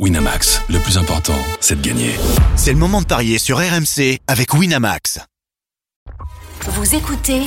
Winamax, 0.00 0.62
le 0.70 0.80
plus 0.80 0.98
important, 0.98 1.38
c'est 1.60 1.80
de 1.80 1.88
gagner. 1.88 2.10
C'est 2.56 2.72
le 2.72 2.78
moment 2.78 3.00
de 3.00 3.06
parier 3.06 3.38
sur 3.38 3.58
RMC 3.58 4.18
avec 4.26 4.52
Winamax. 4.52 5.20
Vous 6.62 6.96
écoutez 6.96 7.42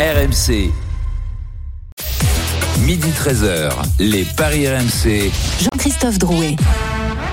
RMC. 0.00 0.72
Midi 2.80 3.08
13h, 3.08 3.70
les 4.00 4.24
Paris 4.24 4.66
RMC. 4.66 5.30
Jean-Christophe 5.60 6.18
Drouet. 6.18 6.56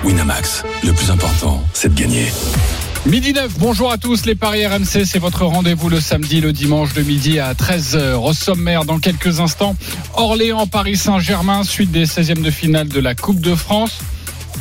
Winamax, 0.04 0.62
le 0.84 0.92
plus 0.92 1.10
important, 1.10 1.64
c'est 1.74 1.92
de 1.92 2.00
gagner. 2.00 2.28
Midi 3.06 3.32
9, 3.32 3.58
bonjour 3.58 3.90
à 3.90 3.98
tous, 3.98 4.24
les 4.24 4.36
Paris 4.36 4.64
RMC, 4.64 5.04
c'est 5.04 5.18
votre 5.18 5.46
rendez-vous 5.46 5.88
le 5.88 6.00
samedi, 6.00 6.40
le 6.40 6.52
dimanche 6.52 6.92
de 6.92 7.02
midi 7.02 7.40
à 7.40 7.54
13h. 7.54 8.14
Au 8.22 8.32
sommaire, 8.32 8.84
dans 8.84 9.00
quelques 9.00 9.40
instants, 9.40 9.74
Orléans, 10.14 10.68
Paris 10.68 10.96
Saint-Germain, 10.96 11.64
suite 11.64 11.90
des 11.90 12.06
16e 12.06 12.42
de 12.42 12.50
finale 12.52 12.88
de 12.88 13.00
la 13.00 13.16
Coupe 13.16 13.40
de 13.40 13.56
France. 13.56 13.98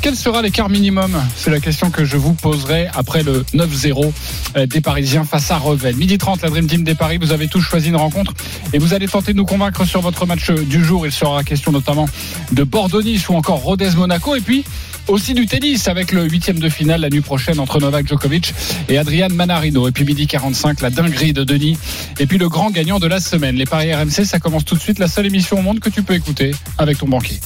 Quel 0.02 0.16
sera 0.16 0.42
l'écart 0.42 0.70
minimum? 0.70 1.12
C'est 1.36 1.52
la 1.52 1.60
question 1.60 1.90
que 1.90 2.06
je 2.06 2.16
vous 2.16 2.34
poserai 2.34 2.88
après 2.96 3.24
le 3.24 3.44
9-0 3.54 4.12
euh, 4.56 4.66
des 4.66 4.82
Parisiens 4.82 5.26
face 5.26 5.52
à 5.52 5.58
Revel. 5.58 5.96
Midi 5.96 6.18
30, 6.18 6.42
la 6.42 6.50
Dream 6.50 6.68
Team 6.68 6.84
des 6.84 6.96
Paris, 6.96 7.18
vous 7.18 7.32
avez 7.32 7.48
tous 7.48 7.62
choisi 7.62 7.90
une 7.90 7.98
rencontre 7.98 8.34
et 8.72 8.78
vous 8.78 8.94
allez 8.94 9.08
tenter 9.08 9.34
de 9.34 9.38
nous 9.38 9.46
convaincre 9.46 9.86
sur 9.86 10.02
votre 10.02 10.26
match 10.26 10.52
du 10.52 10.84
jour. 10.84 11.06
Il 11.06 11.12
sera 11.12 11.44
question 11.44 11.72
notamment 11.72 12.08
de 12.52 12.64
Bordeaux-Nice 12.64 13.28
ou 13.30 13.36
encore 13.36 13.62
Rodez-Monaco 13.62 14.36
et 14.36 14.42
puis 14.42 14.64
aussi 15.10 15.34
du 15.34 15.48
tennis 15.48 15.88
avec 15.88 16.12
le 16.12 16.24
huitième 16.24 16.60
de 16.60 16.70
finale 16.70 17.02
la 17.02 17.10
nuit 17.10 17.22
prochaine 17.22 17.60
entre 17.60 17.80
Novak 17.80 18.08
Djokovic 18.08 18.54
et 18.90 18.98
Adrian 18.98 19.30
Manarino. 19.30 19.88
Et 19.88 19.92
puis 19.92 20.06
midi 20.06 20.28
45, 20.28 20.82
la 20.82 20.92
dinguerie 20.92 21.34
de 21.34 21.44
Denis. 21.44 21.78
Et 22.20 22.28
puis 22.28 22.38
le 22.38 22.48
grand 22.48 22.70
gagnant 22.70 23.00
de 23.00 23.08
la 23.08 23.20
semaine. 23.20 23.56
Les 23.56 23.66
Paris 23.66 23.94
RMC, 23.94 24.26
ça 24.26 24.40
commence 24.40 24.66
tout 24.66 24.76
de 24.76 24.80
suite. 24.80 25.00
La 25.00 25.08
seule 25.08 25.26
émission 25.26 25.60
au 25.60 25.62
monde 25.62 25.80
que 25.80 25.90
tu 25.90 26.04
peux 26.04 26.14
écouter 26.14 26.52
avec 26.78 27.00
ton 27.00 27.08
banquier. 27.08 27.40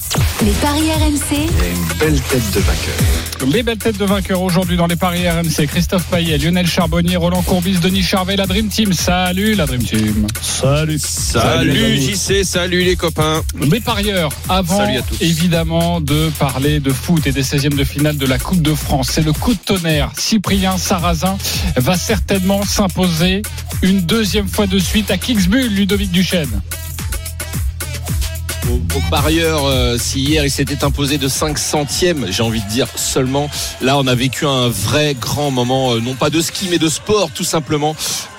Les 0.44 0.52
Paris 0.52 0.90
RMC. 0.90 1.36
Une 1.36 1.98
belle 1.98 2.20
tête 2.34 2.50
de 2.50 2.60
vainqueur. 2.60 3.52
Les 3.52 3.62
belles 3.62 3.78
têtes 3.78 3.96
de 3.96 4.04
vainqueurs 4.04 4.42
aujourd'hui 4.42 4.76
dans 4.76 4.88
les 4.88 4.96
Paris 4.96 5.28
RMC. 5.28 5.68
Christophe 5.68 6.02
Payet, 6.06 6.36
Lionel 6.36 6.66
Charbonnier, 6.66 7.14
Roland 7.14 7.42
Courbis, 7.42 7.78
Denis 7.78 8.02
Charvet, 8.02 8.34
la 8.34 8.46
Dream 8.46 8.66
Team. 8.66 8.92
Salut 8.92 9.54
la 9.54 9.66
Dream 9.66 9.84
Team. 9.84 10.26
Salut. 10.42 10.98
Salut, 10.98 11.96
JC, 11.96 12.42
salut 12.42 12.82
les 12.82 12.96
copains. 12.96 13.40
Les 13.70 13.78
parieurs, 13.78 14.30
avant 14.48 14.78
Salut 14.78 14.98
à 14.98 15.02
tous. 15.02 15.22
évidemment 15.22 16.00
de 16.00 16.28
parler 16.40 16.80
de 16.80 16.90
foot 16.90 17.24
et 17.28 17.30
des 17.30 17.44
16e 17.44 17.76
de 17.76 17.84
finale 17.84 18.16
de 18.16 18.26
la 18.26 18.40
Coupe 18.40 18.62
de 18.62 18.74
France, 18.74 19.10
c'est 19.12 19.24
le 19.24 19.32
coup 19.32 19.54
de 19.54 19.60
tonnerre. 19.60 20.10
Cyprien 20.18 20.76
Sarrazin 20.76 21.38
va 21.76 21.96
certainement 21.96 22.64
s'imposer 22.64 23.42
une 23.82 24.00
deuxième 24.00 24.48
fois 24.48 24.66
de 24.66 24.80
suite 24.80 25.08
à 25.12 25.18
Kingsbull, 25.18 25.68
Ludovic 25.68 26.10
Duchesne. 26.10 26.60
Au, 28.70 29.10
parieur, 29.10 29.66
euh, 29.66 29.98
si 29.98 30.20
hier 30.20 30.44
il 30.44 30.50
s'était 30.50 30.84
imposé 30.84 31.18
de 31.18 31.28
5 31.28 31.58
centièmes, 31.58 32.26
j'ai 32.30 32.42
envie 32.42 32.62
de 32.62 32.68
dire 32.68 32.88
seulement, 32.96 33.50
là 33.82 33.98
on 33.98 34.06
a 34.06 34.14
vécu 34.14 34.46
un 34.46 34.68
vrai 34.68 35.14
grand 35.14 35.50
moment, 35.50 35.92
euh, 35.94 36.00
non 36.00 36.14
pas 36.14 36.30
de 36.30 36.40
ski 36.40 36.68
mais 36.70 36.78
de 36.78 36.88
sport 36.88 37.30
tout 37.30 37.44
simplement, 37.44 37.94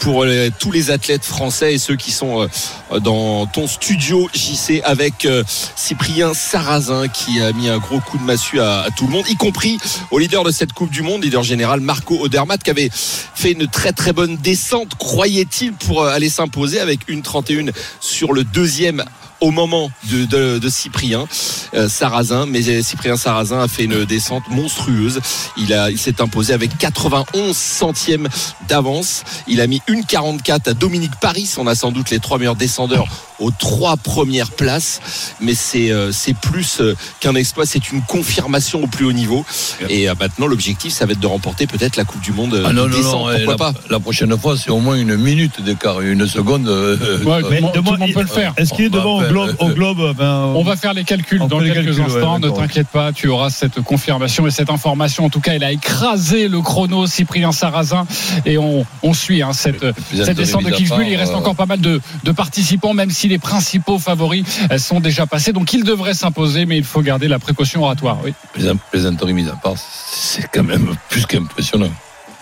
pour 0.06 0.24
tous 0.60 0.72
les 0.72 0.92
athlètes 0.92 1.26
français 1.26 1.74
et 1.74 1.78
ceux 1.80 1.96
qui 1.96 2.12
sont 2.12 2.48
euh, 2.92 3.00
dans 3.00 3.48
ton 3.48 3.68
studio 3.68 4.30
JC 4.34 4.82
avec 4.84 5.26
euh, 5.26 5.44
Cyprien 5.76 6.36
Sarrazin 6.36 7.08
qui 7.08 7.42
a 7.42 7.52
mis 7.54 7.70
un 7.70 7.80
gros 7.80 8.00
coup 8.00 8.20
de 8.20 8.24
massue 8.24 8.60
à, 8.60 8.82
à 8.82 8.92
tout 8.92 9.08
le 9.08 9.12
monde, 9.12 9.26
y 9.28 9.36
compris 9.36 9.80
au 10.12 10.20
leader 10.20 10.44
de 10.44 10.52
cette 10.52 10.74
Coupe 10.74 10.92
du 10.92 11.02
Monde, 11.02 11.24
leader 11.24 11.42
général 11.42 11.80
Marco 11.80 12.20
Odermatt 12.20 12.62
qui 12.62 12.70
avait 12.70 12.92
fait 12.92 13.54
une 13.54 13.68
très 13.68 13.94
très 13.94 14.14
bonne 14.14 14.38
descente, 14.38 14.94
croyait-il, 14.96 15.74
pour 15.74 16.04
euh, 16.04 16.12
aller 16.12 16.30
s'imposer 16.30 16.80
avec 16.80 17.00
une 17.08 17.24
31 17.24 17.72
sur 18.00 18.32
le 18.32 18.44
deuxième 18.44 19.04
au 19.42 19.52
moment 19.52 19.90
de, 20.12 20.26
de, 20.26 20.60
de 20.60 20.70
Cyprien 20.70 21.26
euh, 21.74 21.88
Sarrazin, 21.90 22.46
mais 22.46 22.68
euh, 22.70 22.82
Cyprien 22.82 23.18
Sarrazin 23.18 23.60
a 23.62 23.68
fait 23.68 23.84
une 23.86 24.06
descente 24.06 24.44
monstrueuse. 24.50 25.20
Il 25.58 25.74
a, 25.74 25.92
il 25.92 25.98
s'est 25.98 26.22
imposé 26.22 26.54
avec 26.54 26.78
91 26.78 27.56
centièmes 27.56 28.28
d'avance. 28.68 29.24
Il 29.48 29.62
a 29.62 29.68
mis 29.68 29.82
une 29.88 30.06
44 30.06 30.70
à 30.70 30.74
Dominique 30.74 31.16
Paris. 31.22 31.50
On 31.58 31.68
a 31.68 31.76
sans 31.76 31.92
doute 31.92 32.10
les 32.10 32.20
trois 32.20 32.38
meilleurs 32.38 32.56
descendeurs 32.56 33.08
aux 33.40 33.52
trois 33.52 33.98
premières 33.98 34.52
places, 34.52 35.02
mais 35.42 35.54
c'est 35.56 35.92
euh, 35.92 36.14
c'est 36.14 36.34
plus 36.34 36.80
euh, 36.80 36.96
qu'un 37.20 37.36
exploit, 37.36 37.66
c'est 37.66 37.92
une 37.92 38.02
confirmation 38.02 38.82
au 38.84 38.88
plus 38.88 39.04
haut 39.06 39.12
niveau. 39.12 39.46
Et 39.90 40.08
euh, 40.10 40.14
maintenant, 40.18 40.48
l'objectif, 40.48 40.94
ça 40.94 41.06
va 41.06 41.12
être 41.12 41.20
de 41.20 41.28
remporter 41.28 41.68
peut-être 41.68 41.98
la 41.98 42.06
Coupe 42.06 42.22
du 42.22 42.32
Monde 42.32 42.54
euh, 42.54 42.64
Ah 42.66 42.72
non, 42.72 42.84
de 42.86 42.90
non, 42.92 42.96
descente. 42.98 43.14
non, 43.28 43.32
eh, 43.34 43.44
Pourquoi 43.44 43.68
la, 43.68 43.74
pas? 43.74 43.80
la 43.90 44.00
prochaine 44.00 44.38
fois, 44.38 44.56
c'est 44.58 44.70
au 44.72 44.80
moins 44.80 44.96
une 44.96 45.18
minute 45.18 45.62
d'écart, 45.62 46.00
une 46.00 46.26
seconde. 46.28 46.70
euh, 46.70 46.96
Ouais, 47.26 47.44
euh, 47.44 47.62
tout 47.74 47.82
le 47.92 47.98
monde 47.98 48.14
peut 48.14 48.22
le 48.22 48.28
faire. 48.28 48.54
Est-ce 48.56 48.74
qu'il 48.74 48.86
est 48.86 48.90
devant 48.90 49.22
globe, 49.30 49.56
au 49.60 49.70
globe 49.70 50.16
ben, 50.18 50.52
On 50.56 50.64
va 50.64 50.76
faire 50.76 50.94
les 50.94 51.04
calculs 51.04 51.40
dans 51.40 51.60
quelques 51.60 51.74
calculs, 51.74 52.00
ouais, 52.00 52.06
instants. 52.06 52.40
ne 52.40 52.50
t'inquiète 52.50 52.88
pas, 52.88 53.12
tu 53.14 53.28
auras 53.28 53.50
cette 53.50 53.82
confirmation 53.82 54.48
et 54.48 54.52
cette 54.52 54.70
information. 54.70 55.26
En 55.26 55.30
tout 55.30 55.40
cas, 55.40 55.54
il 55.54 55.64
a 55.64 55.72
écrasé 55.72 56.48
le 56.48 56.62
chrono 56.62 57.08
Cyprien 57.08 57.52
Sarrazin 57.52 58.06
et 58.46 58.58
on, 58.58 58.86
on 59.04 59.14
suit 59.14 59.42
hein, 59.42 59.54
cette, 59.54 59.92
plus 59.92 60.24
cette 60.24 60.38
descente 60.38 60.64
de 60.64 60.70
part, 60.70 61.02
Il 61.02 61.16
reste 61.16 61.34
euh, 61.34 61.38
encore 61.38 61.56
pas 61.56 61.66
mal 61.66 61.80
de, 61.80 62.02
de 62.24 62.32
participants, 62.32 62.94
même 62.94 63.12
si 63.12 63.28
les 63.28 63.40
principaux 63.40 64.00
favoris 64.00 64.46
euh, 64.72 64.78
sont 64.78 65.00
déjà 65.00 65.26
passés. 65.26 65.54
Donc, 65.54 65.74
il 65.74 65.84
devrait 65.84 66.14
s'imposer, 66.14 66.66
mais 66.66 66.78
il 66.78 66.84
faut 66.84 67.02
garder 67.02 67.28
la 67.28 67.40
précaution 67.40 67.84
oratoire. 67.84 68.18
Oui. 68.24 68.34
Les, 68.58 68.72
plaisanteries 68.92 69.34
mises 69.34 69.50
à 69.50 69.56
part, 69.56 69.76
c'est 69.78 70.48
quand 70.52 70.64
même 70.64 70.96
plus 71.10 71.26
qu'impressionnant 71.26 71.90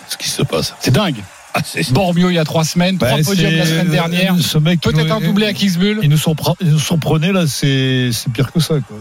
ce 0.08 0.16
qui 0.16 0.28
se 0.28 0.42
passe. 0.42 0.74
C'est 0.80 0.92
dingue. 0.92 1.22
Ah, 1.54 1.60
Bormio 1.92 2.30
il 2.30 2.34
y 2.34 2.38
a 2.38 2.44
trois 2.44 2.64
semaines, 2.64 2.98
trois 2.98 3.16
ben, 3.16 3.24
podiums 3.24 3.56
la 3.56 3.64
semaine 3.66 3.88
dernière. 3.88 4.34
Ce 4.40 4.58
mec, 4.58 4.80
qui 4.80 4.88
Peut-être 4.88 5.06
nous- 5.06 5.14
un 5.14 5.20
doublé 5.20 5.46
à 5.46 5.52
Kingsbull. 5.52 6.00
Ils 6.02 6.10
nous 6.10 6.18
sont, 6.18 6.34
ils 6.60 6.70
nous 6.70 6.78
sont 6.80 6.98
prenés 6.98 7.32
là, 7.32 7.46
c'est 7.46 8.10
c'est 8.12 8.32
pire 8.32 8.50
que 8.52 8.60
ça. 8.60 8.74
Quoi. 8.80 8.98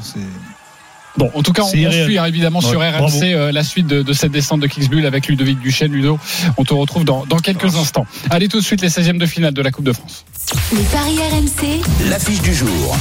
Bon, 1.16 1.30
en 1.36 1.44
tout 1.44 1.54
cas, 1.54 1.64
on, 1.64 1.68
suit 1.68 2.18
hein, 2.18 2.26
évidemment 2.26 2.62
sur 2.62 2.80
RMC 2.80 3.24
euh, 3.24 3.52
la 3.52 3.64
suite 3.64 3.86
de, 3.86 4.02
de 4.02 4.14
cette 4.14 4.32
descente 4.32 4.62
de 4.62 4.68
Kingsbull 4.68 5.06
avec 5.06 5.28
Ludovic 5.28 5.60
Duchesne. 5.60 5.92
Ludo, 5.92 6.20
on 6.58 6.64
te 6.64 6.74
retrouve 6.74 7.06
dans, 7.06 7.26
dans 7.26 7.38
quelques 7.38 7.76
instants. 7.76 8.08
Allez 8.32 8.48
tout 8.48 8.60
de 8.60 8.66
suite 8.66 8.82
les 8.82 8.90
16e 8.90 9.18
de 9.18 9.26
finale 9.26 9.54
de 9.54 9.62
la 9.62 9.72
Coupe 9.72 9.86
de 9.86 9.94
France. 9.94 10.26
Les 10.72 10.84
Paris 10.84 11.18
RMC. 11.18 12.10
L'affiche 12.10 12.42
du 12.42 12.54
jour. 12.54 12.98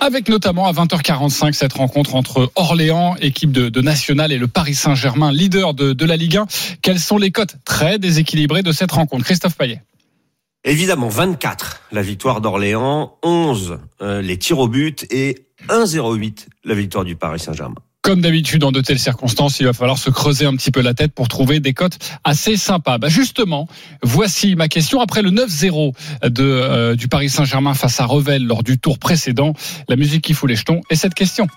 Avec 0.00 0.28
notamment 0.28 0.66
à 0.66 0.72
20h45 0.72 1.52
cette 1.52 1.72
rencontre 1.72 2.14
entre 2.14 2.52
Orléans, 2.54 3.16
équipe 3.20 3.50
de, 3.50 3.68
de 3.68 3.80
National, 3.80 4.30
et 4.30 4.38
le 4.38 4.46
Paris 4.46 4.74
Saint-Germain, 4.74 5.32
leader 5.32 5.74
de, 5.74 5.92
de 5.92 6.04
la 6.04 6.16
Ligue 6.16 6.36
1. 6.36 6.46
Quelles 6.82 7.00
sont 7.00 7.18
les 7.18 7.32
cotes 7.32 7.56
très 7.64 7.98
déséquilibrées 7.98 8.62
de 8.62 8.70
cette 8.70 8.92
rencontre? 8.92 9.24
Christophe 9.24 9.56
Payet. 9.56 9.82
Évidemment, 10.64 11.08
24, 11.08 11.82
la 11.92 12.02
victoire 12.02 12.40
d'Orléans, 12.40 13.16
11, 13.24 13.78
euh, 14.00 14.22
les 14.22 14.38
tirs 14.38 14.58
au 14.58 14.68
but 14.68 15.04
et 15.10 15.46
1,08, 15.68 16.46
la 16.64 16.74
victoire 16.74 17.04
du 17.04 17.16
Paris 17.16 17.40
Saint-Germain. 17.40 17.80
Comme 18.02 18.20
d'habitude, 18.20 18.60
dans 18.60 18.72
de 18.72 18.80
telles 18.80 18.98
circonstances, 18.98 19.58
il 19.60 19.66
va 19.66 19.72
falloir 19.72 19.98
se 19.98 20.08
creuser 20.08 20.46
un 20.46 20.54
petit 20.54 20.70
peu 20.70 20.80
la 20.80 20.94
tête 20.94 21.12
pour 21.12 21.28
trouver 21.28 21.60
des 21.60 21.72
cotes 21.74 21.98
assez 22.22 22.56
sympas. 22.56 22.98
Bah 22.98 23.08
justement, 23.08 23.68
voici 24.02 24.54
ma 24.54 24.68
question. 24.68 25.00
Après 25.00 25.20
le 25.20 25.30
9-0 25.30 25.94
de, 26.22 26.42
euh, 26.42 26.94
du 26.94 27.08
Paris 27.08 27.28
Saint-Germain 27.28 27.74
face 27.74 28.00
à 28.00 28.06
Revel 28.06 28.46
lors 28.46 28.62
du 28.62 28.78
tour 28.78 28.98
précédent, 28.98 29.52
la 29.88 29.96
musique 29.96 30.22
qui 30.22 30.32
fout 30.32 30.48
les 30.48 30.56
jetons 30.56 30.80
est 30.90 30.94
cette 30.94 31.14
question. 31.14 31.48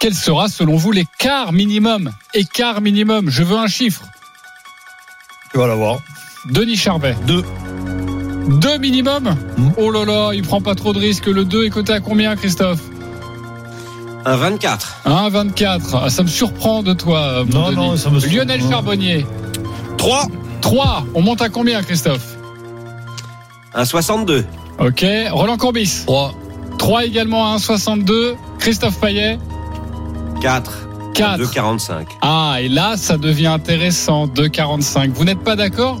Quel 0.00 0.14
sera, 0.14 0.48
selon 0.48 0.76
vous, 0.76 0.92
l'écart 0.92 1.52
minimum? 1.52 2.12
Écart 2.34 2.80
minimum, 2.80 3.30
je 3.30 3.42
veux 3.42 3.56
un 3.56 3.68
chiffre. 3.68 4.04
Tu 5.52 5.58
vas 5.58 5.66
l'avoir. 5.66 6.00
Denis 6.50 6.76
Charvet. 6.76 7.16
Deux. 7.26 7.44
Deux 8.60 8.78
minimum? 8.78 9.36
Hmm. 9.56 9.70
Oh 9.76 9.90
là 9.90 10.04
là, 10.04 10.32
il 10.32 10.42
prend 10.42 10.60
pas 10.60 10.74
trop 10.74 10.92
de 10.92 10.98
risques. 10.98 11.26
Le 11.26 11.44
2 11.44 11.66
est 11.66 11.70
coté 11.70 11.92
à 11.92 12.00
combien, 12.00 12.36
Christophe? 12.36 12.80
1,24, 14.26 14.80
1,24. 15.06 15.80
Ah, 15.94 16.10
Ça 16.10 16.22
me 16.22 16.28
surprend 16.28 16.82
de 16.82 16.92
toi, 16.92 17.44
mon 17.44 17.60
Non, 17.60 17.66
Denis. 17.70 17.76
non, 17.76 17.96
ça 17.96 18.10
me 18.10 18.18
surprend. 18.20 18.36
Lionel 18.38 18.60
Charbonnier. 18.68 19.26
3 19.98 20.26
3. 20.60 21.04
On 21.14 21.22
monte 21.22 21.42
à 21.42 21.48
combien, 21.48 21.80
Christophe? 21.82 22.36
1,62, 23.74 24.44
Ok. 24.78 25.04
Roland 25.30 25.56
Courbis? 25.56 26.02
3, 26.06 26.32
3 26.78 27.04
également 27.04 27.52
à 27.52 27.56
1,62. 27.56 28.34
Christophe 28.58 28.98
Payet? 29.00 29.38
4, 30.40 30.72
4. 31.14 31.38
2,45. 31.42 32.06
Ah, 32.22 32.56
et 32.60 32.68
là, 32.68 32.96
ça 32.96 33.16
devient 33.18 33.46
intéressant. 33.46 34.26
2,45. 34.26 35.12
Vous 35.12 35.24
n'êtes 35.24 35.40
pas 35.40 35.56
d'accord? 35.56 36.00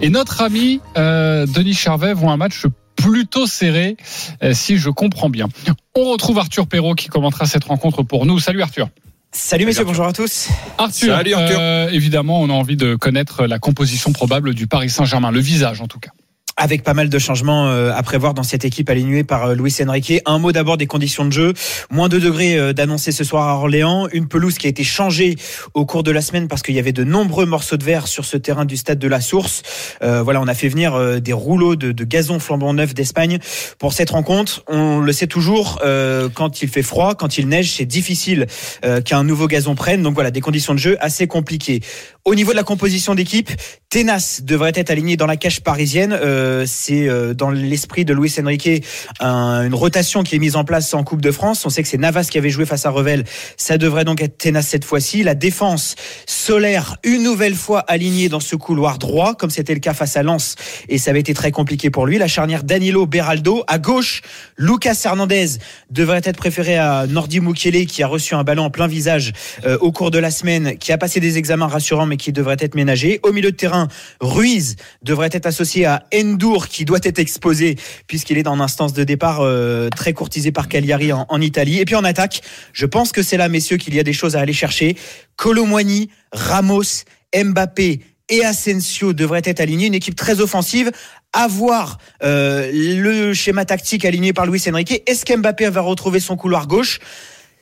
Et 0.00 0.08
notre 0.10 0.40
ami 0.42 0.80
euh, 0.96 1.44
Denis 1.46 1.74
Charvet 1.74 2.12
voit 2.14 2.32
un 2.32 2.36
match 2.36 2.64
plutôt 3.02 3.46
serré, 3.46 3.96
euh, 4.42 4.52
si 4.54 4.76
je 4.76 4.90
comprends 4.90 5.30
bien. 5.30 5.48
On 5.94 6.10
retrouve 6.10 6.38
Arthur 6.38 6.66
Perrault 6.66 6.94
qui 6.94 7.08
commentera 7.08 7.46
cette 7.46 7.64
rencontre 7.64 8.02
pour 8.02 8.26
nous. 8.26 8.38
Salut 8.38 8.62
Arthur. 8.62 8.88
Salut 9.32 9.66
messieurs, 9.66 9.84
bonjour 9.84 10.06
à 10.06 10.12
tous. 10.12 10.48
Arthur, 10.78 11.14
Salut, 11.14 11.34
Arthur. 11.34 11.58
euh, 11.60 11.90
évidemment, 11.90 12.40
on 12.40 12.48
a 12.48 12.52
envie 12.52 12.76
de 12.76 12.94
connaître 12.94 13.46
la 13.46 13.58
composition 13.58 14.12
probable 14.12 14.54
du 14.54 14.66
Paris 14.66 14.90
Saint-Germain, 14.90 15.30
le 15.30 15.40
visage 15.40 15.80
en 15.80 15.86
tout 15.86 15.98
cas. 15.98 16.10
Avec 16.58 16.82
pas 16.82 16.92
mal 16.92 17.08
de 17.08 17.18
changements 17.18 17.68
euh, 17.68 17.92
à 17.94 18.02
prévoir 18.02 18.34
dans 18.34 18.42
cette 18.42 18.64
équipe 18.64 18.90
alignée 18.90 19.24
par 19.24 19.46
euh, 19.46 19.54
Luis 19.54 19.74
Enrique. 19.80 20.20
Un 20.26 20.38
mot 20.38 20.52
d'abord 20.52 20.76
des 20.76 20.86
conditions 20.86 21.24
de 21.24 21.32
jeu. 21.32 21.54
Moins 21.90 22.08
2 22.08 22.20
degrés 22.20 22.58
euh, 22.58 22.72
d'annoncer 22.72 23.12
ce 23.12 23.24
soir 23.24 23.48
à 23.48 23.54
Orléans. 23.54 24.08
Une 24.12 24.28
pelouse 24.28 24.58
qui 24.58 24.66
a 24.66 24.70
été 24.70 24.84
changée 24.84 25.36
au 25.72 25.86
cours 25.86 26.02
de 26.02 26.10
la 26.10 26.20
semaine 26.20 26.48
parce 26.48 26.62
qu'il 26.62 26.74
y 26.74 26.78
avait 26.78 26.92
de 26.92 27.04
nombreux 27.04 27.46
morceaux 27.46 27.76
de 27.76 27.84
verre 27.84 28.08
sur 28.08 28.24
ce 28.24 28.36
terrain 28.36 28.64
du 28.64 28.76
stade 28.76 28.98
de 28.98 29.08
la 29.08 29.20
Source. 29.20 29.62
Euh, 30.02 30.22
voilà, 30.22 30.40
on 30.40 30.48
a 30.48 30.54
fait 30.54 30.68
venir 30.68 31.20
des 31.20 31.32
rouleaux 31.32 31.76
de, 31.76 31.92
de 31.92 32.04
gazon 32.04 32.38
flambant 32.40 32.74
neuf 32.74 32.92
d'Espagne 32.92 33.38
pour 33.78 33.92
cette 33.92 34.10
rencontre. 34.10 34.64
On 34.66 34.98
le 34.98 35.12
sait 35.12 35.26
toujours, 35.26 35.78
euh, 35.84 36.28
quand 36.32 36.62
il 36.62 36.68
fait 36.68 36.82
froid, 36.82 37.14
quand 37.14 37.38
il 37.38 37.48
neige, 37.48 37.72
c'est 37.72 37.86
difficile 37.86 38.46
euh, 38.84 39.00
qu'un 39.00 39.24
nouveau 39.24 39.46
gazon 39.46 39.74
prenne. 39.74 40.02
Donc 40.02 40.14
voilà, 40.14 40.30
des 40.30 40.40
conditions 40.40 40.74
de 40.74 40.78
jeu 40.78 40.96
assez 41.00 41.26
compliquées. 41.26 41.80
Au 42.28 42.34
niveau 42.34 42.50
de 42.50 42.56
la 42.56 42.62
composition 42.62 43.14
d'équipe, 43.14 43.50
Tenas 43.88 44.40
devrait 44.42 44.72
être 44.74 44.90
aligné 44.90 45.16
dans 45.16 45.24
la 45.24 45.38
cage 45.38 45.62
parisienne. 45.62 46.12
Euh, 46.12 46.64
c'est 46.66 47.08
euh, 47.08 47.32
dans 47.32 47.48
l'esprit 47.48 48.04
de 48.04 48.12
Luis 48.12 48.34
Enrique 48.38 48.84
un- 49.18 49.64
une 49.66 49.74
rotation 49.74 50.22
qui 50.22 50.36
est 50.36 50.38
mise 50.38 50.54
en 50.54 50.62
place 50.64 50.92
en 50.92 51.04
Coupe 51.04 51.22
de 51.22 51.30
France. 51.30 51.64
On 51.64 51.70
sait 51.70 51.82
que 51.82 51.88
c'est 51.88 51.96
Navas 51.96 52.28
qui 52.30 52.36
avait 52.36 52.50
joué 52.50 52.66
face 52.66 52.84
à 52.84 52.90
Revel. 52.90 53.24
Ça 53.56 53.78
devrait 53.78 54.04
donc 54.04 54.20
être 54.20 54.36
Tenas 54.36 54.60
cette 54.60 54.84
fois-ci. 54.84 55.22
La 55.22 55.34
défense 55.34 55.94
solaire, 56.26 56.98
une 57.02 57.22
nouvelle 57.22 57.54
fois 57.54 57.80
alignée 57.88 58.28
dans 58.28 58.40
ce 58.40 58.56
couloir 58.56 58.98
droit, 58.98 59.34
comme 59.34 59.48
c'était 59.48 59.72
le 59.72 59.80
cas 59.80 59.94
face 59.94 60.18
à 60.18 60.22
Lens. 60.22 60.56
Et 60.90 60.98
ça 60.98 61.12
avait 61.12 61.20
été 61.20 61.32
très 61.32 61.50
compliqué 61.50 61.88
pour 61.88 62.04
lui. 62.04 62.18
La 62.18 62.28
charnière 62.28 62.62
Danilo 62.62 63.06
Beraldo. 63.06 63.64
À 63.68 63.78
gauche, 63.78 64.20
Lucas 64.58 65.00
Hernandez 65.02 65.46
devrait 65.90 66.20
être 66.24 66.36
préféré 66.36 66.76
à 66.76 67.06
Nordi 67.08 67.40
Mukiele 67.40 67.86
qui 67.86 68.02
a 68.02 68.06
reçu 68.06 68.34
un 68.34 68.44
ballon 68.44 68.64
en 68.64 68.70
plein 68.70 68.86
visage 68.86 69.32
euh, 69.64 69.78
au 69.80 69.92
cours 69.92 70.10
de 70.10 70.18
la 70.18 70.30
semaine, 70.30 70.76
qui 70.76 70.92
a 70.92 70.98
passé 70.98 71.20
des 71.20 71.38
examens 71.38 71.68
rassurants 71.68 72.04
qui 72.18 72.32
devrait 72.32 72.56
être 72.58 72.74
ménagé. 72.74 73.20
Au 73.22 73.32
milieu 73.32 73.50
de 73.50 73.56
terrain, 73.56 73.88
Ruiz 74.20 74.76
devrait 75.02 75.30
être 75.32 75.46
associé 75.46 75.86
à 75.86 76.04
Endur 76.14 76.68
qui 76.68 76.84
doit 76.84 76.98
être 77.02 77.18
exposé 77.18 77.76
puisqu'il 78.06 78.36
est 78.36 78.46
en 78.46 78.60
instance 78.60 78.92
de 78.92 79.04
départ 79.04 79.38
euh, 79.40 79.88
très 79.88 80.12
courtisé 80.12 80.52
par 80.52 80.68
Cagliari 80.68 81.12
en, 81.12 81.40
Italie. 81.40 81.78
Et 81.78 81.84
puis 81.84 81.94
en 81.94 82.04
attaque, 82.04 82.42
je 82.72 82.84
pense 82.84 83.12
que 83.12 83.22
c'est 83.22 83.36
là, 83.36 83.48
messieurs, 83.48 83.76
qu'il 83.76 83.94
y 83.94 84.00
a 84.00 84.02
des 84.02 84.12
choses 84.12 84.36
à 84.36 84.40
aller 84.40 84.52
chercher. 84.52 84.96
Colomwani, 85.36 86.10
Ramos, 86.32 87.04
Mbappé 87.34 88.00
et 88.28 88.44
Asensio 88.44 89.12
devraient 89.12 89.42
être 89.44 89.60
alignés. 89.60 89.86
Une 89.86 89.94
équipe 89.94 90.16
très 90.16 90.40
offensive. 90.40 90.90
Avoir 91.32 91.98
euh, 92.22 92.70
le 92.72 93.34
schéma 93.34 93.64
tactique 93.64 94.04
aligné 94.04 94.32
par 94.32 94.46
Luis 94.46 94.62
Enrique. 94.68 95.02
Est-ce 95.06 95.24
qu'Mbappé 95.24 95.68
va 95.70 95.80
retrouver 95.80 96.20
son 96.20 96.36
couloir 96.36 96.66
gauche? 96.66 97.00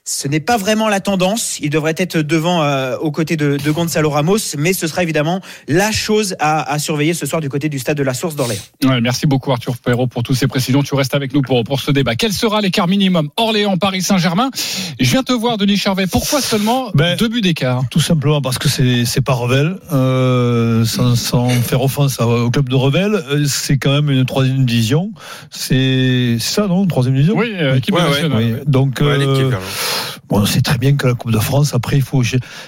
Ce 0.09 0.29
n'est 0.29 0.41
pas 0.41 0.57
vraiment 0.57 0.89
la 0.89 1.01
tendance. 1.01 1.59
Il 1.61 1.69
devrait 1.71 1.95
être 1.99 2.19
devant 2.19 2.63
euh, 2.63 2.97
aux 2.99 3.11
côtés 3.11 3.37
de, 3.37 3.57
de 3.57 3.71
Gonzalo 3.73 4.09
Ramos, 4.09 4.39
mais 4.57 4.73
ce 4.73 4.87
sera 4.87 5.03
évidemment 5.03 5.41
la 5.67 5.91
chose 5.91 6.37
à, 6.39 6.71
à 6.73 6.79
surveiller 6.79 7.13
ce 7.13 7.27
soir 7.27 7.41
du 7.43 7.49
côté 7.49 7.69
du 7.69 7.81
stade 7.81 7.97
de 7.99 8.05
la 8.05 8.15
Source 8.15 8.37
d'Orléans. 8.37 8.61
Ouais, 8.85 9.01
merci 9.01 9.27
beaucoup 9.27 9.51
Arthur 9.51 9.77
Perrault 9.79 10.07
pour 10.07 10.23
toutes 10.23 10.37
ces 10.37 10.47
précisions. 10.47 10.83
Tu 10.85 10.95
restes 10.95 11.15
avec 11.17 11.35
nous 11.35 11.43
pour, 11.43 11.65
pour 11.65 11.81
ce 11.81 11.91
débat. 11.91 12.15
Quel 12.15 12.33
sera 12.33 12.61
l'écart 12.61 12.87
minimum 12.87 13.31
Orléans-Paris 13.37 14.03
Saint-Germain 14.03 14.51
Je 15.01 15.11
viens 15.11 15.25
te 15.25 15.33
voir 15.33 15.57
Denis 15.59 15.77
Charvet. 15.77 16.07
Pourquoi 16.07 16.41
seulement 16.41 16.91
Ben, 16.95 17.17
deux 17.17 17.29
buts 17.29 17.41
d'écart 17.41 17.83
Tout 17.91 18.01
simplement 18.01 18.41
parce 18.41 18.59
que 18.59 18.69
c'est 18.69 19.05
c'est 19.05 19.21
pas 19.23 19.33
Revel, 19.35 19.77
euh, 19.93 20.85
sans, 20.85 21.17
sans 21.17 21.49
faire 21.49 21.83
offense 21.83 22.21
au 22.21 22.51
club 22.51 22.69
de 22.69 22.77
Revel, 22.77 23.15
euh, 23.15 23.45
c'est 23.49 23.77
quand 23.77 23.91
même 23.93 24.11
une 24.11 24.25
troisième 24.25 24.65
division. 24.65 25.11
C'est 25.51 26.37
ça, 26.39 26.69
non, 26.69 26.85
une 26.85 26.89
troisième 26.89 27.15
division. 27.15 27.35
Oui, 27.37 27.53
euh, 27.57 27.77
équipe 27.77 27.95
Ouais, 27.95 28.03
ouais, 28.03 28.09
nationale. 28.11 28.39
Oui. 28.39 28.55
Donc, 28.67 29.03
euh, 29.03 29.17
l'équipe. 29.17 29.57
Bon, 30.29 30.41
on 30.41 30.47
sait 30.47 30.61
très 30.61 30.79
bien 30.79 30.97
que 30.97 31.07
la 31.07 31.15
Coupe 31.15 31.31
de 31.33 31.39
France, 31.39 31.75
après, 31.75 31.97
il 31.97 32.03
faut. 32.03 32.23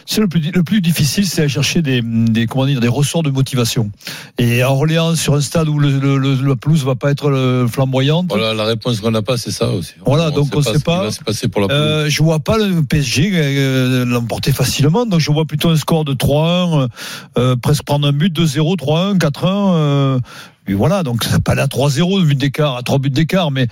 C'est 0.07 0.21
le 0.21 0.29
plus 0.29 0.51
le 0.53 0.63
plus 0.63 0.81
difficile, 0.81 1.27
c'est 1.27 1.43
à 1.43 1.49
chercher 1.49 1.83
des, 1.83 2.01
des 2.03 2.47
comment 2.47 2.67
dire 2.67 2.81
des 2.81 2.89
ressorts 2.89 3.23
de 3.23 3.31
motivation. 3.31 3.91
Et 4.39 4.63
à 4.63 4.71
Orléans, 4.71 5.15
sur 5.15 5.35
un 5.35 5.41
stade 5.41 5.69
où 5.69 5.79
le, 5.79 5.99
le, 5.99 6.17
le- 6.19 6.35
la 6.49 6.57
pelouse 6.57 6.85
va 6.85 6.95
pas 6.95 7.11
être 7.11 7.31
euh, 7.31 7.67
flamboyante. 7.67 8.27
Voilà, 8.29 8.55
la 8.55 8.65
réponse 8.65 9.01
qu'on 9.01 9.11
n'a 9.11 9.23
pas, 9.23 9.37
c'est 9.37 9.51
ça 9.51 9.71
aussi. 9.71 9.95
Voilà, 10.05 10.31
donc 10.31 10.49
on 10.55 10.63
sait 10.63 10.69
sait 10.71 10.75
ce 10.75 10.79
qui 10.79 10.85
pas. 10.85 11.03
va 11.05 11.11
se 11.11 11.23
passer 11.23 11.49
pour 11.49 11.61
la 11.63 11.69
pelouse. 11.69 11.81
Euh, 11.83 12.09
je 12.09 12.23
vois 12.23 12.41
pas 12.41 12.59
le 12.59 12.83
PSG 12.83 13.31
euh, 13.35 14.05
l'emporter 14.05 14.53
facilement, 14.53 15.07
donc 15.07 15.21
je 15.21 15.31
vois 15.33 15.45
plutôt 15.45 15.69
un 15.71 15.77
score 15.77 16.05
de 16.05 16.15
3-1, 16.15 16.89
euh, 17.39 17.57
presque 17.57 17.83
prendre 17.85 18.07
un 18.07 18.13
but, 18.13 18.33
2-0, 18.39 18.77
3-1, 18.77 19.19
4-1. 19.19 19.41
Euh, 19.45 20.21
et 20.69 20.75
voilà, 20.75 21.03
donc 21.03 21.25
ça 21.25 21.39
pas 21.41 21.55
là 21.55 21.67
3-0, 21.67 22.25
but 22.25 22.37
d'écart, 22.37 22.77
à 22.77 22.83
3 22.83 22.99
buts 22.99 23.11
d'écart, 23.11 23.51
mais. 23.51 23.69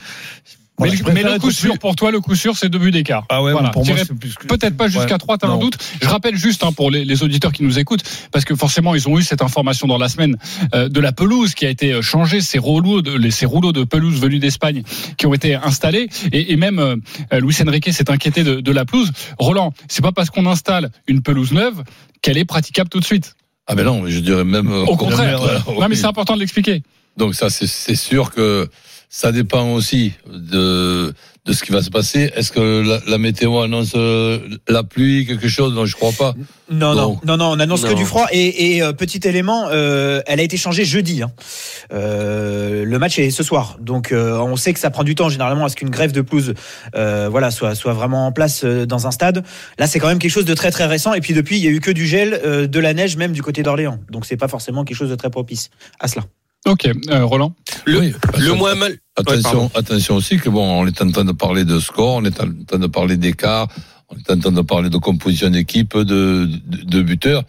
Mais, 0.78 0.88
voilà, 0.90 1.22
le- 1.22 1.32
mais 1.32 1.38
coup 1.38 1.50
sûr 1.50 1.70
plus- 1.72 1.78
pour 1.78 1.96
toi, 1.96 2.10
le 2.10 2.20
coup 2.20 2.34
sûr, 2.34 2.56
c'est 2.56 2.68
deux 2.68 2.78
buts 2.78 2.90
d'écart. 2.90 3.24
Ah 3.30 3.42
ouais, 3.42 3.52
Voilà. 3.52 3.70
pour 3.70 3.84
moi, 3.86 3.94
Tiré 3.94 4.06
c'est 4.06 4.14
plus 4.18 4.34
que- 4.34 4.46
Peut-être 4.46 4.76
pas 4.76 4.88
jusqu'à 4.88 5.12
Ouais. 5.14 5.18
3, 5.18 5.38
t'as 5.38 5.48
un 5.48 5.56
doute. 5.56 5.78
Je 6.02 6.06
rappelle 6.08 6.36
juste 6.36 6.64
hein, 6.64 6.72
pour 6.72 6.90
les, 6.90 7.04
les 7.04 7.22
auditeurs 7.22 7.52
qui 7.52 7.62
nous 7.62 7.78
écoutent, 7.78 8.02
parce 8.30 8.44
que 8.44 8.54
forcément 8.54 8.94
ils 8.94 9.08
ont 9.08 9.18
eu 9.18 9.22
cette 9.22 9.40
information 9.42 9.86
dans 9.86 9.96
la 9.96 10.08
semaine 10.08 10.36
euh, 10.74 10.88
de 10.90 11.00
la 11.00 11.12
pelouse 11.12 11.54
qui 11.54 11.64
a 11.64 11.70
été 11.70 11.92
euh, 11.94 12.02
changée, 12.02 12.40
ces 12.42 12.58
rouleaux 12.58 13.00
de, 13.00 13.12
les, 13.16 13.30
ces 13.30 13.46
rouleaux 13.46 13.72
de 13.72 13.84
pelouse 13.84 14.20
venus 14.20 14.40
d'Espagne 14.40 14.82
qui 15.16 15.26
ont 15.26 15.32
été 15.34 15.54
installés, 15.54 16.08
et, 16.32 16.52
et 16.52 16.56
même 16.56 16.78
euh, 16.78 16.96
euh, 17.32 17.40
Luis 17.40 17.56
Enrique 17.66 17.92
s'est 17.92 18.10
inquiété 18.10 18.44
de, 18.44 18.60
de 18.60 18.72
la 18.72 18.84
pelouse. 18.84 19.12
Roland, 19.38 19.72
c'est 19.88 20.02
pas 20.02 20.12
parce 20.12 20.28
qu'on 20.30 20.44
installe 20.46 20.90
une 21.06 21.22
pelouse 21.22 21.52
neuve 21.52 21.82
qu'elle 22.20 22.36
est 22.36 22.44
praticable 22.44 22.90
tout 22.90 23.00
de 23.00 23.04
suite. 23.04 23.34
Ah 23.66 23.74
ben 23.74 23.84
non, 23.84 24.04
je 24.06 24.18
dirais 24.20 24.44
même. 24.44 24.70
euh, 24.70 24.84
Au 24.84 24.96
contraire. 24.96 25.40
Non 25.68 25.88
mais 25.88 25.96
c'est 25.96 26.06
important 26.06 26.34
de 26.34 26.40
l'expliquer. 26.40 26.82
Donc 27.16 27.34
ça, 27.34 27.48
c'est 27.48 27.66
c'est 27.66 27.94
sûr 27.96 28.30
que 28.30 28.68
ça 29.16 29.32
dépend 29.32 29.72
aussi 29.72 30.12
de 30.26 31.14
de 31.46 31.52
ce 31.52 31.62
qui 31.62 31.70
va 31.70 31.80
se 31.80 31.90
passer. 31.90 32.32
Est-ce 32.34 32.50
que 32.50 32.82
la, 32.84 32.98
la 33.06 33.18
météo 33.18 33.60
annonce 33.60 33.92
euh, 33.94 34.40
la 34.68 34.82
pluie, 34.82 35.24
quelque 35.26 35.46
chose? 35.48 35.72
Non, 35.74 35.86
je 35.86 35.94
crois 35.94 36.10
pas. 36.12 36.34
Non, 36.68 36.94
non, 36.94 36.94
Non. 36.94 37.20
non, 37.24 37.36
non, 37.36 37.50
on 37.52 37.60
annonce 37.60 37.84
que 37.84 37.94
du 37.94 38.04
froid. 38.04 38.26
Et, 38.32 38.74
et, 38.74 38.82
euh, 38.82 38.92
petit 38.92 39.20
élément, 39.28 39.68
euh, 39.70 40.20
elle 40.26 40.40
a 40.40 40.42
été 40.42 40.56
changée 40.56 40.84
jeudi. 40.84 41.22
hein. 41.22 41.30
Le 41.92 42.96
match 42.98 43.18
est 43.18 43.30
ce 43.30 43.42
soir, 43.42 43.78
donc 43.80 44.12
on 44.12 44.56
sait 44.56 44.72
que 44.74 44.80
ça 44.80 44.90
prend 44.90 45.04
du 45.04 45.14
temps 45.14 45.28
généralement 45.30 45.64
à 45.64 45.68
ce 45.68 45.76
qu'une 45.76 45.88
grève 45.90 46.12
de 46.12 46.20
pelouse, 46.20 46.52
voilà, 46.92 47.50
soit 47.50 47.74
soit 47.74 47.94
vraiment 47.94 48.26
en 48.26 48.32
place 48.32 48.64
dans 48.64 49.06
un 49.06 49.10
stade. 49.12 49.44
Là, 49.78 49.86
c'est 49.86 49.98
quand 49.98 50.08
même 50.08 50.18
quelque 50.18 50.32
chose 50.32 50.44
de 50.44 50.54
très 50.54 50.70
très 50.70 50.86
récent. 50.86 51.14
Et 51.14 51.20
puis 51.20 51.32
depuis, 51.32 51.56
il 51.58 51.64
y 51.64 51.68
a 51.68 51.70
eu 51.70 51.80
que 51.80 51.90
du 51.92 52.06
gel, 52.06 52.68
de 52.68 52.80
la 52.80 52.92
neige 52.92 53.16
même 53.16 53.32
du 53.32 53.42
côté 53.42 53.62
d'Orléans. 53.62 53.98
Donc 54.10 54.26
c'est 54.26 54.36
pas 54.36 54.48
forcément 54.48 54.84
quelque 54.84 54.98
chose 54.98 55.10
de 55.10 55.14
très 55.16 55.30
propice 55.30 55.70
à 56.00 56.08
cela. 56.08 56.24
Ok, 56.66 56.88
euh, 57.10 57.24
Roland. 57.24 57.54
Le- 57.84 57.98
Oui, 58.00 58.12
moins 58.56 58.74
mal. 58.74 58.96
Attention, 59.16 59.70
attention 59.74 60.16
aussi 60.16 60.38
que 60.38 60.48
bon, 60.50 60.64
on 60.82 60.86
est 60.86 61.00
en 61.00 61.10
train 61.10 61.24
de 61.24 61.32
parler 61.32 61.64
de 61.64 61.78
score, 61.78 62.16
on 62.16 62.24
est 62.24 62.40
en 62.40 62.48
train 62.66 62.78
de 62.78 62.86
parler 62.86 63.16
d'écart, 63.16 63.68
on 64.10 64.16
est 64.16 64.30
en 64.30 64.38
train 64.38 64.52
de 64.52 64.60
parler 64.62 64.90
de 64.90 64.98
composition 64.98 65.48
d'équipe, 65.48 65.96
de, 65.96 66.02
de, 66.46 66.82
de 66.84 67.02
buteurs. 67.02 67.44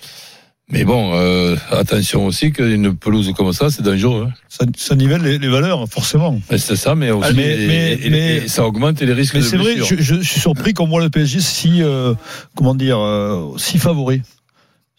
Mais 0.70 0.84
bon, 0.84 1.14
euh, 1.16 1.56
attention 1.72 2.26
aussi 2.26 2.52
qu'une 2.52 2.96
pelouse 2.96 3.32
comme 3.36 3.54
ça, 3.54 3.70
c'est 3.70 3.82
dangereux. 3.84 4.28
hein. 4.30 4.34
Ça, 4.50 4.66
ça 4.78 4.96
nivelle 4.96 5.22
les, 5.22 5.40
les 5.40 5.48
valeurs, 5.48 5.88
forcément. 5.90 6.40
Mais 6.52 6.58
C'est 6.58 6.76
ça, 6.76 6.94
mais 6.94 7.10
aussi, 7.10 7.30
Ah, 7.32 7.34
mais- 7.34 7.64
et- 7.64 7.68
mais- 7.68 7.94
et- 8.04 8.10
mais- 8.10 8.36
et 8.44 8.48
ça 8.50 8.66
augmente 8.68 9.00
les 9.02 9.14
risques 9.14 9.34
Mais 9.36 9.40
de 9.40 9.46
c'est 9.46 9.58
vrai, 9.58 9.78
je, 9.78 9.96
je 9.98 10.16
suis 10.22 10.40
surpris 10.42 10.74
qu'on 10.74 10.88
voit 10.88 11.02
le 11.02 11.10
PSG 11.10 11.40
si, 11.40 11.82
euh, 11.82 12.14
comment 12.56 12.76
dire, 12.76 13.00
euh, 13.00 13.54
si 13.58 13.78
favori. 13.78 14.22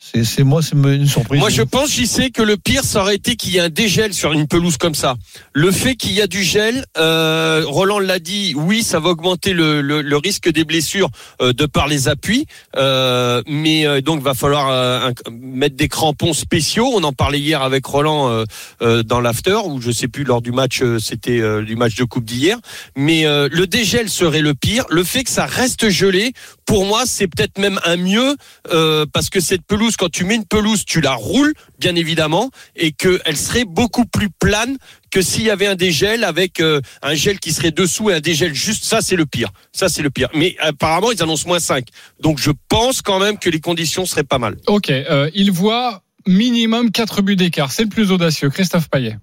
C'est, 0.00 0.44
moi, 0.44 0.62
c'est 0.62 0.76
une 0.76 1.08
surprise. 1.08 1.40
Moi, 1.40 1.50
je 1.50 1.62
pense, 1.62 1.90
j'y 1.90 2.06
sais 2.06 2.30
que 2.30 2.40
le 2.40 2.56
pire, 2.56 2.84
ça 2.84 3.02
aurait 3.02 3.16
été 3.16 3.34
qu'il 3.34 3.52
y 3.52 3.56
ait 3.56 3.60
un 3.60 3.68
dégel 3.68 4.14
sur 4.14 4.32
une 4.32 4.46
pelouse 4.46 4.76
comme 4.76 4.94
ça. 4.94 5.16
Le 5.52 5.72
fait 5.72 5.96
qu'il 5.96 6.12
y 6.12 6.22
a 6.22 6.28
du 6.28 6.44
gel, 6.44 6.86
euh, 6.96 7.64
Roland 7.66 7.98
l'a 7.98 8.20
dit, 8.20 8.54
oui, 8.56 8.84
ça 8.84 9.00
va 9.00 9.10
augmenter 9.10 9.52
le, 9.52 9.82
le, 9.82 10.00
le 10.00 10.16
risque 10.16 10.48
des 10.50 10.64
blessures 10.64 11.10
euh, 11.42 11.52
de 11.52 11.66
par 11.66 11.88
les 11.88 12.06
appuis, 12.06 12.46
euh, 12.76 13.42
mais 13.48 13.86
euh, 13.86 14.00
donc 14.00 14.22
va 14.22 14.34
falloir 14.34 14.68
euh, 14.70 15.10
un- 15.10 15.30
mettre 15.32 15.74
des 15.76 15.88
crampons 15.88 16.32
spéciaux. 16.32 16.88
On 16.94 17.02
en 17.02 17.12
parlait 17.12 17.40
hier 17.40 17.60
avec 17.62 17.84
Roland 17.84 18.44
euh, 18.80 19.02
dans 19.02 19.20
l'after, 19.20 19.58
ou 19.66 19.80
je 19.82 19.90
sais 19.90 20.08
plus 20.08 20.22
lors 20.22 20.42
du 20.42 20.52
match, 20.52 20.80
c'était 21.00 21.40
du 21.64 21.74
match 21.74 21.96
de 21.96 22.04
coupe 22.04 22.24
d'hier. 22.24 22.56
Mais 22.96 23.24
le 23.24 23.66
dégel 23.66 24.08
serait 24.08 24.42
le 24.42 24.54
pire. 24.54 24.84
Le 24.90 25.02
fait 25.02 25.24
que 25.24 25.30
ça 25.30 25.44
reste 25.44 25.88
gelé, 25.90 26.32
pour 26.68 26.84
moi, 26.84 27.04
c'est 27.06 27.28
peut-être 27.28 27.58
même 27.58 27.80
un 27.86 27.96
mieux 27.96 28.36
euh, 28.72 29.06
parce 29.10 29.30
que 29.30 29.40
cette 29.40 29.62
pelouse, 29.62 29.96
quand 29.96 30.10
tu 30.10 30.24
mets 30.24 30.34
une 30.34 30.44
pelouse, 30.44 30.84
tu 30.84 31.00
la 31.00 31.14
roules, 31.14 31.54
bien 31.78 31.94
évidemment, 31.94 32.50
et 32.76 32.92
qu'elle 32.92 33.38
serait 33.38 33.64
beaucoup 33.64 34.04
plus 34.04 34.28
plane 34.28 34.76
que 35.10 35.22
s'il 35.22 35.44
y 35.44 35.50
avait 35.50 35.66
un 35.66 35.76
dégel 35.76 36.24
avec 36.24 36.60
euh, 36.60 36.82
un 37.00 37.14
gel 37.14 37.40
qui 37.40 37.54
serait 37.54 37.70
dessous 37.70 38.10
et 38.10 38.14
un 38.14 38.20
dégel 38.20 38.52
juste. 38.54 38.84
Ça, 38.84 39.00
c'est 39.00 39.16
le 39.16 39.24
pire. 39.24 39.48
Ça, 39.72 39.88
c'est 39.88 40.02
le 40.02 40.10
pire. 40.10 40.28
Mais 40.34 40.56
apparemment, 40.60 41.10
ils 41.10 41.22
annoncent 41.22 41.48
moins 41.48 41.58
5. 41.58 41.86
Donc, 42.20 42.38
je 42.38 42.50
pense 42.68 43.00
quand 43.00 43.18
même 43.18 43.38
que 43.38 43.48
les 43.48 43.60
conditions 43.60 44.04
seraient 44.04 44.22
pas 44.22 44.38
mal. 44.38 44.58
Ok, 44.66 44.90
euh, 44.90 45.30
il 45.32 45.50
voit 45.50 46.02
minimum 46.26 46.90
4 46.90 47.22
buts 47.22 47.36
d'écart. 47.36 47.72
C'est 47.72 47.84
le 47.84 47.88
plus 47.88 48.12
audacieux. 48.12 48.50
Christophe 48.50 48.90
Payet. 48.90 49.16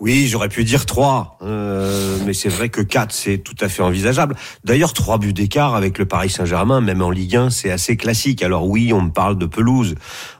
Oui, 0.00 0.26
j'aurais 0.26 0.48
pu 0.48 0.64
dire 0.64 0.86
3, 0.86 1.38
euh, 1.42 2.18
mais 2.26 2.34
c'est 2.34 2.48
vrai 2.48 2.68
que 2.68 2.80
4, 2.80 3.12
c'est 3.12 3.38
tout 3.38 3.54
à 3.60 3.68
fait 3.68 3.80
envisageable. 3.80 4.34
D'ailleurs, 4.64 4.92
3 4.92 5.18
buts 5.18 5.32
d'écart 5.32 5.76
avec 5.76 5.98
le 5.98 6.04
Paris 6.04 6.30
Saint-Germain, 6.30 6.80
même 6.80 7.00
en 7.00 7.10
Ligue 7.10 7.36
1, 7.36 7.50
c'est 7.50 7.70
assez 7.70 7.96
classique. 7.96 8.42
Alors 8.42 8.66
oui, 8.66 8.92
on 8.92 9.02
me 9.02 9.10
parle 9.10 9.38
de 9.38 9.46
pelouse, 9.46 9.94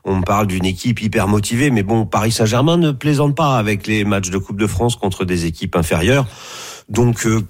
on 0.04 0.16
me 0.16 0.24
parle 0.24 0.48
d'une 0.48 0.64
équipe 0.64 1.00
hyper 1.00 1.28
motivée, 1.28 1.70
mais 1.70 1.84
bon, 1.84 2.04
Paris 2.04 2.32
Saint-Germain 2.32 2.76
ne 2.78 2.90
plaisante 2.90 3.36
pas 3.36 3.56
avec 3.56 3.86
les 3.86 4.04
matchs 4.04 4.30
de 4.30 4.38
Coupe 4.38 4.58
de 4.58 4.66
France 4.66 4.96
contre 4.96 5.24
des 5.24 5.46
équipes 5.46 5.76
inférieures. 5.76 6.26
Donc, 6.88 7.24
euh, 7.24 7.46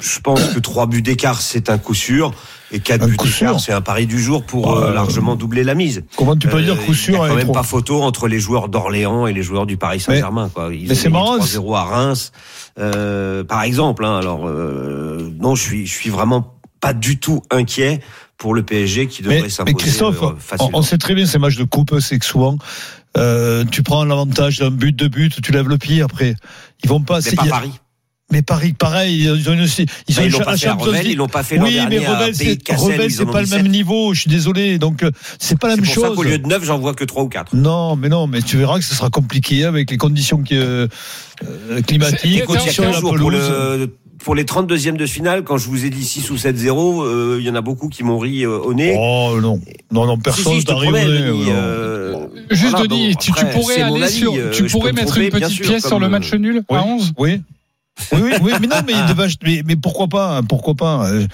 je 0.00 0.18
pense 0.20 0.42
que 0.54 0.58
trois 0.58 0.86
buts 0.86 1.02
d'écart, 1.02 1.40
c'est 1.40 1.70
un 1.70 1.78
coup 1.78 1.94
sûr. 1.94 2.32
Et 2.72 2.78
quatre 2.78 3.02
Un 3.02 3.08
buts 3.08 3.16
coup 3.16 3.26
sûr. 3.26 3.46
d'écart, 3.48 3.60
c'est 3.60 3.72
un 3.72 3.80
pari 3.80 4.06
du 4.06 4.20
jour 4.20 4.44
pour 4.44 4.72
euh, 4.78 4.90
Euh, 4.90 4.94
largement 4.94 5.34
doubler 5.36 5.64
la 5.64 5.74
mise. 5.74 6.04
Comment 6.16 6.36
tu 6.36 6.46
peux 6.48 6.58
Euh, 6.58 6.62
dire 6.62 6.80
coup 6.84 6.94
sûr 6.94 7.14
Il 7.14 7.18
n'y 7.18 7.24
a 7.24 7.28
quand 7.28 7.34
même 7.34 7.52
pas 7.52 7.62
photo 7.64 8.00
entre 8.02 8.28
les 8.28 8.38
joueurs 8.38 8.68
d'Orléans 8.68 9.26
et 9.26 9.32
les 9.32 9.42
joueurs 9.42 9.66
du 9.66 9.76
Paris 9.76 9.98
Saint-Germain. 10.00 10.50
quoi. 10.54 10.70
Ils 10.72 10.88
mais 10.88 10.94
c'est 10.94 11.08
marrant, 11.08 11.36
3-0 11.38 11.74
à 11.76 11.82
Reims, 11.84 12.32
euh, 12.78 13.42
par 13.44 13.62
exemple. 13.62 14.04
Hein. 14.04 14.16
Alors 14.18 14.48
non, 14.48 15.54
je 15.54 15.62
suis, 15.62 15.86
je 15.86 15.92
suis 15.92 16.10
vraiment 16.10 16.54
pas 16.80 16.92
du 16.94 17.18
tout 17.18 17.42
inquiet 17.50 18.00
pour 18.38 18.54
le 18.54 18.62
PSG 18.62 19.06
qui 19.08 19.22
devrait 19.22 19.42
Mais, 19.42 19.48
s'imposer 19.50 19.74
mais 19.74 19.80
Christophe, 19.82 20.22
on, 20.22 20.36
facilement. 20.36 20.78
on 20.78 20.82
sait 20.82 20.96
très 20.96 21.14
bien 21.14 21.26
ces 21.26 21.38
matchs 21.38 21.56
de 21.56 21.64
coupe, 21.64 21.98
c'est 22.00 22.18
que 22.18 22.24
souvent 22.24 22.56
tu 23.70 23.82
prends 23.82 24.04
l'avantage 24.04 24.58
d'un 24.60 24.70
but, 24.70 24.94
de 24.96 25.08
but, 25.08 25.42
tu 25.42 25.50
lèves 25.52 25.68
le 25.68 25.76
pied 25.76 26.00
après. 26.02 26.36
Ils 26.84 26.88
vont 26.88 27.00
pas. 27.00 27.20
C'est 27.20 27.30
c'est- 27.30 27.36
pas 27.36 27.46
Paris. 27.46 27.72
Mais 28.32 28.42
Paris, 28.42 28.72
pareil, 28.72 29.22
ils 29.24 29.48
ont 29.48 29.54
une, 29.54 29.64
ils 29.64 30.14
Bah, 30.14 30.22
ont 30.22 30.24
ils 30.24 30.30
l'ont 30.30 30.38
une 30.38 30.44
pas 30.44 30.56
fait 30.56 30.66
à 30.68 30.74
Revel, 30.74 31.06
ils 31.08 31.16
l'ont 31.16 31.26
pas 31.28 31.42
fait 31.42 31.56
l'an 31.56 31.64
Oui, 31.64 31.74
mais 31.88 31.98
dernier 31.98 32.06
Revel, 32.06 32.34
c'est 32.34 32.72
Revel, 32.76 33.10
c'est 33.10 33.26
pas 33.26 33.42
le 33.42 33.48
même 33.48 33.66
niveau. 33.68 34.14
Je 34.14 34.20
suis 34.20 34.30
désolé, 34.30 34.78
donc 34.78 35.02
euh, 35.02 35.10
c'est 35.38 35.58
pas 35.58 35.68
la 35.68 35.74
C'est 35.74 35.80
même 35.80 35.90
pour 35.92 36.02
ça 36.02 36.08
chose. 36.08 36.16
qu'au 36.16 36.22
lieu 36.22 36.38
de 36.38 36.46
9, 36.46 36.64
j'en 36.64 36.78
vois 36.78 36.94
que 36.94 37.04
3 37.04 37.24
ou 37.24 37.28
4. 37.28 37.56
Non, 37.56 37.96
mais 37.96 38.08
non, 38.08 38.26
mais 38.28 38.40
tu 38.42 38.56
verras 38.56 38.78
que 38.78 38.84
ce 38.84 38.94
sera 38.94 39.10
compliqué 39.10 39.64
avec 39.64 39.90
les 39.90 39.96
conditions 39.96 40.42
qui, 40.42 40.56
euh, 40.56 40.86
euh, 41.44 41.82
climatiques, 41.82 42.18
C'est- 42.20 42.28
les 42.28 42.36
c'est- 42.40 42.46
conditions 42.46 42.88
de 42.88 42.92
la 42.94 43.00
pour, 43.00 43.30
le, 43.30 43.96
pour 44.22 44.34
les 44.36 44.44
32e 44.44 44.96
de 44.96 45.06
finale, 45.06 45.42
quand 45.42 45.56
je 45.58 45.66
vous 45.68 45.84
ai 45.84 45.90
dit 45.90 46.04
6 46.04 46.30
ou 46.30 46.36
7-0, 46.36 47.02
euh, 47.02 47.38
il 47.40 47.46
y 47.46 47.50
en 47.50 47.54
a 47.56 47.62
beaucoup 47.62 47.88
qui 47.88 48.04
m'ont 48.04 48.18
ri 48.18 48.44
euh, 48.44 48.58
au 48.58 48.74
nez. 48.74 48.94
Oh 48.96 49.38
non, 49.40 49.60
non, 49.90 50.06
non, 50.06 50.14
Si, 50.16 50.20
personne 50.22 50.58
si, 50.60 50.64
t'arrive 50.64 50.92
non. 50.92 50.98
euh, 50.98 52.26
Juste 52.50 52.70
voilà, 52.70 52.86
Denis, 52.86 53.12
bon, 53.14 53.18
tu, 53.18 53.32
tu 53.32 53.40
après, 53.40 53.50
pourrais 53.58 53.74
c'est 53.74 53.82
aller 53.82 54.02
avis, 54.02 54.12
sur, 54.12 54.34
euh, 54.34 54.50
tu 54.52 54.64
pourrais 54.64 54.92
me 54.92 54.96
mettre 54.98 55.08
tromper, 55.12 55.24
une 55.26 55.30
petite 55.32 55.48
sûr, 55.48 55.66
pièce 55.66 55.86
sur 55.86 55.98
le 55.98 56.08
match 56.08 56.32
euh, 56.32 56.36
nul 56.38 56.62
Oui. 56.70 56.76
à 56.78 56.84
11 56.84 57.12
Oui. 57.18 57.40
Oui, 58.12 58.20
oui, 58.22 58.32
oui, 58.42 58.52
mais 58.60 58.66
non, 58.66 58.76
mais, 58.86 58.94
mais, 59.42 59.62
mais 59.66 59.76
pourquoi 59.76 60.08
pas, 60.08 60.36
hein, 60.38 60.42
pourquoi 60.42 60.74
pas. 60.74 61.08
euh, 61.08 61.26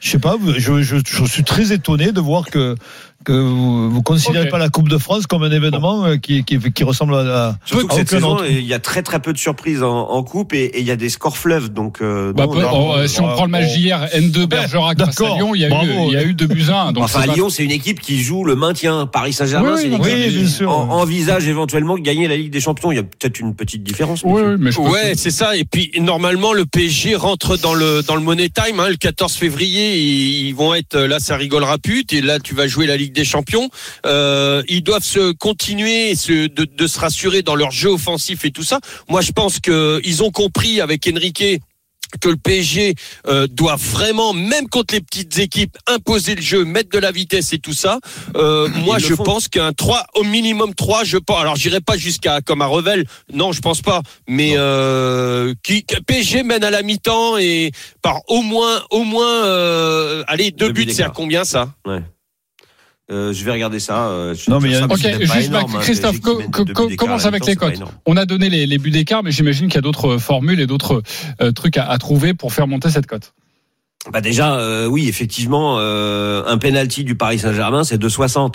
Je 0.00 0.10
sais 0.10 0.18
pas, 0.18 0.36
je, 0.56 0.82
je, 0.82 0.96
je 1.04 1.24
suis 1.24 1.44
très 1.44 1.72
étonné 1.72 2.12
de 2.12 2.20
voir 2.20 2.46
que 2.46 2.74
que 3.24 3.32
vous, 3.32 3.90
vous 3.90 4.02
considérez 4.02 4.48
pas 4.48 4.58
la 4.58 4.68
Coupe 4.70 4.88
de 4.88 4.96
France 4.98 5.26
comme 5.26 5.42
un 5.42 5.50
événement 5.50 6.04
euh, 6.06 6.16
qui, 6.16 6.42
qui, 6.44 6.58
qui 6.58 6.84
ressemble 6.84 7.14
à 7.14 7.22
la. 7.22 7.58
Surtout 7.64 7.86
que 7.88 7.94
cette 7.94 8.08
saison, 8.08 8.38
il 8.48 8.64
y 8.66 8.72
a 8.74 8.78
très 8.78 9.02
très 9.02 9.20
peu 9.20 9.32
de 9.32 9.38
surprises 9.38 9.82
en, 9.82 10.08
en 10.08 10.22
coupe 10.22 10.54
et, 10.54 10.64
et 10.64 10.80
il 10.80 10.86
y 10.86 10.90
a 10.90 10.96
des 10.96 11.10
scores 11.10 11.36
fleuves. 11.36 11.68
Donc, 11.70 11.98
euh, 12.00 12.32
Bah, 12.32 12.46
non, 12.46 12.52
peu- 12.52 12.62
non, 12.62 12.70
oh, 12.72 12.94
euh, 12.96 13.06
si 13.06 13.20
on 13.20 13.28
prend 13.28 13.44
le 13.44 13.50
match 13.50 13.72
d'hier, 13.74 14.06
N2 14.14 14.46
Bergerac 14.46 14.98
face 14.98 15.08
à 15.08 15.10
d'accord, 15.10 15.36
Lyon, 15.36 15.54
il 15.54 15.60
y 15.60 15.64
a 15.66 15.68
eu, 15.68 15.88
il 16.08 16.12
y 16.12 16.16
a 16.16 16.24
eu 16.24 16.34
2 16.34 16.46
buts 16.46 16.64
à 16.70 16.84
1. 16.88 16.92
Donc 16.92 17.04
Enfin, 17.04 17.26
Lyon, 17.26 17.50
c'est 17.50 17.64
une 17.64 17.70
équipe 17.70 18.00
qui 18.00 18.20
joue 18.22 18.44
le 18.44 18.56
maintien. 18.56 19.06
Paris 19.06 19.32
Saint-Germain, 19.32 19.74
Oui, 19.74 19.80
c'est 19.82 19.86
une 19.88 19.94
équipe 19.94 20.06
oui, 20.06 20.46
qui 20.56 20.64
en- 20.64 20.70
envisage 20.90 21.46
éventuellement 21.46 21.96
de 21.96 22.02
gagner 22.02 22.26
la 22.26 22.36
Ligue 22.36 22.50
des 22.52 22.60
Champions. 22.60 22.90
Il 22.90 22.96
y 22.96 23.00
a 23.00 23.02
peut-être 23.02 23.38
une 23.38 23.54
petite 23.54 23.82
différence. 23.82 24.22
Oui, 24.24 24.42
mais 24.58 24.72
je 24.72 24.80
Ouais, 24.80 25.12
c'est 25.14 25.30
ça. 25.30 25.56
Et 25.56 25.64
puis 25.64 25.90
normalement, 26.00 26.52
le 26.54 26.64
PSG 26.64 27.16
rentre 27.16 27.58
dans 27.58 27.74
le 27.74 28.02
dans 28.02 28.14
le 28.16 28.22
Money 28.22 28.48
Time. 28.48 28.80
Hein, 28.80 28.88
le 28.88 28.96
14 28.96 29.34
février, 29.34 29.98
ils, 30.00 30.52
vont 30.54 30.74
être 30.74 30.98
là, 30.98 31.20
ça 31.20 31.36
rigolera 31.36 31.76
plus. 31.78 32.04
Et 32.12 32.22
là, 32.22 32.38
tu 32.40 32.54
vas 32.54 32.66
jouer 32.66 32.86
la 32.86 32.96
Ligue 32.96 33.09
des 33.12 33.24
Champions. 33.24 33.68
Euh, 34.06 34.62
ils 34.68 34.82
doivent 34.82 35.04
se 35.04 35.32
continuer, 35.32 36.14
se, 36.14 36.46
de, 36.46 36.64
de 36.64 36.86
se 36.86 36.98
rassurer 36.98 37.42
dans 37.42 37.54
leur 37.54 37.70
jeu 37.70 37.90
offensif 37.90 38.44
et 38.44 38.50
tout 38.50 38.64
ça. 38.64 38.80
Moi, 39.08 39.20
je 39.20 39.32
pense 39.32 39.60
que 39.60 40.00
ils 40.04 40.22
ont 40.22 40.30
compris 40.30 40.80
avec 40.80 41.06
Enrique 41.06 41.60
que 42.20 42.28
le 42.28 42.36
PSG 42.36 42.94
euh, 43.28 43.46
doit 43.46 43.76
vraiment, 43.76 44.32
même 44.32 44.68
contre 44.68 44.94
les 44.94 45.00
petites 45.00 45.38
équipes, 45.38 45.76
imposer 45.86 46.34
le 46.34 46.42
jeu, 46.42 46.64
mettre 46.64 46.90
de 46.90 46.98
la 46.98 47.12
vitesse 47.12 47.52
et 47.52 47.58
tout 47.58 47.72
ça. 47.72 48.00
Euh, 48.36 48.68
moi, 48.68 48.98
je 48.98 49.14
font. 49.14 49.22
pense 49.22 49.48
qu'un 49.48 49.72
3, 49.72 50.06
au 50.14 50.24
minimum 50.24 50.74
3, 50.74 51.04
je 51.04 51.18
pense. 51.18 51.40
Alors, 51.40 51.56
j'irai 51.56 51.80
pas 51.80 51.96
jusqu'à 51.96 52.40
comme 52.40 52.62
à 52.62 52.66
Revel. 52.66 53.04
Non, 53.32 53.52
je 53.52 53.60
pense 53.60 53.82
pas. 53.82 54.02
Mais 54.28 54.54
euh, 54.56 55.54
qui, 55.62 55.84
PSG 56.06 56.42
mène 56.42 56.64
à 56.64 56.70
la 56.70 56.82
mi-temps 56.82 57.38
et 57.38 57.70
par 58.02 58.22
au 58.28 58.42
moins, 58.42 58.82
au 58.90 59.04
moins, 59.04 59.44
allez, 60.26 60.50
deux 60.50 60.66
Deux 60.66 60.72
buts 60.72 60.92
c'est 60.92 61.02
à 61.02 61.10
combien 61.10 61.44
ça? 61.44 61.72
Euh, 63.10 63.32
je 63.32 63.44
vais 63.44 63.50
regarder 63.50 63.80
ça. 63.80 64.08
euh, 64.08 64.34
Non, 64.48 64.60
mais 64.60 64.68
il 64.68 64.72
y 64.72 64.76
a- 64.76 64.80
ça, 64.80 64.84
Ok, 64.86 65.20
juste 65.20 65.46
énorme, 65.46 65.74
hein, 65.76 65.80
Christophe, 65.80 66.12
qui 66.12 66.20
co- 66.20 66.40
co- 66.72 66.88
commence 66.96 67.26
avec 67.26 67.44
les 67.46 67.56
cotes. 67.56 67.80
On 68.06 68.16
a 68.16 68.24
donné 68.24 68.48
les, 68.50 68.66
les 68.66 68.78
buts 68.78 68.90
d'écart, 68.92 69.22
mais 69.24 69.32
j'imagine 69.32 69.66
qu'il 69.66 69.74
y 69.74 69.78
a 69.78 69.82
d'autres 69.82 70.18
formules 70.18 70.60
et 70.60 70.66
d'autres 70.66 71.02
euh, 71.42 71.50
trucs 71.52 71.76
à, 71.76 71.88
à 71.90 71.98
trouver 71.98 72.34
pour 72.34 72.52
faire 72.52 72.68
monter 72.68 72.88
cette 72.90 73.06
cote. 73.06 73.32
Bah 74.12 74.20
déjà, 74.20 74.54
euh, 74.54 74.86
oui, 74.86 75.08
effectivement, 75.08 75.76
euh, 75.78 76.42
un 76.46 76.56
penalty 76.56 77.04
du 77.04 77.16
Paris 77.16 77.40
Saint-Germain, 77.40 77.84
c'est 77.84 77.98
2,60. 77.98 78.54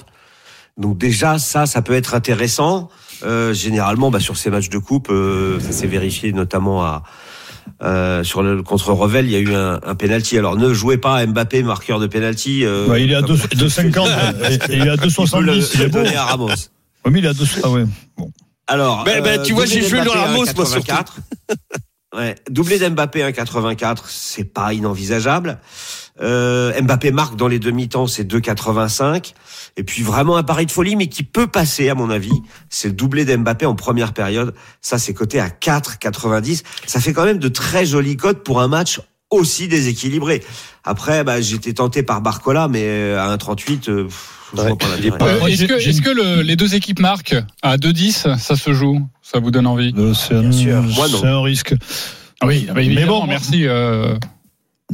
Donc 0.78 0.98
déjà, 0.98 1.38
ça, 1.38 1.66
ça 1.66 1.82
peut 1.82 1.94
être 1.94 2.16
intéressant. 2.16 2.90
Euh, 3.24 3.54
généralement, 3.54 4.10
bah, 4.12 4.20
sur 4.20 4.38
ces 4.38 4.50
matchs 4.50 4.70
de 4.70 4.78
coupe, 4.78 5.10
euh, 5.10 5.60
ça 5.60 5.72
s'est 5.72 5.88
vérifié 5.88 6.34
notamment 6.34 6.84
à 6.84 7.04
euh, 7.84 8.24
sur 8.24 8.42
le 8.44 8.62
contre 8.64 8.92
Revel, 8.94 9.26
il 9.26 9.32
y 9.32 9.36
a 9.36 9.40
eu 9.40 9.54
un, 9.56 9.80
un 9.84 9.96
penalty. 9.96 10.38
Alors 10.38 10.56
ne 10.58 10.74
jouez 10.74 10.98
pas 10.98 11.18
à 11.18 11.26
Mbappé 11.26 11.64
marqueur 11.64 12.00
de 12.00 12.08
penalty. 12.08 12.64
euh, 12.66 12.88
Ouais, 12.88 13.04
il 13.04 13.12
est 13.12 13.16
à 13.16 13.22
comme- 13.22 13.36
2,50 13.36 14.08
et, 14.70 14.74
et 14.74 14.78
il 14.78 14.88
est 14.88 14.90
à 14.90 14.94
Il 14.94 15.00
peut 15.00 15.42
le, 15.42 15.54
2,70. 15.54 15.72
Il 15.76 15.82
est 15.82 15.84
le 15.86 15.90
beau. 15.90 15.98
donner 16.04 16.16
à 16.16 16.26
Ramos. 16.26 16.48
Oui, 17.06 17.12
mais 17.12 17.20
il 17.20 17.26
est 17.26 17.30
à 17.30 17.34
2, 17.34 17.46
ah 17.64 17.70
ouais. 17.70 17.86
Alors, 18.68 19.04
Ben, 19.04 19.22
ben, 19.24 19.42
tu 19.44 19.54
vois, 19.54 19.66
j'ai 19.66 19.82
joué 19.88 20.00
à 20.00 20.04
Ramos, 20.06 20.46
moi, 20.56 20.66
1,84. 20.66 21.06
Ouais, 22.16 22.36
doublé 22.50 22.80
d'Mbappé 22.80 23.22
1,84, 23.24 23.98
c'est 24.08 24.46
pas 24.46 24.74
inenvisageable. 24.74 25.60
Euh, 26.22 26.72
Mbappé 26.82 27.12
marque 27.12 27.36
dans 27.36 27.48
les 27.50 27.60
demi-temps, 27.60 28.08
c'est 28.08 28.24
2,85. 28.24 29.34
Et 29.78 29.84
puis 29.84 30.02
vraiment 30.04 30.38
un 30.38 30.44
pari 30.44 30.66
de 30.66 30.72
folie, 30.72 30.96
mais 30.96 31.08
qui 31.08 31.24
peut 31.24 31.48
passer 31.48 31.90
à 31.90 31.96
mon 31.96 32.10
avis, 32.10 32.32
c'est 32.70 32.88
le 32.88 32.94
doublé 32.94 33.26
d'Mbappé 33.26 33.66
en 33.66 33.76
première 33.76 34.14
période. 34.14 34.54
Ça, 34.82 34.98
c'est 34.98 35.14
coté 35.14 35.40
à 35.40 35.50
4,90. 35.50 36.64
Ça 36.86 37.00
fait 37.02 37.12
quand 37.14 37.26
même 37.26 37.40
de 37.40 37.48
très 37.50 37.86
jolies 37.86 38.16
cotes 38.18 38.44
pour 38.44 38.62
un 38.62 38.68
match 38.70 39.02
aussi 39.30 39.68
déséquilibré. 39.68 40.42
Après, 40.86 41.24
bah, 41.24 41.42
j'étais 41.42 41.74
tenté 41.74 42.04
par 42.04 42.22
Barcola, 42.22 42.68
mais 42.70 42.84
euh, 42.86 43.20
à 43.20 43.36
1,38, 43.36 43.90
euh, 43.90 44.08
l'intérêt. 44.56 45.12
Euh, 45.22 45.40
est-ce 45.48 45.66
que, 45.66 45.80
une- 45.98 46.02
que 46.02 46.10
le- 46.12 46.42
les 46.44 46.56
deux 46.56 46.76
équipes 46.76 47.00
marquent 47.00 47.36
à 47.62 47.78
2-10 47.78 48.28
Ça 48.38 48.56
se 48.56 48.72
joue? 48.74 49.02
Ça 49.22 49.40
vous 49.40 49.52
donne 49.52 49.68
envie? 49.68 49.94
Euh, 49.98 50.14
C'est 50.14 50.36
un, 50.36 50.44
un 51.28 51.42
risque. 51.42 51.74
Ah 52.40 52.46
Oui, 52.48 52.68
bah, 52.74 52.82
évidemment, 52.82 53.22
bon, 53.22 53.28
merci. 53.28 53.66
euh, 53.68 54.16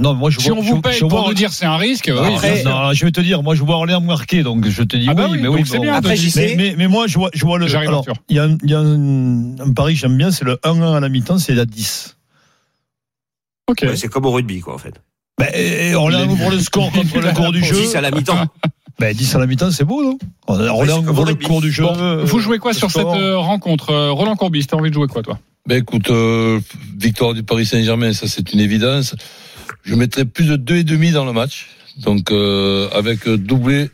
Non, 0.02 0.14
moi 0.16 0.30
je 0.30 0.40
si 0.40 0.50
vois. 0.50 0.58
on 0.58 0.62
vous 0.62 0.76
je- 0.78 0.82
paye 0.82 0.94
je 0.94 1.00
pour 1.02 1.10
vois- 1.10 1.28
nous 1.28 1.34
dire 1.34 1.52
c'est 1.54 1.66
un 1.66 1.78
risque, 1.78 2.12
oui, 2.14 2.34
Après, 2.34 2.62
sûr. 2.62 2.70
non, 2.70 2.92
je 2.94 3.06
vais 3.06 3.12
te 3.12 3.22
dire, 3.22 3.44
moi 3.44 3.56
je 3.56 3.64
vois 3.64 3.76
Orléans 3.76 4.02
marqué, 4.02 4.42
donc 4.44 4.68
je 4.68 4.84
te 4.84 4.98
dis 4.98 5.06
Ah 5.10 5.14
bah 5.14 5.28
oui, 5.30 5.38
oui, 5.38 5.42
mais 5.44 5.48
oui. 5.48 5.62
c'est 5.66 5.78
bon. 5.78 5.84
bien, 5.84 5.94
Après. 5.94 6.16
Mais, 6.36 6.56
mais, 6.58 6.76
mais 6.78 6.88
moi 6.88 7.08
je 7.08 7.18
vois, 7.20 7.30
je 7.34 7.46
vois 7.46 7.60
le. 7.60 7.68
Il 8.30 8.36
y 8.36 8.40
a, 8.40 8.44
un, 8.44 8.58
y 8.64 8.74
a 8.74 8.80
un, 8.80 9.60
un 9.60 9.74
pari 9.74 9.94
que 9.94 10.00
j'aime 10.00 10.18
bien, 10.18 10.32
c'est 10.32 10.44
le 10.46 10.58
1-1 10.64 10.96
à 10.98 11.00
la 11.00 11.10
mi-temps, 11.10 11.38
c'est 11.38 11.54
la 11.54 11.66
10. 11.66 12.18
Ok. 13.70 13.80
Ouais, 13.84 13.96
c'est 13.96 14.08
comme 14.08 14.26
au 14.26 14.32
rugby, 14.32 14.60
quoi, 14.60 14.74
en 14.76 14.78
fait. 14.78 14.96
Et 15.56 15.96
Orléans 15.96 16.28
ouvre 16.30 16.52
le 16.52 16.60
score 16.60 16.92
contre 16.92 17.20
le 17.22 17.32
cours 17.34 17.52
du 17.52 17.64
jeu. 17.64 17.76
10 17.76 17.96
à 17.96 18.02
la 18.02 18.12
mi-temps. 18.12 18.46
Ben, 19.00 19.16
10 19.16 19.34
à 19.36 19.40
la 19.40 19.48
mi-temps, 19.48 19.72
c'est 19.72 19.86
beau, 19.86 20.04
non? 20.04 20.18
Ouvre 20.48 21.22
au 21.22 21.26
le 21.26 21.34
cours 21.34 21.60
du 21.62 21.72
jeu. 21.72 21.82
Bon, 21.84 21.96
euh, 21.98 22.24
vous 22.24 22.40
jouez 22.40 22.60
quoi 22.60 22.72
sur 22.74 22.92
cette 22.92 23.08
euh, 23.08 23.36
rencontre 23.38 23.90
Euh, 23.90 24.12
Roland 24.12 24.36
Courbis, 24.36 24.68
t'as 24.68 24.78
envie 24.78 24.90
de 24.90 24.94
jouer 24.94 25.08
quoi 25.08 25.24
toi? 25.24 25.40
Ben 25.68 25.78
écoute, 25.80 26.12
euh, 26.12 26.60
victoire 27.00 27.34
du 27.34 27.42
Paris 27.42 27.66
Saint-Germain, 27.66 28.14
ça 28.14 28.28
c'est 28.28 28.54
une 28.54 28.60
évidence. 28.60 29.16
Je 29.84 29.96
mettrais 29.96 30.26
plus 30.26 30.46
de 30.46 30.56
deux 30.56 30.78
et 30.78 30.84
demi 30.84 31.12
dans 31.12 31.26
le 31.26 31.34
match, 31.34 31.68
donc 31.98 32.32
euh, 32.32 32.90
avec 32.92 33.28
doublé 33.28 33.90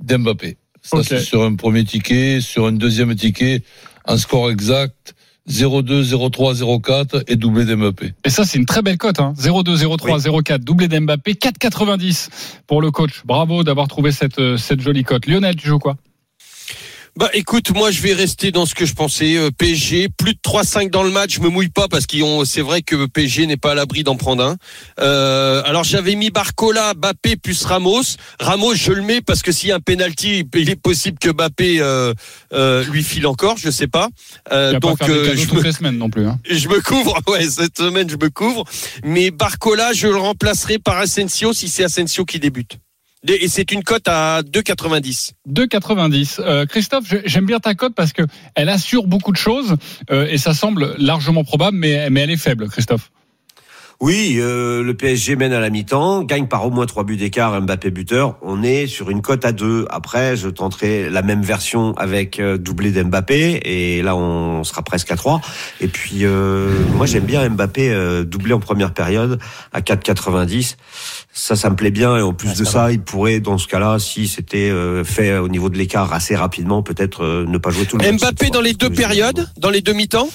d'Mbappé. 0.00 0.56
Ça 0.82 0.98
Ok. 0.98 1.04
c'est 1.08 1.20
sur 1.20 1.42
un 1.42 1.54
premier 1.54 1.84
ticket, 1.84 2.40
sur 2.40 2.66
un 2.66 2.72
deuxième 2.72 3.14
ticket, 3.14 3.62
un 4.06 4.16
score 4.16 4.50
exact 4.50 5.14
0-2, 5.48 6.02
0-3, 6.04 6.60
0-4 6.60 7.24
et 7.26 7.36
doublé 7.36 7.64
d'Mbappé. 7.64 8.14
Et 8.24 8.30
ça, 8.30 8.44
c'est 8.44 8.58
une 8.58 8.66
très 8.66 8.82
belle 8.82 8.98
cote. 8.98 9.18
Hein. 9.18 9.34
0-2, 9.36 9.76
0-3, 9.76 10.20
0-4, 10.22 10.58
doublé 10.58 10.86
d'Mbappé, 10.88 11.32
4,90 11.34 12.28
pour 12.66 12.80
le 12.80 12.90
coach. 12.90 13.22
Bravo 13.24 13.64
d'avoir 13.64 13.88
trouvé 13.88 14.12
cette, 14.12 14.38
euh, 14.38 14.56
cette 14.56 14.80
jolie 14.80 15.02
cote. 15.04 15.26
Lionel, 15.26 15.56
tu 15.56 15.66
joues 15.66 15.78
quoi? 15.80 15.96
Bah 17.14 17.28
écoute, 17.34 17.76
moi 17.76 17.90
je 17.90 18.00
vais 18.00 18.14
rester 18.14 18.52
dans 18.52 18.64
ce 18.64 18.74
que 18.74 18.86
je 18.86 18.94
pensais. 18.94 19.36
Euh, 19.36 19.50
PSG, 19.50 20.08
plus 20.08 20.32
de 20.32 20.38
3-5 20.38 20.88
dans 20.88 21.02
le 21.02 21.10
match, 21.10 21.34
je 21.34 21.40
me 21.40 21.50
mouille 21.50 21.68
pas 21.68 21.86
parce 21.86 22.06
qu'ils 22.06 22.22
ont. 22.24 22.46
C'est 22.46 22.62
vrai 22.62 22.80
que 22.80 23.04
PSG 23.04 23.46
n'est 23.46 23.58
pas 23.58 23.72
à 23.72 23.74
l'abri 23.74 24.02
d'en 24.02 24.16
prendre 24.16 24.42
un. 24.42 24.56
Euh, 24.98 25.62
alors 25.66 25.84
j'avais 25.84 26.14
mis 26.14 26.30
Barcola, 26.30 26.94
Bappé 26.94 27.36
plus 27.36 27.64
Ramos. 27.64 28.16
Ramos, 28.40 28.74
je 28.76 28.92
le 28.92 29.02
mets 29.02 29.20
parce 29.20 29.42
que 29.42 29.52
s'il 29.52 29.68
y 29.68 29.72
a 29.72 29.76
un 29.76 29.80
penalty, 29.80 30.48
il 30.54 30.70
est 30.70 30.80
possible 30.80 31.18
que 31.18 31.28
Bappé 31.28 31.80
euh, 31.80 32.14
euh, 32.54 32.82
lui 32.84 33.02
file 33.02 33.26
encore, 33.26 33.58
je 33.58 33.70
sais 33.70 33.88
pas. 33.88 34.08
Euh, 34.50 34.80
donc 34.80 34.98
pas 34.98 35.08
euh, 35.10 35.36
je 35.36 35.84
me, 35.84 35.90
non 35.90 36.08
plus. 36.08 36.26
Hein. 36.26 36.38
je 36.50 36.68
me 36.68 36.80
couvre. 36.80 37.20
Ouais, 37.28 37.44
cette 37.44 37.78
semaine 37.78 38.08
je 38.08 38.16
me 38.16 38.30
couvre. 38.30 38.64
Mais 39.04 39.30
Barcola, 39.30 39.92
je 39.92 40.08
le 40.08 40.16
remplacerai 40.16 40.78
par 40.78 40.96
Asensio 40.96 41.52
si 41.52 41.68
c'est 41.68 41.84
Asensio 41.84 42.24
qui 42.24 42.40
débute. 42.40 42.78
Et 43.28 43.46
c'est 43.48 43.70
une 43.70 43.84
cote 43.84 44.08
à 44.08 44.42
2,90. 44.42 45.32
2,90. 45.48 46.40
Euh, 46.40 46.66
Christophe, 46.66 47.14
j'aime 47.24 47.46
bien 47.46 47.60
ta 47.60 47.74
cote 47.74 47.94
parce 47.94 48.12
que 48.12 48.22
elle 48.56 48.68
assure 48.68 49.06
beaucoup 49.06 49.30
de 49.30 49.36
choses 49.36 49.76
euh, 50.10 50.26
et 50.28 50.38
ça 50.38 50.54
semble 50.54 50.96
largement 50.98 51.44
probable, 51.44 51.76
mais, 51.76 52.10
mais 52.10 52.22
elle 52.22 52.30
est 52.30 52.36
faible, 52.36 52.68
Christophe. 52.68 53.12
Oui, 54.02 54.38
euh, 54.40 54.82
le 54.82 54.94
PSG 54.94 55.36
mène 55.36 55.52
à 55.52 55.60
la 55.60 55.70
mi-temps, 55.70 56.24
gagne 56.24 56.48
par 56.48 56.66
au 56.66 56.70
moins 56.70 56.86
trois 56.86 57.04
buts 57.04 57.16
d'écart, 57.16 57.62
Mbappé 57.62 57.92
buteur. 57.92 58.34
On 58.42 58.64
est 58.64 58.88
sur 58.88 59.10
une 59.10 59.22
cote 59.22 59.44
à 59.44 59.52
deux. 59.52 59.86
Après, 59.90 60.36
je 60.36 60.48
tenterai 60.48 61.08
la 61.08 61.22
même 61.22 61.42
version 61.42 61.94
avec 61.96 62.40
euh, 62.40 62.58
doublé 62.58 62.90
d'Mbappé, 62.90 63.60
et 63.62 64.02
là 64.02 64.16
on 64.16 64.64
sera 64.64 64.82
presque 64.82 65.12
à 65.12 65.16
trois. 65.16 65.40
Et 65.80 65.86
puis, 65.86 66.24
euh, 66.24 66.76
moi 66.96 67.06
j'aime 67.06 67.26
bien 67.26 67.48
Mbappé 67.48 67.90
euh, 67.92 68.24
doublé 68.24 68.52
en 68.54 68.58
première 68.58 68.92
période 68.92 69.38
à 69.72 69.82
4,90. 69.82 70.74
Ça, 71.32 71.54
ça 71.54 71.70
me 71.70 71.76
plaît 71.76 71.92
bien. 71.92 72.16
Et 72.16 72.22
en 72.22 72.32
plus 72.32 72.58
de 72.58 72.64
ça, 72.64 72.90
il 72.90 73.00
pourrait, 73.00 73.38
dans 73.38 73.56
ce 73.56 73.68
cas-là, 73.68 74.00
si 74.00 74.26
c'était 74.26 74.68
euh, 74.68 75.04
fait 75.04 75.38
au 75.38 75.48
niveau 75.48 75.68
de 75.68 75.78
l'écart 75.78 76.12
assez 76.12 76.34
rapidement, 76.34 76.82
peut-être 76.82 77.22
euh, 77.22 77.46
ne 77.46 77.56
pas 77.56 77.70
jouer 77.70 77.86
tout 77.86 77.98
le 77.98 78.10
match. 78.10 78.20
Mbappé 78.20 78.50
dans 78.50 78.60
les 78.60 78.74
deux 78.74 78.90
périodes, 78.90 79.48
dans 79.58 79.70
les 79.70 79.80
deux 79.80 79.92
mi-temps 79.92 80.28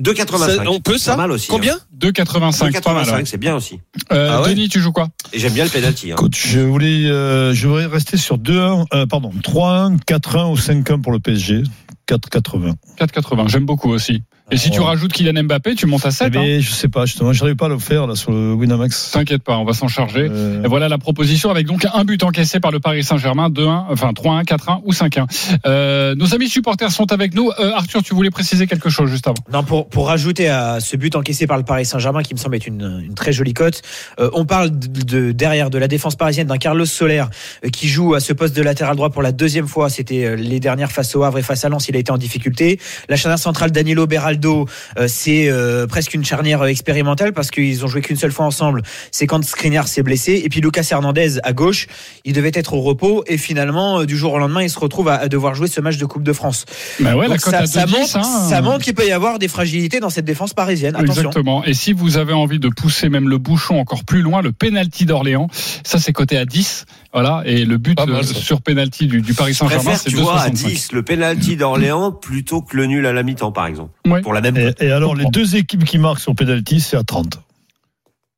2,85. 0.00 0.56
Ça, 0.56 0.70
on 0.70 0.80
peut 0.80 0.98
ça 0.98 1.12
Pas 1.12 1.22
mal 1.22 1.30
aussi. 1.32 1.48
Combien 1.48 1.78
2,85. 1.98 2.82
pas 2.82 2.92
mal, 2.92 3.04
ouais. 3.06 3.22
2,85, 3.22 3.26
c'est 3.26 3.38
bien 3.38 3.56
aussi. 3.56 3.80
Euh, 4.12 4.30
Ah 4.30 4.42
ouais 4.42 4.50
Denis, 4.50 4.68
tu 4.68 4.80
joues 4.80 4.92
quoi? 4.92 5.08
Et 5.32 5.38
j'aime 5.38 5.54
bien 5.54 5.64
le 5.64 5.70
penalty. 5.70 6.12
Hein. 6.12 6.16
Coach, 6.16 6.48
je 6.48 6.60
voulais, 6.60 7.06
euh, 7.06 7.54
je 7.54 7.66
voudrais 7.66 7.86
rester 7.86 8.16
sur 8.16 8.36
2-1, 8.38 8.84
euh, 8.92 9.06
pardon, 9.06 9.30
3-1, 9.42 9.96
4-1 10.06 10.50
ou 10.52 10.56
5-1 10.56 11.00
pour 11.00 11.12
le 11.12 11.18
PSG. 11.18 11.62
4-80. 12.06 12.74
4,80. 12.98 13.48
J'aime 13.48 13.64
beaucoup 13.66 13.90
aussi. 13.90 14.22
Et 14.52 14.56
si 14.58 14.70
tu 14.70 14.78
rajoutes 14.80 15.12
Kylian 15.12 15.42
Mbappé, 15.42 15.74
tu 15.74 15.86
montes 15.86 16.06
à 16.06 16.12
7. 16.12 16.28
hein. 16.28 16.40
Mais 16.40 16.60
je 16.60 16.70
sais 16.70 16.88
pas, 16.88 17.04
justement, 17.04 17.32
j'arrive 17.32 17.56
pas 17.56 17.66
à 17.66 17.68
le 17.68 17.80
faire 17.80 18.06
là 18.06 18.14
sur 18.14 18.30
le 18.30 18.52
Winamax. 18.52 19.10
T'inquiète 19.12 19.42
pas, 19.42 19.58
on 19.58 19.64
va 19.64 19.72
s'en 19.72 19.88
charger. 19.88 20.28
Euh, 20.30 20.62
Et 20.62 20.68
voilà 20.68 20.88
la 20.88 20.98
proposition 20.98 21.50
avec 21.50 21.66
donc 21.66 21.84
un 21.92 22.04
but 22.04 22.22
encaissé 22.22 22.60
par 22.60 22.70
le 22.70 22.78
Paris 22.78 23.02
Saint-Germain, 23.02 23.48
2-1, 23.50 23.86
enfin 23.90 24.12
3-1, 24.12 24.44
4-1 24.44 24.82
ou 24.84 24.92
5-1. 24.92 25.26
Euh, 25.66 26.14
nos 26.14 26.32
amis 26.32 26.48
supporters 26.48 26.92
sont 26.92 27.10
avec 27.12 27.34
nous. 27.34 27.50
Euh, 27.58 27.72
Arthur, 27.74 28.04
tu 28.04 28.14
voulais 28.14 28.30
préciser 28.30 28.68
quelque 28.68 28.88
chose 28.88 29.10
juste 29.10 29.26
avant. 29.26 29.34
Non, 29.52 29.64
pour, 29.64 29.88
pour 29.88 30.06
rajouter 30.06 30.48
à 30.48 30.78
ce 30.78 30.96
but 30.96 31.16
encaissé 31.16 31.48
par 31.48 31.56
le 31.56 31.64
Paris 31.64 31.84
Saint-Germain, 31.84 32.22
qui 32.22 32.32
me 32.32 32.38
semble 32.38 32.54
être 32.54 32.68
une, 32.68 33.02
une 33.04 33.14
très 33.14 33.32
jolie 33.32 33.52
cote, 33.54 33.82
euh, 34.20 34.30
on 34.32 34.44
parle 34.44 34.70
de, 34.70 35.02
de- 35.02 35.32
derrière 35.32 35.70
de 35.70 35.78
la 35.78 35.88
défense 35.88 36.14
parisienne 36.14 36.46
d'un 36.46 36.58
Carlos 36.58 36.84
Soler 36.86 37.24
euh, 37.64 37.68
qui 37.70 37.88
joue 37.88 38.14
à 38.14 38.20
ce 38.20 38.32
poste 38.32 38.54
de 38.54 38.62
latéral 38.62 38.94
droit 38.94 39.10
pour 39.10 39.22
la 39.22 39.32
deuxième 39.32 39.66
fois. 39.66 39.88
C'était 39.90 40.36
les 40.36 40.60
dernières 40.60 40.92
face 40.92 41.16
au 41.16 41.24
Havre 41.24 41.38
et 41.38 41.42
face 41.42 41.64
à 41.64 41.68
Lens, 41.68 41.88
il 41.88 41.96
a 41.96 41.98
été 41.98 42.12
en 42.12 42.18
difficulté. 42.18 42.78
La 43.08 43.16
charnière 43.16 43.40
centrale 43.40 43.72
Danilo 43.72 44.06
Beraldo, 44.06 44.35
euh, 44.44 45.06
c'est 45.08 45.48
euh, 45.48 45.86
presque 45.86 46.14
une 46.14 46.24
charnière 46.24 46.62
euh, 46.62 46.66
expérimentale 46.66 47.32
parce 47.32 47.50
qu'ils 47.50 47.84
ont 47.84 47.88
joué 47.88 48.00
qu'une 48.00 48.16
seule 48.16 48.32
fois 48.32 48.46
ensemble. 48.46 48.82
C'est 49.10 49.26
quand 49.26 49.44
Skriniar 49.44 49.88
s'est 49.88 50.02
blessé. 50.02 50.42
Et 50.44 50.48
puis 50.48 50.60
Lucas 50.60 50.86
Hernandez 50.90 51.38
à 51.42 51.52
gauche, 51.52 51.86
il 52.24 52.32
devait 52.32 52.52
être 52.54 52.74
au 52.74 52.80
repos 52.80 53.24
et 53.26 53.38
finalement, 53.38 54.04
du 54.04 54.16
jour 54.16 54.34
au 54.34 54.38
lendemain, 54.38 54.62
il 54.62 54.70
se 54.70 54.78
retrouve 54.78 55.08
à, 55.08 55.28
devoir 55.28 55.54
jouer 55.54 55.68
ce 55.68 55.80
match 55.80 55.96
de 55.96 56.06
Coupe 56.06 56.22
de 56.22 56.32
France. 56.32 56.66
Bah 57.00 57.16
ouais, 57.16 57.28
la 57.28 57.38
ça, 57.38 57.58
à 57.58 57.66
ça 57.66 57.84
2,10, 57.86 57.90
montre, 57.90 58.16
hein. 58.16 58.48
ça 58.48 58.62
montre 58.62 58.84
qu'il 58.84 58.94
peut 58.94 59.06
y 59.06 59.12
avoir 59.12 59.38
des 59.38 59.48
fragilités 59.48 60.00
dans 60.00 60.10
cette 60.10 60.24
défense 60.24 60.54
parisienne. 60.54 60.94
Attention. 60.96 61.22
Exactement. 61.22 61.64
Et 61.64 61.74
si 61.74 61.92
vous 61.92 62.16
avez 62.16 62.32
envie 62.32 62.58
de 62.58 62.68
pousser 62.68 63.08
même 63.08 63.28
le 63.28 63.38
bouchon 63.38 63.78
encore 63.78 64.04
plus 64.04 64.22
loin, 64.22 64.42
le 64.42 64.52
penalty 64.52 65.04
d'Orléans, 65.04 65.48
ça 65.84 65.98
c'est 65.98 66.12
coté 66.12 66.36
à 66.36 66.44
10. 66.44 66.86
Voilà. 67.18 67.42
Et 67.46 67.64
le 67.64 67.78
but 67.78 67.98
mal, 67.98 68.10
euh, 68.16 68.22
sur 68.22 68.60
penalty 68.60 69.06
du, 69.06 69.22
du 69.22 69.32
Paris 69.32 69.54
Je 69.54 69.58
Saint-Germain, 69.58 69.94
c'est 69.96 70.10
tu 70.10 70.16
vois, 70.16 70.38
à 70.38 70.50
2,65. 70.50 70.52
10, 70.52 70.92
le 70.92 71.02
penalty 71.02 71.56
d'Orléans 71.56 72.12
plutôt 72.12 72.60
que 72.60 72.76
le 72.76 72.84
nul 72.84 73.06
à 73.06 73.14
la 73.14 73.22
mi-temps, 73.22 73.52
par 73.52 73.66
exemple. 73.66 73.90
Ouais. 74.06 74.20
Pour 74.20 74.34
la 74.34 74.42
même 74.42 74.56
et, 74.78 74.90
alors, 74.90 75.14
les 75.14 75.24
deux 75.32 75.56
équipes 75.56 75.84
qui 75.84 75.96
marquent 75.96 76.20
sur 76.20 76.34
penalty, 76.34 76.78
c'est 76.80 76.96
à 76.98 77.02
30. 77.04 77.38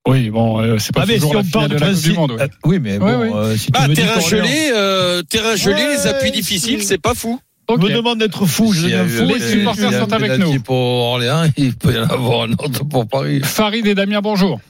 Oui, 0.06 0.30
bon, 0.30 0.60
euh, 0.60 0.78
c'est 0.78 0.94
pas 0.94 1.02
Ah, 1.02 1.06
mais 1.08 1.14
toujours 1.16 1.30
si 1.30 1.34
la 1.34 1.40
on 1.40 1.42
finale 1.42 1.68
parle 1.68 1.80
de 1.80 1.84
la 1.84 1.92
Coupe 1.92 2.02
du. 2.02 2.12
Monde. 2.12 2.30
ouais. 2.32 2.42
euh, 2.42 2.48
oui, 2.64 2.78
mais 2.80 2.98
bon, 3.00 3.06
Ouais, 3.06 3.16
ouais. 3.16 3.34
euh, 3.34 3.56
si 3.56 3.66
tu 3.66 3.72
Bah, 3.72 3.88
terrain 3.94 4.20
gelé, 4.20 4.70
euh, 4.74 5.22
terrain 5.22 5.56
gelé, 5.56 5.74
Ouais, 5.74 5.96
les 5.96 6.06
appuis 6.06 6.28
c'est- 6.28 6.36
difficiles, 6.36 6.82
c'est 6.84 6.98
pas 6.98 7.14
fou. 7.14 7.38
Ok. 7.66 7.82
me 7.82 7.92
demande 7.92 8.18
d'être 8.20 8.46
fou, 8.46 8.72
je 8.72 8.82
S'il 8.82 8.90
y 8.90 8.92
fou. 8.92 9.24
un- 9.24 9.26
Les 9.26 9.40
supporters 9.40 9.88
il 9.90 9.92
y 9.92 9.94
a 9.96 9.98
un 9.98 10.04
sont 10.06 10.12
avec 10.12 10.38
nous. 10.38 10.60
pour 10.60 10.76
Orléans, 10.76 11.42
il 11.58 11.74
peut 11.74 11.92
y 11.94 11.98
en 11.98 12.04
avoir 12.08 12.42
un 12.44 12.52
autre 12.52 12.84
pour 12.84 13.06
Paris. 13.08 13.40
Farid 13.42 13.86
et 13.88 13.94
Damien, 13.96 14.20
bonjour. 14.22 14.60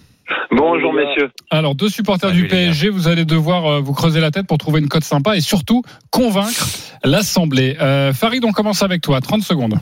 Bonjour 0.51 0.93
messieurs. 0.93 1.31
Alors, 1.51 1.75
deux 1.75 1.89
supporters 1.89 2.31
Salut, 2.31 2.43
du. 2.43 2.49
PSG, 2.49 2.89
vous 2.89 3.09
allez 3.09 3.25
devoir 3.25 3.67
euh, 3.67 3.81
vous 3.81 3.93
creuser 3.93 4.21
la 4.21 4.31
tête 4.31 4.47
pour 4.47 4.59
trouver 4.59 4.81
une 4.81 4.89
cote 4.89 5.05
sympa 5.05 5.37
et 5.37 5.41
surtout 5.41 5.83
convaincre 6.11 6.67
l'Assemblée. 7.05 7.77
Euh, 7.81 8.13
Farid, 8.13 8.45
on 8.45 8.53
commence 8.53 8.83
avec 8.83 9.01
toi, 9.01 9.21
30 9.21 9.43
secondes. 9.43 9.79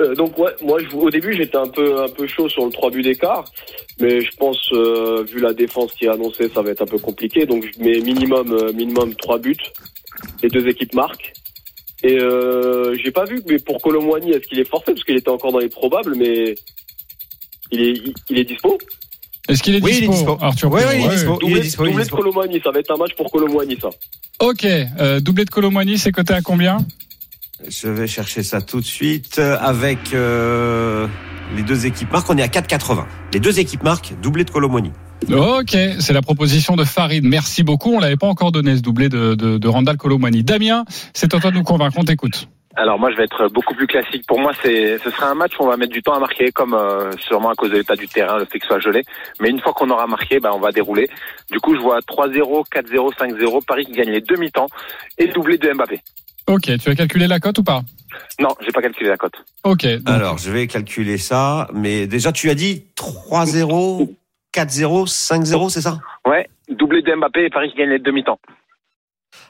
Euh, 0.00 0.14
donc 0.14 0.38
ouais, 0.38 0.54
moi 0.62 0.78
je, 0.80 0.96
au 0.96 1.10
début 1.10 1.34
j'étais 1.34 1.56
un 1.56 1.68
peu 1.68 2.02
un 2.02 2.08
peu 2.08 2.26
chaud 2.26 2.48
sur 2.48 2.64
le 2.64 2.72
3 2.72 2.90
buts 2.90 3.02
d'écart, 3.02 3.44
mais 4.00 4.20
je 4.20 4.30
pense 4.36 4.70
euh, 4.72 5.24
vu 5.24 5.40
la 5.40 5.52
défense 5.52 5.92
qui 5.92 6.06
est 6.06 6.08
annoncée, 6.08 6.48
ça 6.48 6.62
va 6.62 6.70
être 6.70 6.82
un 6.82 6.86
peu 6.86 6.98
compliqué. 6.98 7.44
Donc 7.46 7.64
je 7.64 7.82
mets 7.82 8.00
minimum 8.00 8.52
euh, 8.52 8.72
minimum 8.72 9.14
3 9.14 9.38
buts. 9.38 9.56
Les 10.42 10.48
deux 10.48 10.66
équipes 10.68 10.94
marquent. 10.94 11.32
Et 12.02 12.18
euh, 12.18 12.94
j'ai 12.94 13.10
pas 13.10 13.24
vu 13.24 13.42
mais 13.46 13.58
pour 13.58 13.80
Colomwani, 13.82 14.30
est-ce 14.30 14.46
qu'il 14.48 14.58
est 14.58 14.68
forfait 14.68 14.92
parce 14.92 15.04
qu'il 15.04 15.16
était 15.16 15.28
encore 15.28 15.52
dans 15.52 15.58
les 15.58 15.68
probables 15.68 16.14
mais 16.16 16.54
il 17.70 17.82
est 17.82 17.92
il, 17.92 18.14
il 18.30 18.38
est 18.38 18.44
dispo? 18.44 18.78
Est-ce 19.50 19.62
qu'il 19.62 19.74
est 19.74 19.82
Oui, 19.82 19.90
il 19.98 20.04
est 20.04 20.08
dispo, 20.08 20.32
dispo. 20.32 20.38
Arthur 20.40 20.72
Oui, 20.72 20.80
oui, 20.88 20.94
il 21.00 21.04
est 21.06 21.08
dispo. 21.10 21.38
Il 21.42 21.48
est 21.48 21.50
Doublé, 21.50 21.60
dispo, 21.62 21.84
il 21.84 21.88
est 21.88 21.90
doublé 21.90 22.04
de 22.04 22.08
dispo. 22.08 22.16
Colomwani, 22.16 22.60
ça 22.62 22.70
va 22.70 22.78
être 22.80 22.90
un 22.92 22.96
match 22.96 23.14
pour 23.16 23.30
Colomwani 23.30 23.76
ça. 23.80 23.88
Ok, 24.40 24.64
euh, 24.64 25.20
doublé 25.20 25.44
de 25.44 25.50
Colomani, 25.50 25.98
c'est 25.98 26.12
coté 26.12 26.32
à 26.34 26.40
combien 26.40 26.78
Je 27.68 27.88
vais 27.88 28.06
chercher 28.06 28.42
ça 28.42 28.62
tout 28.62 28.80
de 28.80 28.86
suite 28.86 29.36
euh, 29.38 29.58
avec 29.60 30.14
euh, 30.14 31.06
les 31.56 31.62
deux 31.62 31.84
équipes 31.86 32.12
marques. 32.12 32.30
On 32.30 32.38
est 32.38 32.42
à 32.42 32.46
4,80. 32.48 33.04
Les 33.34 33.40
deux 33.40 33.58
équipes 33.58 33.82
marques, 33.82 34.14
doublé 34.22 34.44
de 34.44 34.50
Colomoni. 34.50 34.92
Ok, 35.30 35.76
c'est 35.98 36.12
la 36.14 36.22
proposition 36.22 36.76
de 36.76 36.84
Farid. 36.84 37.24
Merci 37.24 37.62
beaucoup. 37.62 37.92
On 37.92 38.00
l'avait 38.00 38.16
pas 38.16 38.26
encore 38.28 38.52
donné 38.52 38.76
ce 38.76 38.80
doublé 38.80 39.10
de, 39.10 39.34
de, 39.34 39.58
de 39.58 39.68
Randall 39.68 39.98
Colomani. 39.98 40.42
Damien, 40.42 40.84
c'est 41.12 41.34
à 41.34 41.38
toi 41.40 41.50
de 41.50 41.56
nous 41.56 41.62
convaincre. 41.62 41.96
On 41.98 42.04
t'écoute. 42.04 42.48
Alors 42.76 42.98
moi 42.98 43.10
je 43.10 43.16
vais 43.16 43.24
être 43.24 43.48
beaucoup 43.48 43.74
plus 43.74 43.86
classique. 43.86 44.24
Pour 44.26 44.38
moi 44.38 44.52
c'est 44.62 44.98
ce 44.98 45.10
sera 45.10 45.28
un 45.28 45.34
match 45.34 45.52
où 45.58 45.64
on 45.64 45.68
va 45.68 45.76
mettre 45.76 45.92
du 45.92 46.02
temps 46.02 46.14
à 46.14 46.18
marquer 46.20 46.52
comme 46.52 46.74
euh, 46.74 47.10
sûrement 47.18 47.50
à 47.50 47.54
cause 47.54 47.70
de 47.70 47.76
l'état 47.78 47.96
du 47.96 48.06
terrain, 48.08 48.38
le 48.38 48.44
fait 48.44 48.58
que 48.58 48.64
ce 48.66 48.68
soit 48.68 48.78
gelé. 48.80 49.02
Mais 49.40 49.50
une 49.50 49.60
fois 49.60 49.72
qu'on 49.72 49.90
aura 49.90 50.06
marqué, 50.06 50.38
bah, 50.40 50.50
on 50.54 50.60
va 50.60 50.70
dérouler. 50.70 51.08
Du 51.50 51.58
coup 51.60 51.74
je 51.74 51.80
vois 51.80 51.98
3-0, 52.00 52.64
4-0, 52.68 53.12
5-0, 53.16 53.64
Paris 53.64 53.86
qui 53.86 53.92
gagne 53.92 54.10
les 54.10 54.20
demi-temps 54.20 54.68
et 55.18 55.26
doublé 55.28 55.58
de 55.58 55.72
Mbappé. 55.72 56.00
Ok, 56.46 56.70
tu 56.78 56.90
as 56.90 56.94
calculé 56.94 57.26
la 57.26 57.38
cote 57.38 57.58
ou 57.58 57.62
pas? 57.64 57.82
Non, 58.40 58.48
j'ai 58.64 58.72
pas 58.72 58.82
calculé 58.82 59.08
la 59.10 59.16
cote. 59.16 59.34
Ok. 59.62 59.86
donc- 59.86 60.08
Alors, 60.08 60.38
je 60.38 60.50
vais 60.50 60.66
calculer 60.66 61.16
ça. 61.18 61.68
Mais 61.72 62.08
déjà, 62.08 62.32
tu 62.32 62.50
as 62.50 62.54
dit 62.56 62.86
3-0, 62.96 64.08
4-0, 64.52 65.06
5-0, 65.06 65.68
c'est 65.70 65.80
ça? 65.82 65.98
Ouais, 66.26 66.48
doublé 66.68 67.02
de 67.02 67.14
Mbappé 67.14 67.44
et 67.44 67.50
Paris 67.50 67.70
qui 67.70 67.76
gagne 67.78 67.90
les 67.90 67.98
demi-temps. 68.00 68.40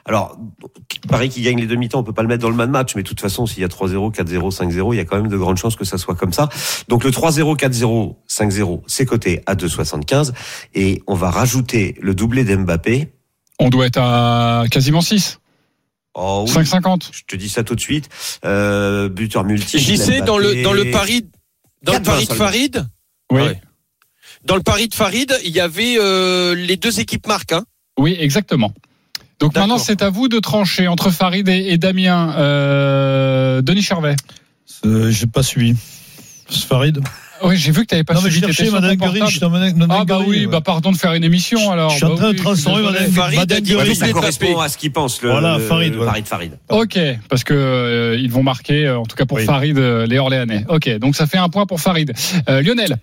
Alors, 0.05 0.37
Paris 1.07 1.29
qui 1.29 1.41
gagne 1.41 1.59
les 1.59 1.67
demi-temps, 1.67 1.99
on 1.99 2.03
peut 2.03 2.13
pas 2.13 2.23
le 2.23 2.27
mettre 2.27 2.41
dans 2.41 2.49
le 2.49 2.55
même 2.55 2.71
match, 2.71 2.95
mais 2.95 3.03
de 3.03 3.07
toute 3.07 3.21
façon, 3.21 3.45
s'il 3.45 3.61
y 3.61 3.65
a 3.65 3.67
3-0, 3.67 4.13
4-0, 4.13 4.51
5-0, 4.51 4.93
il 4.93 4.97
y 4.97 4.99
a 4.99 5.05
quand 5.05 5.17
même 5.17 5.27
de 5.27 5.37
grandes 5.37 5.57
chances 5.57 5.75
que 5.75 5.85
ça 5.85 5.97
soit 5.97 6.15
comme 6.15 6.33
ça. 6.33 6.49
Donc 6.87 7.03
le 7.03 7.11
3-0, 7.11 7.57
4-0, 7.57 8.15
5-0, 8.27 8.81
c'est 8.87 9.05
coté 9.05 9.41
à 9.45 9.55
2,75. 9.55 10.31
Et 10.73 11.03
on 11.07 11.15
va 11.15 11.29
rajouter 11.29 11.95
le 12.01 12.15
doublé 12.15 12.43
d'Mbappé. 12.43 13.11
On 13.59 13.69
doit 13.69 13.85
être 13.85 13.99
à 13.99 14.65
quasiment 14.71 15.01
6. 15.01 15.39
Oh, 16.15 16.45
oui. 16.47 16.51
5,50. 16.51 17.09
Je 17.11 17.21
te 17.27 17.35
dis 17.35 17.49
ça 17.49 17.63
tout 17.63 17.75
de 17.75 17.79
suite. 17.79 18.09
Euh, 18.43 19.07
buteur 19.07 19.43
multiple. 19.43 19.81
J'y 19.81 19.97
sais 19.97 20.21
dans 20.21 20.37
le 20.37 20.61
dans 20.63 20.73
le 20.73 20.91
pari 20.91 21.25
dans 21.83 21.93
le 21.93 21.99
4-20 21.99 22.03
pari 22.03 22.25
de. 22.25 22.33
Farid. 22.33 22.87
Oui. 23.31 23.41
Ouais. 23.41 23.61
Dans 24.43 24.55
le 24.55 24.63
pari 24.63 24.87
de 24.87 24.95
Farid, 24.95 25.33
il 25.43 25.51
y 25.51 25.59
avait 25.59 25.97
euh, 25.99 26.55
les 26.55 26.75
deux 26.75 26.99
équipes 26.99 27.27
marques. 27.27 27.53
Hein. 27.53 27.63
Oui, 27.97 28.17
exactement. 28.19 28.73
Donc 29.41 29.55
maintenant, 29.55 29.77
c'est 29.77 30.01
à 30.01 30.09
vous 30.09 30.27
de 30.29 30.39
trancher 30.39 30.87
entre 30.87 31.09
Farid 31.11 31.49
et, 31.49 31.73
et 31.73 31.77
Damien. 31.77 32.33
Euh, 32.37 33.61
Denis 33.61 33.81
Charvet. 33.81 34.15
Euh, 34.85 35.11
J'ai 35.11 35.27
pas 35.27 35.43
suivi. 35.43 35.75
Farid. 36.49 36.99
Oui, 37.43 37.57
j'ai 37.57 37.71
vu 37.71 37.81
que 37.81 37.87
tu 37.87 37.95
n'avais 37.95 38.03
pas 38.03 38.13
Non, 38.13 38.21
mais 38.21 38.29
suivi. 38.29 38.69
Madame 38.71 39.87
Ah 39.89 40.05
bah 40.05 40.19
oui, 40.27 40.41
ouais. 40.41 40.45
bah 40.47 40.61
pardon 40.61 40.91
de 40.91 40.97
faire 40.97 41.13
une 41.13 41.23
émission 41.23 41.71
alors. 41.71 41.89
Je 41.89 41.95
suis 41.95 42.05
en 42.05 42.09
Bah 42.09 42.15
train 42.17 42.25
de 42.25 42.29
oui, 42.29 42.37
je 42.37 42.37
suis 42.37 42.43
transformer. 42.43 42.83
Madame 42.83 43.11
Farid 43.11 43.39
Madame 43.39 43.59
mais 43.87 43.95
ça 43.95 44.07
de 44.07 44.11
correspond 44.11 44.59
à 44.59 44.69
ce 44.69 44.77
qu'il 44.77 44.91
pense, 44.91 45.21
le, 45.23 45.31
Voilà, 45.31 45.57
le- 45.57 45.63
Farid, 45.63 45.91
le 45.91 45.97
voilà. 45.97 46.11
pari 46.11 46.21
de 46.23 46.27
Farid. 46.27 46.51
Ok, 46.69 46.99
parce 47.29 47.43
que 47.43 47.53
euh, 47.55 48.17
ils 48.19 48.29
vont 48.29 48.43
marquer, 48.43 48.85
euh, 48.85 48.99
en 48.99 49.05
tout 49.07 49.15
cas 49.15 49.25
pour 49.25 49.37
Oui. 49.37 49.45
Farid, 49.45 49.75
euh, 49.79 50.05
les 50.05 50.19
Orléanais. 50.19 50.65
Ok, 50.69 50.87
donc 50.99 51.15
ça 51.15 51.25
fait 51.25 51.39
un 51.39 51.49
point 51.49 51.65
pour 51.65 51.79
Farid. 51.81 52.13
Euh, 52.47 52.61
Lionel. 52.61 52.97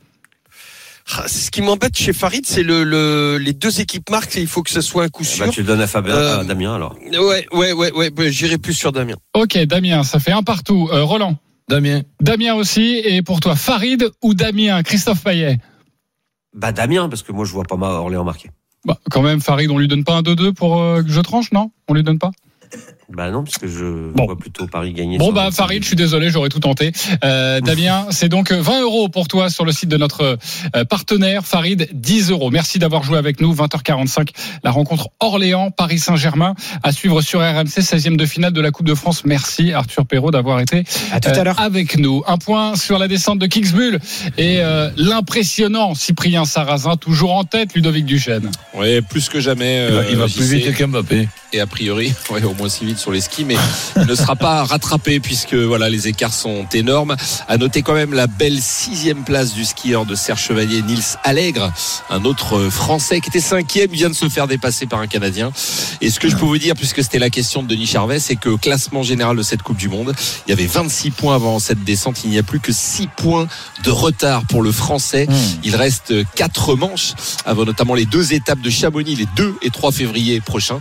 Ah, 1.16 1.26
Ce 1.26 1.50
qui 1.50 1.62
m'embête 1.62 1.96
chez 1.96 2.12
Farid, 2.12 2.44
c'est 2.46 2.62
le, 2.62 2.84
le 2.84 3.38
les 3.38 3.52
deux 3.54 3.80
équipes 3.80 4.10
marques. 4.10 4.34
Il 4.36 4.46
faut 4.46 4.62
que 4.62 4.70
ce 4.70 4.80
soit 4.82 5.04
un 5.04 5.08
coup 5.08 5.22
Eh 5.22 5.26
sûr. 5.26 5.46
ben, 5.46 5.50
tu 5.52 5.60
le 5.62 5.66
donnes 5.66 5.80
à 5.80 5.86
Fabien, 5.86 6.14
Euh, 6.14 6.40
à 6.40 6.44
Damien 6.44 6.74
alors. 6.74 6.96
Ouais, 7.00 7.46
ouais, 7.52 7.72
ouais, 7.72 7.92
ouais. 7.92 8.10
bah, 8.10 8.28
J'irai 8.30 8.58
plus 8.58 8.74
sur 8.74 8.92
Damien. 8.92 9.14
Ok, 9.34 9.56
Damien, 9.64 10.02
ça 10.02 10.18
fait 10.18 10.32
un 10.32 10.42
partout. 10.42 10.88
Euh, 10.92 11.04
Roland. 11.04 11.36
Damien. 11.68 12.02
Damien 12.20 12.54
aussi. 12.54 13.00
Et 13.04 13.22
pour 13.22 13.40
toi, 13.40 13.56
Farid 13.56 14.10
ou 14.22 14.34
Damien 14.34 14.82
Christophe 14.82 15.22
Payet? 15.22 15.58
Bah 16.54 16.72
Damien, 16.72 17.08
parce 17.08 17.22
que 17.22 17.32
moi 17.32 17.44
je 17.44 17.52
vois 17.52 17.64
pas 17.64 17.76
mal 17.76 17.90
Orléans 17.92 18.24
marqué. 18.24 18.50
bah, 18.84 18.98
Quand 19.10 19.22
même, 19.22 19.40
Farid, 19.40 19.70
on 19.70 19.78
lui 19.78 19.88
donne 19.88 20.04
pas 20.04 20.14
un 20.16 20.22
2-2 20.22 20.52
pour 20.52 20.80
euh, 20.80 21.02
que 21.02 21.10
je 21.10 21.20
tranche, 21.20 21.52
non? 21.52 21.70
On 21.88 21.94
lui 21.94 22.02
donne 22.02 22.18
pas? 22.18 22.30
Bah 23.10 23.30
non, 23.30 23.42
parce 23.42 23.56
que 23.56 23.66
je 23.66 24.12
Bon. 24.12 24.26
vois 24.26 24.36
plutôt 24.38 24.66
Paris 24.66 24.92
gagner. 24.92 25.16
Bon 25.16 25.32
bah 25.32 25.48
Farid, 25.50 25.82
je 25.82 25.86
suis 25.88 25.96
désolé, 25.96 26.28
j'aurais 26.28 26.50
tout 26.50 26.60
tenté. 26.60 26.92
Euh, 27.24 27.58
Damien, 27.60 28.06
c'est 28.10 28.28
donc 28.28 28.52
20 28.52 28.82
euros 28.82 29.08
pour 29.08 29.28
toi 29.28 29.48
sur 29.48 29.64
le 29.64 29.72
site 29.72 29.88
de 29.88 29.96
notre 29.96 30.36
euh, 30.76 30.84
partenaire 30.84 31.46
Farid, 31.46 31.88
10 31.92 32.30
euros. 32.30 32.50
Merci 32.50 32.78
d'avoir 32.78 33.02
joué 33.04 33.16
avec 33.16 33.40
nous. 33.40 33.54
20h45, 33.54 34.28
la 34.62 34.70
rencontre 34.70 35.08
Orléans 35.20 35.70
Paris 35.70 35.98
Saint-Germain 35.98 36.54
à 36.82 36.92
suivre 36.92 37.22
sur 37.22 37.40
RMC 37.40 37.80
16e 37.80 38.16
de 38.16 38.26
finale 38.26 38.52
de 38.52 38.60
la 38.60 38.70
Coupe 38.70 38.86
de 38.86 38.94
France. 38.94 39.24
Merci 39.24 39.72
Arthur 39.72 40.04
Perrault 40.04 40.30
d'avoir 40.30 40.60
été 40.60 40.84
À 41.10 41.20
tout 41.20 41.30
à 41.30 41.38
euh, 41.38 41.44
l'heure. 41.44 41.60
avec 41.60 41.96
nous. 41.98 42.22
Un 42.26 42.36
point 42.36 42.76
sur 42.76 42.98
la 42.98 43.08
descente 43.08 43.38
de 43.38 43.46
Kingsbull 43.46 44.00
et 44.36 44.58
euh, 44.60 44.90
l'impressionnant 44.98 45.94
Cyprien 45.94 46.44
Sarrazin 46.44 46.96
toujours 46.96 47.34
en 47.34 47.44
tête. 47.44 47.74
Ludovic 47.74 48.04
Duchesne. 48.04 48.50
Ouais, 48.74 49.00
plus 49.00 49.30
que 49.30 49.40
jamais. 49.40 49.86
Il 49.88 49.94
va, 49.94 50.02
il 50.10 50.16
va 50.16 50.26
plus 50.26 50.44
vite 50.52 50.76
qu'Mbappé. 50.76 51.26
Et 51.52 51.60
a 51.60 51.66
priori, 51.66 52.12
ouais, 52.30 52.42
au 52.44 52.54
moins 52.54 52.68
si 52.68 52.84
vite 52.84 52.98
sur 52.98 53.10
les 53.10 53.20
skis, 53.20 53.44
mais 53.44 53.56
il 53.96 54.06
ne 54.06 54.14
sera 54.14 54.36
pas 54.36 54.64
rattrapé 54.64 55.20
puisque 55.20 55.54
voilà 55.54 55.88
les 55.88 56.08
écarts 56.08 56.34
sont 56.34 56.66
énormes. 56.72 57.16
À 57.48 57.56
noter 57.56 57.82
quand 57.82 57.94
même 57.94 58.12
la 58.12 58.26
belle 58.26 58.60
sixième 58.60 59.24
place 59.24 59.54
du 59.54 59.64
skieur 59.64 60.04
de 60.04 60.14
Serre 60.14 60.38
Chevalier, 60.38 60.82
Nils 60.82 61.16
Allègre, 61.24 61.72
un 62.10 62.24
autre 62.24 62.68
Français 62.68 63.20
qui 63.20 63.28
était 63.28 63.40
cinquième, 63.40 63.90
vient 63.90 64.10
de 64.10 64.14
se 64.14 64.28
faire 64.28 64.46
dépasser 64.46 64.86
par 64.86 65.00
un 65.00 65.06
Canadien. 65.06 65.52
Et 66.00 66.10
ce 66.10 66.20
que 66.20 66.28
je 66.28 66.36
peux 66.36 66.44
vous 66.44 66.58
dire, 66.58 66.74
puisque 66.74 67.02
c'était 67.02 67.18
la 67.18 67.30
question 67.30 67.62
de 67.62 67.68
Denis 67.68 67.86
Charvet, 67.86 68.18
c'est 68.18 68.36
que 68.36 68.48
au 68.48 68.58
classement 68.58 69.02
général 69.02 69.36
de 69.36 69.42
cette 69.42 69.62
Coupe 69.62 69.78
du 69.78 69.88
Monde, 69.88 70.14
il 70.46 70.50
y 70.50 70.52
avait 70.52 70.66
26 70.66 71.10
points 71.12 71.34
avant 71.34 71.58
cette 71.58 71.84
descente, 71.84 72.24
il 72.24 72.30
n'y 72.30 72.38
a 72.38 72.42
plus 72.42 72.60
que 72.60 72.72
6 72.72 73.08
points 73.16 73.48
de 73.84 73.90
retard 73.90 74.44
pour 74.46 74.62
le 74.62 74.72
Français. 74.72 75.26
Il 75.64 75.76
reste 75.76 76.14
quatre 76.34 76.74
manches 76.76 77.14
avant 77.44 77.64
notamment 77.64 77.94
les 77.94 78.06
deux 78.06 78.32
étapes 78.32 78.60
de 78.60 78.70
Chamonix 78.70 79.16
les 79.16 79.26
2 79.36 79.56
et 79.62 79.70
3 79.70 79.92
février 79.92 80.40
prochains. 80.40 80.80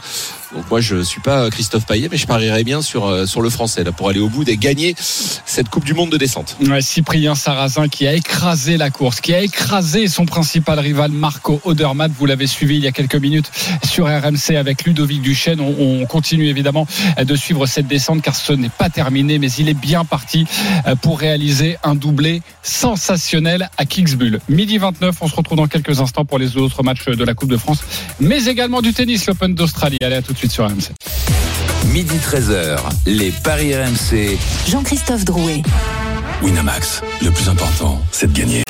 Donc 0.53 0.69
moi 0.69 0.81
je 0.81 1.01
suis 1.03 1.21
pas 1.21 1.49
Christophe 1.49 1.85
Payet 1.85 2.07
mais 2.09 2.17
je 2.17 2.25
parierais 2.25 2.63
bien 2.63 2.81
sur 2.81 3.05
euh, 3.05 3.25
sur 3.25 3.41
le 3.41 3.49
français 3.49 3.83
là 3.83 3.91
pour 3.91 4.09
aller 4.09 4.19
au 4.19 4.29
bout 4.29 4.47
et 4.47 4.57
gagner 4.57 4.95
cette 4.97 5.69
Coupe 5.69 5.83
du 5.83 5.93
monde 5.93 6.09
de 6.09 6.17
descente. 6.17 6.57
Cyprien 6.79 7.35
Sarrazin 7.35 7.87
qui 7.87 8.07
a 8.07 8.13
écrasé 8.13 8.77
la 8.77 8.89
course, 8.89 9.19
qui 9.21 9.33
a 9.33 9.41
écrasé 9.41 10.07
son 10.07 10.25
principal 10.25 10.79
rival 10.79 11.11
Marco 11.11 11.59
Odermatt. 11.65 12.11
Vous 12.17 12.25
l'avez 12.25 12.47
suivi 12.47 12.77
il 12.77 12.83
y 12.83 12.87
a 12.87 12.91
quelques 12.91 13.15
minutes 13.15 13.51
sur 13.83 14.05
RMC 14.05 14.55
avec 14.55 14.85
Ludovic 14.85 15.21
Duchesne. 15.21 15.59
On, 15.59 16.01
on 16.01 16.05
continue 16.05 16.47
évidemment 16.47 16.87
de 17.21 17.35
suivre 17.35 17.65
cette 17.65 17.87
descente 17.87 18.21
car 18.21 18.35
ce 18.35 18.53
n'est 18.53 18.69
pas 18.69 18.89
terminé, 18.89 19.39
mais 19.39 19.51
il 19.51 19.69
est 19.69 19.73
bien 19.73 20.05
parti 20.05 20.45
euh, 20.87 20.95
pour 20.95 21.19
réaliser 21.19 21.77
un 21.83 21.95
doublé 21.95 22.41
sensationnel 22.63 23.69
à 23.77 23.85
Kingsbull. 23.85 24.39
Midi 24.49 24.77
29, 24.77 25.15
on 25.21 25.27
se 25.27 25.35
retrouve 25.35 25.57
dans 25.57 25.67
quelques 25.67 25.99
instants 25.99 26.25
pour 26.25 26.39
les 26.39 26.57
autres 26.57 26.83
matchs 26.83 27.05
de 27.05 27.23
la 27.23 27.33
Coupe 27.33 27.49
de 27.49 27.57
France, 27.57 27.79
mais 28.19 28.45
également 28.45 28.81
du 28.81 28.93
tennis, 28.93 29.25
l'Open 29.25 29.53
d'Australie. 29.53 29.97
Allez, 30.01 30.15
à 30.15 30.21
tout 30.21 30.33
de 30.37 30.39
suite 30.39 30.51
sur 30.51 30.65
RMC. 30.65 30.91
Midi 31.91 32.15
13h, 32.17 32.77
les 33.05 33.31
Paris 33.43 33.73
RMC. 33.75 34.37
Jean-Christophe 34.67 35.25
Drouet. 35.25 35.63
Winamax, 36.43 37.01
le 37.23 37.31
plus 37.31 37.49
important, 37.49 37.99
c'est 38.11 38.31
de 38.31 38.37
gagner. 38.37 38.63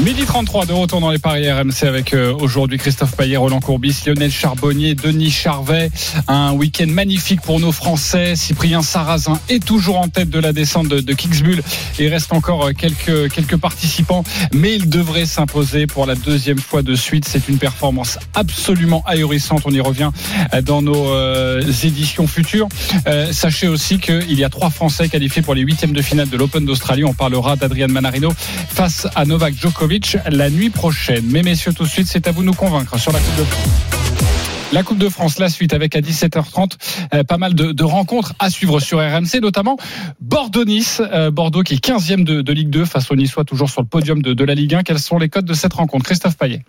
Midi 0.00 0.24
33 0.24 0.66
de 0.66 0.72
retour 0.72 1.00
dans 1.00 1.10
les 1.10 1.18
paris 1.18 1.48
RMC 1.52 1.84
avec 1.86 2.12
euh, 2.12 2.34
aujourd'hui 2.40 2.78
Christophe 2.78 3.14
Payet, 3.14 3.36
Roland 3.36 3.60
Courbis, 3.60 4.02
Lionel 4.06 4.32
Charbonnier, 4.32 4.94
Denis 4.96 5.30
Charvet. 5.30 5.90
Un 6.26 6.52
week-end 6.54 6.88
magnifique 6.88 7.40
pour 7.42 7.60
nos 7.60 7.70
Français. 7.70 8.34
Cyprien 8.34 8.82
Sarrazin 8.82 9.38
est 9.48 9.64
toujours 9.64 10.00
en 10.00 10.08
tête 10.08 10.28
de 10.28 10.40
la 10.40 10.52
descente 10.52 10.88
de, 10.88 11.00
de 11.00 11.12
Kingsbull. 11.12 11.62
Il 12.00 12.08
reste 12.08 12.32
encore 12.32 12.68
euh, 12.68 12.72
quelques, 12.72 13.30
quelques 13.30 13.58
participants, 13.58 14.24
mais 14.52 14.74
il 14.74 14.88
devrait 14.88 15.26
s'imposer 15.26 15.86
pour 15.86 16.06
la 16.06 16.16
deuxième 16.16 16.58
fois 16.58 16.82
de 16.82 16.96
suite. 16.96 17.28
C'est 17.28 17.48
une 17.48 17.58
performance 17.58 18.18
absolument 18.34 19.04
ahurissante. 19.06 19.62
On 19.66 19.72
y 19.72 19.80
revient 19.80 20.10
euh, 20.54 20.62
dans 20.62 20.82
nos 20.82 21.12
éditions 21.60 22.26
futures. 22.26 22.68
Sachez 23.30 23.68
aussi 23.68 23.98
qu'il 23.98 24.38
y 24.38 24.44
a 24.44 24.48
trois 24.48 24.70
Français 24.70 25.08
qualifiés 25.08 25.42
pour 25.42 25.54
les 25.54 25.60
huitièmes 25.60 25.92
de 25.92 26.02
finale 26.02 26.28
de 26.28 26.36
l'Open 26.36 26.64
d'Australie. 26.64 27.04
On 27.04 27.14
parlera 27.14 27.56
d'Adrian 27.56 27.88
Manarino 27.88 28.32
face 28.68 29.06
à 29.14 29.24
Novak 29.24 29.54
Djokovic 29.54 29.91
la 30.30 30.48
nuit 30.48 30.70
prochaine. 30.70 31.24
Mais 31.26 31.42
messieurs, 31.42 31.74
tout 31.74 31.82
de 31.82 31.88
suite, 31.88 32.06
c'est 32.06 32.26
à 32.26 32.32
vous 32.32 32.40
de 32.40 32.46
nous 32.46 32.54
convaincre 32.54 32.98
sur 32.98 33.12
la 33.12 33.18
Coupe 33.18 33.36
de 33.36 33.44
France. 33.44 33.68
La 34.72 34.82
Coupe 34.82 34.96
de 34.96 35.08
France, 35.10 35.38
la 35.38 35.50
suite 35.50 35.74
avec 35.74 35.94
à 35.94 36.00
17h30 36.00 36.78
euh, 37.12 37.24
pas 37.24 37.36
mal 37.36 37.54
de, 37.54 37.84
rencontres 37.84 38.32
à 38.38 38.48
suivre 38.48 38.80
sur 38.80 39.00
RMC, 39.00 39.40
notamment 39.42 39.76
Bordeaux-Nice, 40.20 41.02
euh, 41.12 41.30
Bordeaux 41.30 41.62
qui 41.62 41.74
est 41.74 41.84
15e 41.84 42.24
de, 42.24 42.52
Ligue 42.52 42.70
2 42.70 42.86
face 42.86 43.10
aux 43.10 43.16
Niçois 43.16 43.44
toujours 43.44 43.68
sur 43.68 43.82
le 43.82 43.86
podium 43.86 44.22
de, 44.22 44.32
de 44.32 44.44
la 44.44 44.54
Ligue 44.54 44.74
1. 44.76 44.82
Quels 44.82 44.98
sont 44.98 45.18
les 45.18 45.28
codes 45.28 45.44
de 45.44 45.52
cette 45.52 45.74
rencontre? 45.74 46.06
Christophe 46.06 46.38
Payet 46.38 46.64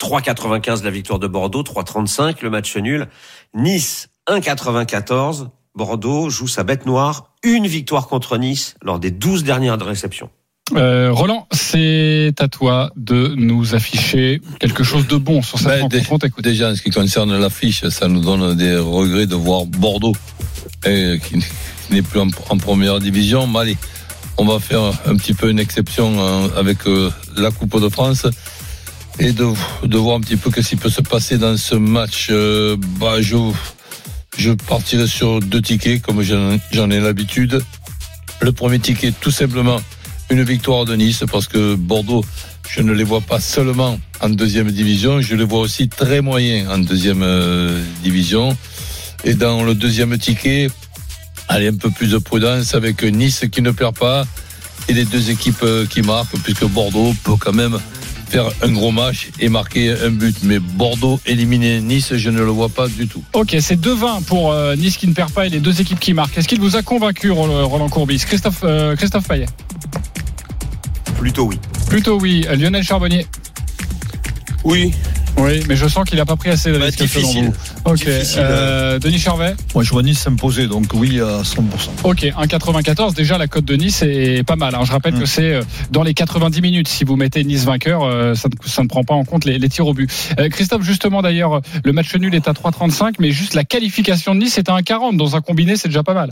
3,95 0.00 0.82
la 0.82 0.90
victoire 0.90 1.20
de 1.20 1.28
Bordeaux, 1.28 1.62
3,35 1.62 2.42
le 2.42 2.50
match 2.50 2.76
nul. 2.76 3.06
Nice 3.54 4.08
1,94. 4.28 5.50
Bordeaux 5.76 6.30
joue 6.30 6.48
sa 6.48 6.64
bête 6.64 6.84
noire, 6.84 7.32
une 7.44 7.68
victoire 7.68 8.08
contre 8.08 8.38
Nice 8.38 8.74
lors 8.82 8.98
des 8.98 9.12
12 9.12 9.44
dernières 9.44 9.78
réceptions. 9.80 10.30
Euh, 10.72 11.10
Roland, 11.12 11.46
c'est 11.52 12.32
à 12.40 12.48
toi 12.48 12.90
de 12.96 13.34
nous 13.36 13.74
afficher 13.74 14.40
quelque 14.60 14.82
chose 14.82 15.06
de 15.06 15.16
bon 15.16 15.42
sur 15.42 15.58
cette 15.58 15.68
Ben, 15.68 15.82
rencontre. 15.82 16.40
Déjà, 16.40 16.70
en 16.70 16.74
ce 16.74 16.80
qui 16.80 16.90
concerne 16.90 17.38
l'affiche, 17.38 17.86
ça 17.88 18.08
nous 18.08 18.20
donne 18.20 18.56
des 18.56 18.76
regrets 18.76 19.26
de 19.26 19.34
voir 19.34 19.66
Bordeaux, 19.66 20.16
eh, 20.86 21.20
qui 21.22 21.44
n'est 21.90 22.00
plus 22.00 22.18
en, 22.18 22.28
en 22.48 22.56
première 22.56 22.98
division. 22.98 23.46
Mais 23.46 23.58
allez, 23.58 23.76
on 24.38 24.46
va 24.46 24.58
faire 24.58 24.80
un 25.06 25.16
petit 25.16 25.34
peu 25.34 25.50
une 25.50 25.58
exception 25.58 26.18
hein, 26.18 26.48
avec 26.56 26.86
euh, 26.86 27.10
la 27.36 27.50
Coupe 27.50 27.78
de 27.78 27.90
France 27.90 28.26
et 29.18 29.32
de, 29.32 29.46
de 29.84 29.98
voir 29.98 30.16
un 30.16 30.20
petit 30.20 30.36
peu 30.36 30.50
ce 30.50 30.66
qui 30.66 30.76
peut 30.76 30.88
se 30.88 31.02
passer 31.02 31.36
dans 31.36 31.58
ce 31.58 31.74
match. 31.74 32.28
Euh, 32.30 32.78
bah, 32.98 33.20
je, 33.20 33.36
je 34.38 34.52
partirai 34.52 35.06
sur 35.08 35.40
deux 35.40 35.60
tickets, 35.60 36.00
comme 36.00 36.22
j'en 36.22 36.56
j'en 36.72 36.90
ai 36.90 37.00
l'habitude. 37.00 37.62
Le 38.40 38.50
premier 38.50 38.78
ticket, 38.78 39.12
tout 39.20 39.30
simplement, 39.30 39.80
une 40.34 40.42
victoire 40.42 40.84
de 40.84 40.96
Nice, 40.96 41.22
parce 41.30 41.46
que 41.46 41.76
Bordeaux, 41.76 42.24
je 42.68 42.82
ne 42.82 42.92
les 42.92 43.04
vois 43.04 43.20
pas 43.20 43.38
seulement 43.38 44.00
en 44.20 44.28
deuxième 44.28 44.68
division, 44.68 45.20
je 45.20 45.36
les 45.36 45.44
vois 45.44 45.60
aussi 45.60 45.88
très 45.88 46.22
moyens 46.22 46.68
en 46.70 46.78
deuxième 46.78 47.22
euh, 47.22 47.80
division. 48.02 48.56
Et 49.22 49.34
dans 49.34 49.62
le 49.62 49.76
deuxième 49.76 50.18
ticket, 50.18 50.70
allez, 51.46 51.68
un 51.68 51.76
peu 51.76 51.88
plus 51.88 52.10
de 52.10 52.18
prudence 52.18 52.74
avec 52.74 53.04
Nice 53.04 53.44
qui 53.52 53.62
ne 53.62 53.70
perd 53.70 53.96
pas 53.96 54.24
et 54.88 54.92
les 54.92 55.04
deux 55.04 55.30
équipes 55.30 55.62
euh, 55.62 55.86
qui 55.86 56.02
marquent, 56.02 56.36
puisque 56.42 56.64
Bordeaux 56.64 57.14
peut 57.22 57.36
quand 57.38 57.54
même 57.54 57.78
faire 58.28 58.50
un 58.62 58.72
gros 58.72 58.90
match 58.90 59.28
et 59.38 59.48
marquer 59.48 59.92
un 59.92 60.10
but. 60.10 60.36
Mais 60.42 60.58
Bordeaux 60.58 61.20
éliminer 61.26 61.80
Nice, 61.80 62.16
je 62.16 62.30
ne 62.30 62.40
le 62.40 62.50
vois 62.50 62.70
pas 62.70 62.88
du 62.88 63.06
tout. 63.06 63.22
Ok, 63.34 63.54
c'est 63.60 63.80
2-20 63.80 64.24
pour 64.24 64.50
euh, 64.50 64.74
Nice 64.74 64.96
qui 64.96 65.06
ne 65.06 65.12
perd 65.12 65.30
pas 65.30 65.46
et 65.46 65.48
les 65.48 65.60
deux 65.60 65.80
équipes 65.80 66.00
qui 66.00 66.12
marquent. 66.12 66.38
Est-ce 66.38 66.48
qu'il 66.48 66.60
vous 66.60 66.74
a 66.74 66.82
convaincu, 66.82 67.30
Roland 67.30 67.88
Courbis? 67.88 68.24
Christophe, 68.26 68.64
euh, 68.64 68.96
Christophe 68.96 69.28
Plutôt 71.24 71.46
oui. 71.46 71.58
Plutôt 71.88 72.20
oui. 72.20 72.44
Euh, 72.50 72.54
Lionel 72.54 72.82
Charbonnier 72.84 73.26
Oui. 74.62 74.92
Oui, 75.38 75.62
mais 75.66 75.74
je 75.74 75.88
sens 75.88 76.04
qu'il 76.06 76.18
n'a 76.18 76.26
pas 76.26 76.36
pris 76.36 76.50
assez 76.50 76.70
de 76.70 76.76
Bah, 76.76 76.84
risques 76.84 76.98
selon 77.08 77.26
difficile. 77.26 77.44
vous. 77.46 77.90
Ok. 77.90 77.96
Difficile, 78.04 78.40
Euh, 78.42 78.98
Denis 78.98 79.18
Charvet 79.18 79.56
Moi, 79.74 79.82
je 79.84 79.90
vois 79.90 80.02
Nice 80.02 80.18
s'imposer, 80.20 80.66
donc 80.66 80.88
oui 80.92 81.20
à 81.22 81.42
100%. 81.42 81.90
Ok, 82.04 82.24
1,94. 82.36 83.14
Déjà, 83.14 83.38
la 83.38 83.46
cote 83.46 83.64
de 83.64 83.74
Nice 83.74 84.02
est 84.02 84.46
pas 84.46 84.56
mal. 84.56 84.74
hein. 84.74 84.82
Je 84.84 84.92
rappelle 84.92 85.14
Mm. 85.14 85.20
que 85.20 85.24
c'est 85.24 85.54
euh, 85.54 85.62
dans 85.90 86.02
les 86.02 86.12
90 86.12 86.60
minutes. 86.60 86.88
Si 86.88 87.04
vous 87.04 87.16
mettez 87.16 87.42
Nice 87.42 87.64
vainqueur, 87.64 88.02
ça, 88.36 88.48
ne- 88.50 88.68
ça 88.68 88.82
ne 88.82 88.88
prend 88.88 89.02
pas 89.02 89.14
en 89.14 89.24
compte 89.24 89.46
les, 89.46 89.58
les 89.58 89.68
tirs 89.70 89.86
au 89.86 89.94
but. 89.94 90.10
Euh, 90.38 90.50
Christophe, 90.50 90.82
justement, 90.82 91.22
d'ailleurs, 91.22 91.62
le 91.84 91.92
match 91.94 92.14
nul 92.16 92.34
est 92.34 92.48
à 92.48 92.52
3,35, 92.52 93.14
mais 93.18 93.30
juste 93.30 93.54
la 93.54 93.64
qualification 93.64 94.34
de 94.34 94.40
Nice 94.40 94.58
est 94.58 94.68
à 94.68 94.74
1,40. 94.74 95.16
Dans 95.16 95.36
un 95.36 95.40
combiné, 95.40 95.76
c'est 95.76 95.88
déjà 95.88 96.02
pas 96.02 96.14
mal. 96.14 96.28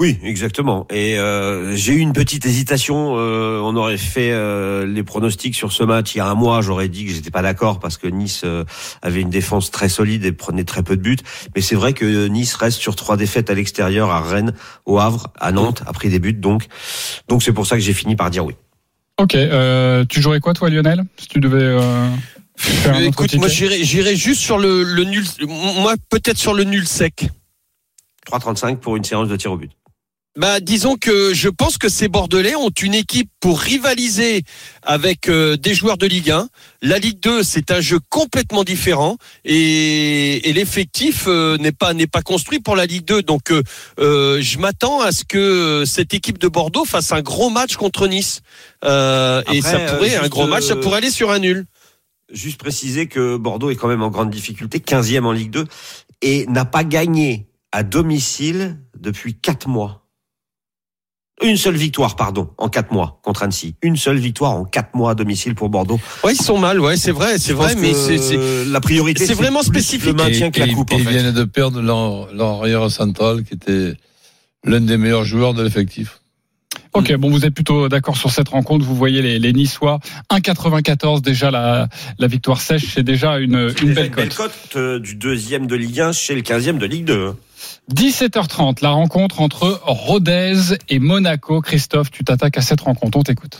Oui, 0.00 0.16
exactement. 0.22 0.86
Et 0.90 1.18
euh, 1.18 1.74
j'ai 1.74 1.92
eu 1.94 1.98
une 1.98 2.12
petite 2.12 2.46
hésitation. 2.46 3.16
euh, 3.16 3.58
on 3.60 3.74
aurait 3.74 3.96
fait 3.98 4.30
euh, 4.30 4.86
les 4.86 5.02
pronostics 5.02 5.56
sur 5.56 5.72
ce 5.72 5.82
match 5.82 6.14
il 6.14 6.18
y 6.18 6.20
a 6.20 6.26
un 6.26 6.36
mois. 6.36 6.60
J'aurais 6.62 6.88
dit 6.88 7.04
que 7.04 7.10
j'étais 7.10 7.32
pas 7.32 7.42
d'accord 7.42 7.80
parce 7.80 7.96
que 7.98 8.06
Nice 8.06 8.42
euh, 8.44 8.64
avait 9.02 9.20
une 9.22 9.30
défense 9.30 9.72
très 9.72 9.88
solide 9.88 10.24
et 10.24 10.30
prenait 10.30 10.62
très 10.62 10.84
peu 10.84 10.96
de 10.96 11.02
buts. 11.02 11.16
Mais 11.56 11.62
c'est 11.62 11.74
vrai 11.74 11.94
que 11.94 12.28
Nice 12.28 12.54
reste 12.54 12.78
sur 12.78 12.94
trois 12.94 13.16
défaites 13.16 13.50
à 13.50 13.54
l'extérieur, 13.54 14.10
à 14.10 14.20
Rennes, 14.20 14.52
au 14.86 15.00
Havre, 15.00 15.32
à 15.40 15.50
Nantes, 15.50 15.82
a 15.84 15.92
pris 15.92 16.10
des 16.10 16.20
buts. 16.20 16.32
Donc, 16.32 16.66
donc 17.26 17.42
c'est 17.42 17.52
pour 17.52 17.66
ça 17.66 17.74
que 17.74 17.82
j'ai 17.82 17.92
fini 17.94 18.14
par 18.14 18.30
dire 18.30 18.44
oui. 18.44 18.54
Ok, 19.20 19.34
euh, 19.34 20.04
tu 20.08 20.22
jouerais 20.22 20.38
quoi, 20.38 20.54
toi, 20.54 20.70
Lionel 20.70 21.02
Si 21.16 21.26
tu 21.26 21.40
devais 21.40 21.58
euh, 21.60 22.08
faire 22.56 23.00
Écoute, 23.00 23.34
moi 23.34 23.48
ticket 23.48 23.66
j'irai 23.68 23.84
j'irai 23.84 24.14
juste 24.16 24.42
sur 24.42 24.58
le, 24.58 24.84
le 24.84 25.02
nul. 25.02 25.24
Moi 25.48 25.94
peut-être 26.08 26.38
sur 26.38 26.54
le 26.54 26.62
nul 26.62 26.86
sec. 26.86 27.28
3,35 28.30 28.76
pour 28.76 28.94
une 28.96 29.04
séance 29.04 29.26
de 29.26 29.36
tir 29.36 29.50
au 29.50 29.56
but. 29.56 29.72
Bah, 30.38 30.60
disons 30.60 30.94
que 30.94 31.34
je 31.34 31.48
pense 31.48 31.78
que 31.78 31.88
ces 31.88 32.06
Bordelais 32.06 32.54
ont 32.54 32.68
une 32.68 32.94
équipe 32.94 33.28
pour 33.40 33.58
rivaliser 33.58 34.44
avec 34.82 35.28
euh, 35.28 35.56
des 35.56 35.74
joueurs 35.74 35.98
de 35.98 36.06
Ligue 36.06 36.30
1. 36.30 36.48
La 36.80 37.00
Ligue 37.00 37.18
2, 37.18 37.42
c'est 37.42 37.72
un 37.72 37.80
jeu 37.80 37.98
complètement 38.08 38.62
différent 38.62 39.16
et, 39.44 40.48
et 40.48 40.52
l'effectif 40.52 41.24
euh, 41.26 41.56
n'est 41.58 41.72
pas 41.72 41.92
n'est 41.92 42.06
pas 42.06 42.22
construit 42.22 42.60
pour 42.60 42.76
la 42.76 42.86
Ligue 42.86 43.04
2. 43.04 43.22
Donc, 43.22 43.50
euh, 43.50 44.40
je 44.40 44.58
m'attends 44.58 45.00
à 45.00 45.10
ce 45.10 45.24
que 45.24 45.82
cette 45.84 46.14
équipe 46.14 46.38
de 46.38 46.46
Bordeaux 46.46 46.84
fasse 46.84 47.10
un 47.10 47.20
gros 47.20 47.50
match 47.50 47.74
contre 47.74 48.06
Nice. 48.06 48.42
Euh, 48.84 49.42
et 49.52 49.60
ça 49.60 49.80
pourrait 49.80 50.14
un 50.14 50.28
gros 50.28 50.46
match, 50.46 50.66
ça 50.66 50.76
pourrait 50.76 50.98
aller 50.98 51.10
sur 51.10 51.32
un 51.32 51.40
nul. 51.40 51.64
Juste 52.32 52.60
préciser 52.60 53.08
que 53.08 53.36
Bordeaux 53.36 53.70
est 53.70 53.76
quand 53.76 53.88
même 53.88 54.02
en 54.02 54.10
grande 54.10 54.30
difficulté, 54.30 54.78
15e 54.78 55.24
en 55.24 55.32
Ligue 55.32 55.50
2, 55.50 55.64
et 56.22 56.46
n'a 56.46 56.64
pas 56.64 56.84
gagné 56.84 57.48
à 57.72 57.82
domicile 57.82 58.78
depuis 58.96 59.34
quatre 59.34 59.66
mois. 59.66 60.04
Une 61.42 61.56
seule 61.56 61.76
victoire, 61.76 62.16
pardon, 62.16 62.50
en 62.58 62.68
quatre 62.68 62.90
mois 62.92 63.20
contre 63.22 63.44
Annecy. 63.44 63.74
Une 63.82 63.96
seule 63.96 64.18
victoire 64.18 64.52
en 64.52 64.64
quatre 64.64 64.94
mois 64.94 65.12
à 65.12 65.14
domicile 65.14 65.54
pour 65.54 65.68
Bordeaux. 65.68 66.00
Ouais, 66.24 66.32
ils 66.34 66.42
sont 66.42 66.58
mal, 66.58 66.80
ouais, 66.80 66.96
c'est 66.96 67.12
vrai, 67.12 67.38
c'est 67.38 67.52
vrai, 67.52 67.74
mais 67.76 67.92
que 67.92 67.96
c'est, 67.96 68.18
c'est- 68.18 68.64
la 68.66 68.80
priorité. 68.80 69.24
c'est 69.24 69.34
vraiment 69.34 69.62
spécifique. 69.62 70.06
Le 70.06 70.14
maintien 70.14 70.50
que 70.50 70.58
la 70.58 70.66
Et- 70.66 70.72
coupe. 70.72 70.90
et 70.90 70.94
en 70.96 70.98
ils 70.98 71.04
fait. 71.04 71.10
viennent 71.10 71.32
de 71.32 71.44
perdre 71.44 71.80
leur, 71.80 72.32
leur 72.34 72.48
arrière 72.60 72.90
central 72.90 73.44
qui 73.44 73.54
était 73.54 73.92
l'un 74.64 74.80
des 74.80 74.96
meilleurs 74.96 75.24
joueurs 75.24 75.54
de 75.54 75.62
l'effectif. 75.62 76.20
Ok, 76.94 77.14
bon, 77.16 77.30
vous 77.30 77.44
êtes 77.44 77.54
plutôt 77.54 77.88
d'accord 77.88 78.16
sur 78.16 78.30
cette 78.32 78.48
rencontre. 78.48 78.84
Vous 78.84 78.96
voyez 78.96 79.22
les, 79.22 79.38
les 79.38 79.52
Niçois 79.52 80.00
1,94 80.32 81.20
déjà 81.20 81.50
la, 81.50 81.88
la 82.18 82.26
victoire 82.26 82.60
sèche, 82.60 82.86
c'est 82.94 83.02
déjà 83.04 83.38
une, 83.38 83.54
une 83.54 83.88
déjà 83.88 83.94
belle 83.94 84.06
une 84.06 84.14
belle 84.14 84.28
cote. 84.34 84.48
cote 84.52 84.76
euh, 84.76 84.98
du 84.98 85.14
deuxième 85.14 85.66
de 85.66 85.76
Ligue 85.76 86.00
1 86.00 86.12
chez 86.12 86.34
le 86.34 86.40
15e 86.42 86.78
de 86.78 86.86
Ligue 86.86 87.04
2. 87.04 87.34
17h30, 87.92 88.82
la 88.82 88.90
rencontre 88.90 89.40
entre 89.40 89.80
Rodez 89.84 90.76
et 90.88 90.98
Monaco. 90.98 91.60
Christophe, 91.60 92.10
tu 92.10 92.24
t'attaques 92.24 92.58
à 92.58 92.62
cette 92.62 92.80
rencontre. 92.80 93.18
On 93.18 93.22
t'écoute. 93.22 93.58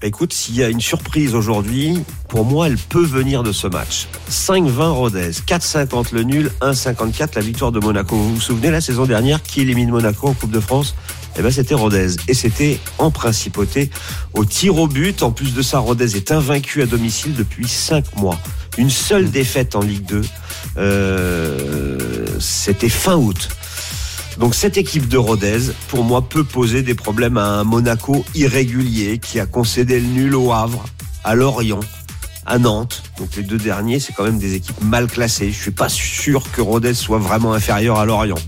Bah, 0.00 0.06
Écoute, 0.06 0.32
s'il 0.32 0.56
y 0.56 0.62
a 0.62 0.68
une 0.68 0.80
surprise 0.80 1.34
aujourd'hui, 1.34 1.98
pour 2.28 2.44
moi, 2.44 2.68
elle 2.68 2.78
peut 2.78 3.04
venir 3.04 3.42
de 3.42 3.52
ce 3.52 3.66
match. 3.66 4.08
5-20 4.30 4.90
Rodez, 4.92 5.30
4-50 5.30 6.14
le 6.14 6.22
nul, 6.22 6.50
1-54 6.62 7.30
la 7.34 7.42
victoire 7.42 7.70
de 7.70 7.80
Monaco. 7.80 8.16
Vous 8.16 8.34
vous 8.34 8.40
souvenez 8.40 8.70
la 8.70 8.80
saison 8.80 9.04
dernière 9.04 9.42
qui 9.42 9.60
élimine 9.60 9.90
Monaco 9.90 10.28
en 10.28 10.34
Coupe 10.34 10.50
de 10.50 10.60
France? 10.60 10.94
Eh 11.36 11.42
ben, 11.42 11.50
c'était 11.50 11.74
Rodez 11.74 12.16
et 12.28 12.34
c'était 12.34 12.80
en 12.98 13.10
principauté 13.10 13.90
au 14.32 14.44
tir 14.44 14.76
au 14.78 14.88
but. 14.88 15.22
En 15.22 15.30
plus 15.30 15.54
de 15.54 15.62
ça, 15.62 15.78
Rodez 15.78 16.16
est 16.16 16.32
invaincu 16.32 16.82
à 16.82 16.86
domicile 16.86 17.34
depuis 17.34 17.68
5 17.68 18.16
mois. 18.16 18.38
Une 18.78 18.90
seule 18.90 19.30
défaite 19.30 19.76
en 19.76 19.82
Ligue 19.82 20.06
2. 20.06 20.22
Euh, 20.76 22.26
c'était 22.38 22.88
fin 22.88 23.16
août. 23.16 23.48
Donc 24.38 24.54
cette 24.54 24.78
équipe 24.78 25.08
de 25.08 25.18
Rodez, 25.18 25.72
pour 25.88 26.04
moi, 26.04 26.22
peut 26.22 26.44
poser 26.44 26.82
des 26.82 26.94
problèmes 26.94 27.36
à 27.36 27.44
un 27.44 27.64
Monaco 27.64 28.24
irrégulier 28.34 29.18
qui 29.18 29.38
a 29.38 29.46
concédé 29.46 30.00
le 30.00 30.06
nul 30.06 30.34
au 30.34 30.52
Havre, 30.52 30.84
à 31.24 31.34
Lorient, 31.34 31.80
à 32.46 32.58
Nantes. 32.58 33.02
Donc 33.18 33.36
les 33.36 33.42
deux 33.42 33.58
derniers, 33.58 34.00
c'est 34.00 34.12
quand 34.12 34.24
même 34.24 34.38
des 34.38 34.54
équipes 34.54 34.82
mal 34.82 35.08
classées. 35.08 35.50
Je 35.50 35.60
suis 35.60 35.70
pas 35.70 35.88
sûr 35.88 36.42
que 36.52 36.60
Rodez 36.62 36.94
soit 36.94 37.18
vraiment 37.18 37.52
inférieur 37.52 37.98
à 37.98 38.06
Lorient. 38.06 38.38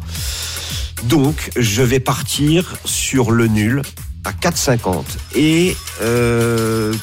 Donc 1.05 1.51
je 1.57 1.83
vais 1.83 2.01
partir 2.01 2.75
sur 2.85 3.31
le 3.31 3.49
nul 3.49 3.83
à 4.25 4.33
4,50 4.33 5.05
et 5.35 5.77
euh, 6.01 6.95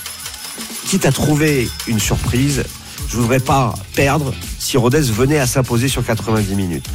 quitte 0.87 1.05
à 1.05 1.11
trouver 1.11 1.69
une 1.87 1.99
surprise, 1.99 2.63
je 3.09 3.17
voudrais 3.17 3.39
pas 3.39 3.73
perdre 3.95 4.33
si 4.59 4.77
Rodez 4.77 5.01
venait 5.01 5.39
à 5.39 5.47
s'imposer 5.47 5.87
sur 5.87 6.05
90 6.05 6.55
minutes. 6.55 6.85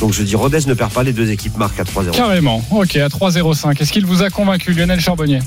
Donc 0.00 0.12
je 0.12 0.22
dis 0.22 0.34
Rodez 0.34 0.60
ne 0.66 0.74
perd 0.74 0.90
pas, 0.92 1.02
les 1.02 1.12
deux 1.12 1.30
équipes 1.30 1.56
marquent 1.56 1.80
à 1.80 1.84
3-0. 1.84 2.10
Carrément. 2.10 2.64
Ok, 2.70 2.96
à 2.96 3.08
3,05. 3.08 3.80
Est-ce 3.80 3.92
qu'il 3.92 4.04
vous 4.06 4.22
a 4.22 4.30
convaincu, 4.30 4.72
Lionel 4.72 5.00
Charbonnier? 5.00 5.40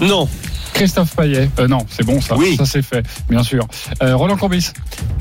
Non. 0.00 0.28
Christophe 0.74 1.16
Payet 1.16 1.50
Euh, 1.58 1.66
Non, 1.66 1.84
c'est 1.90 2.04
bon 2.04 2.20
ça. 2.20 2.36
Oui. 2.36 2.56
Ça 2.56 2.64
c'est 2.66 2.82
fait, 2.82 3.04
bien 3.28 3.42
sûr. 3.42 3.66
Euh, 4.02 4.14
Roland 4.14 4.36
Courbis? 4.36 4.70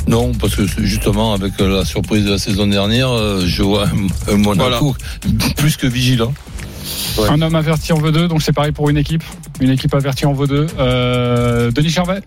Non, 0.08 0.32
parce 0.34 0.56
que 0.56 0.68
justement, 0.84 1.34
avec 1.34 1.54
euh, 1.60 1.80
la 1.80 1.86
surprise 1.86 2.26
de 2.26 2.32
la 2.32 2.38
saison 2.38 2.68
dernière, 2.68 3.10
euh, 3.10 3.44
je 3.46 3.64
vois 3.64 3.88
un, 4.30 4.38
Monaco 4.38 4.96
plus 5.56 5.78
que 5.78 5.88
vigilant. 5.88 6.34
Ouais. 7.18 7.30
Un 7.30 7.42
homme 7.42 7.56
averti 7.56 7.92
en 7.92 8.00
V2, 8.00 8.28
donc 8.28 8.42
c'est 8.42 8.54
pareil 8.54 8.72
pour 8.72 8.90
une 8.90 8.98
équipe. 8.98 9.24
Une 9.60 9.72
équipe 9.72 9.94
avertie 9.94 10.26
en 10.26 10.34
V2. 10.34 10.68
Euh, 10.80 11.72
Denis 11.72 11.90
Charvet? 11.90 12.22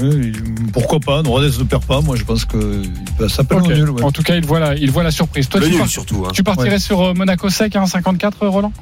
Oui, 0.00 0.32
pourquoi 0.72 1.00
pas 1.00 1.22
Rodez 1.22 1.50
ne 1.58 1.64
perd 1.64 1.84
pas. 1.84 2.00
Moi, 2.00 2.16
je 2.16 2.24
pense 2.24 2.44
que 2.44 2.82
ça 3.28 3.44
peut 3.44 3.56
Ok. 3.56 3.66
au 3.66 3.72
nul. 3.72 3.90
ouais. 3.90 4.02
En 4.02 4.12
tout 4.12 4.22
cas, 4.22 4.36
il 4.36 4.44
voit 4.44 4.60
la, 4.60 4.74
il 4.76 4.90
voit 4.90 5.02
la 5.02 5.10
surprise. 5.10 5.48
Toi, 5.48 5.60
Le 5.60 5.66
tu, 5.66 5.72
nul 5.72 5.80
par- 5.80 5.88
surtout. 5.88 6.24
hein. 6.26 6.30
tu 6.32 6.42
partirais 6.42 6.70
Ouais. 6.72 6.78
sur 6.78 7.00
euh, 7.02 7.14
Monaco 7.14 7.48
sec 7.50 7.74
à 7.76 7.80
1,54, 7.84 8.46
Roland? 8.46 8.72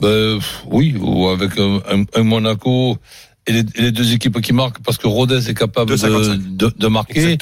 Ben, 0.00 0.38
pff, 0.38 0.62
oui, 0.70 0.94
ou 1.00 1.28
avec 1.28 1.58
un, 1.58 1.80
un- 1.90 2.04
un 2.14 2.22
Monaco 2.22 2.96
et 3.46 3.52
les, 3.52 3.60
et 3.76 3.82
les 3.82 3.92
deux 3.92 4.12
équipes 4.12 4.40
qui 4.40 4.52
marquent, 4.52 4.80
parce 4.82 4.98
que 4.98 5.06
Rodez 5.06 5.48
est 5.48 5.54
capable 5.54 5.90
de, 5.92 5.96
2,55. 5.96 6.56
de, 6.56 6.72
de 6.76 6.86
marquer. 6.88 7.38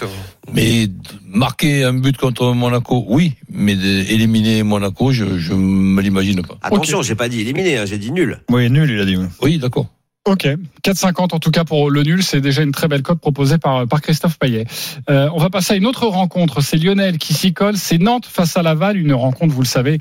Mais 0.52 0.86
marquer 1.26 1.82
un 1.84 1.94
but 1.94 2.16
contre 2.16 2.52
Monaco, 2.52 3.04
oui, 3.08 3.32
mais 3.50 3.72
éliminer 3.72 4.62
Monaco, 4.62 5.12
je, 5.12 5.38
je 5.38 5.54
me 5.54 6.00
l'imagine 6.02 6.42
pas. 6.42 6.56
Attention, 6.62 7.00
j'ai 7.02 7.14
pas 7.14 7.28
dit 7.28 7.40
éliminé, 7.40 7.78
hein, 7.78 7.86
j'ai 7.86 7.98
dit 7.98 8.12
nul. 8.12 8.38
Oui, 8.50 8.68
nul, 8.70 8.90
il 8.90 9.00
a 9.00 9.04
dit. 9.06 9.16
Oui, 9.42 9.58
d'accord. 9.58 9.86
Ok, 10.26 10.46
4,50 10.82 11.34
en 11.34 11.38
tout 11.38 11.50
cas 11.50 11.64
pour 11.64 11.90
le 11.90 12.02
nul, 12.02 12.22
c'est 12.22 12.40
déjà 12.40 12.62
une 12.62 12.72
très 12.72 12.88
belle 12.88 13.02
cote 13.02 13.20
proposée 13.20 13.58
par, 13.58 13.86
par 13.86 14.00
Christophe 14.00 14.38
Payet. 14.38 14.64
Euh, 15.10 15.28
on 15.34 15.38
va 15.38 15.50
passer 15.50 15.74
à 15.74 15.76
une 15.76 15.84
autre 15.84 16.06
rencontre, 16.06 16.62
c'est 16.62 16.78
Lionel 16.78 17.18
qui 17.18 17.34
s'y 17.34 17.52
colle, 17.52 17.76
c'est 17.76 17.98
Nantes 17.98 18.24
face 18.24 18.56
à 18.56 18.62
Laval, 18.62 18.96
une 18.96 19.12
rencontre, 19.12 19.52
vous 19.52 19.60
le 19.60 19.66
savez, 19.66 19.98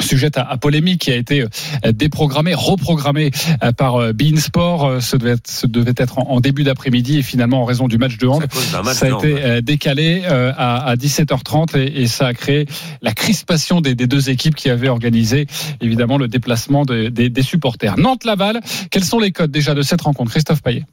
sujette 0.00 0.36
à, 0.38 0.42
à 0.42 0.56
polémique 0.56 1.02
qui 1.02 1.10
a 1.12 1.16
été 1.16 1.42
euh, 1.42 1.92
déprogrammée, 1.92 2.54
reprogrammée 2.54 3.30
euh, 3.62 3.72
par 3.72 3.96
euh, 3.96 4.12
Bein 4.12 4.36
Sport. 4.36 5.02
Ce 5.02 5.16
devait 5.16 5.32
être, 5.32 5.48
ce 5.50 5.66
devait 5.66 5.94
être 5.96 6.18
en, 6.18 6.30
en 6.30 6.40
début 6.40 6.64
d'après-midi 6.64 7.18
et 7.18 7.22
finalement 7.22 7.62
en 7.62 7.64
raison 7.64 7.88
du 7.88 7.98
match 7.98 8.18
de 8.18 8.26
hand, 8.26 8.42
match 8.84 8.96
ça 8.96 9.06
a 9.06 9.08
été 9.08 9.34
hand. 9.34 9.40
euh, 9.42 9.60
décalé 9.60 10.24
à, 10.24 10.84
à 10.86 10.96
17h30 10.96 11.76
et, 11.78 12.02
et 12.02 12.06
ça 12.08 12.26
a 12.26 12.34
créé 12.34 12.66
la 13.02 13.12
crispation 13.12 13.80
des, 13.80 13.94
des 13.94 14.06
deux 14.06 14.30
équipes 14.30 14.54
qui 14.54 14.70
avaient 14.70 14.88
organisé 14.88 15.46
évidemment 15.80 16.18
le 16.18 16.28
déplacement 16.28 16.84
de- 16.84 17.08
des, 17.08 17.28
des 17.30 17.42
supporters. 17.42 17.96
Nantes-Laval, 17.98 18.60
quels 18.90 19.04
sont 19.04 19.18
les 19.18 19.32
codes 19.32 19.50
déjà 19.50 19.74
de 19.74 19.82
cette 19.82 20.02
rencontre 20.02 20.30
Christophe 20.30 20.62
Payet? 20.62 20.84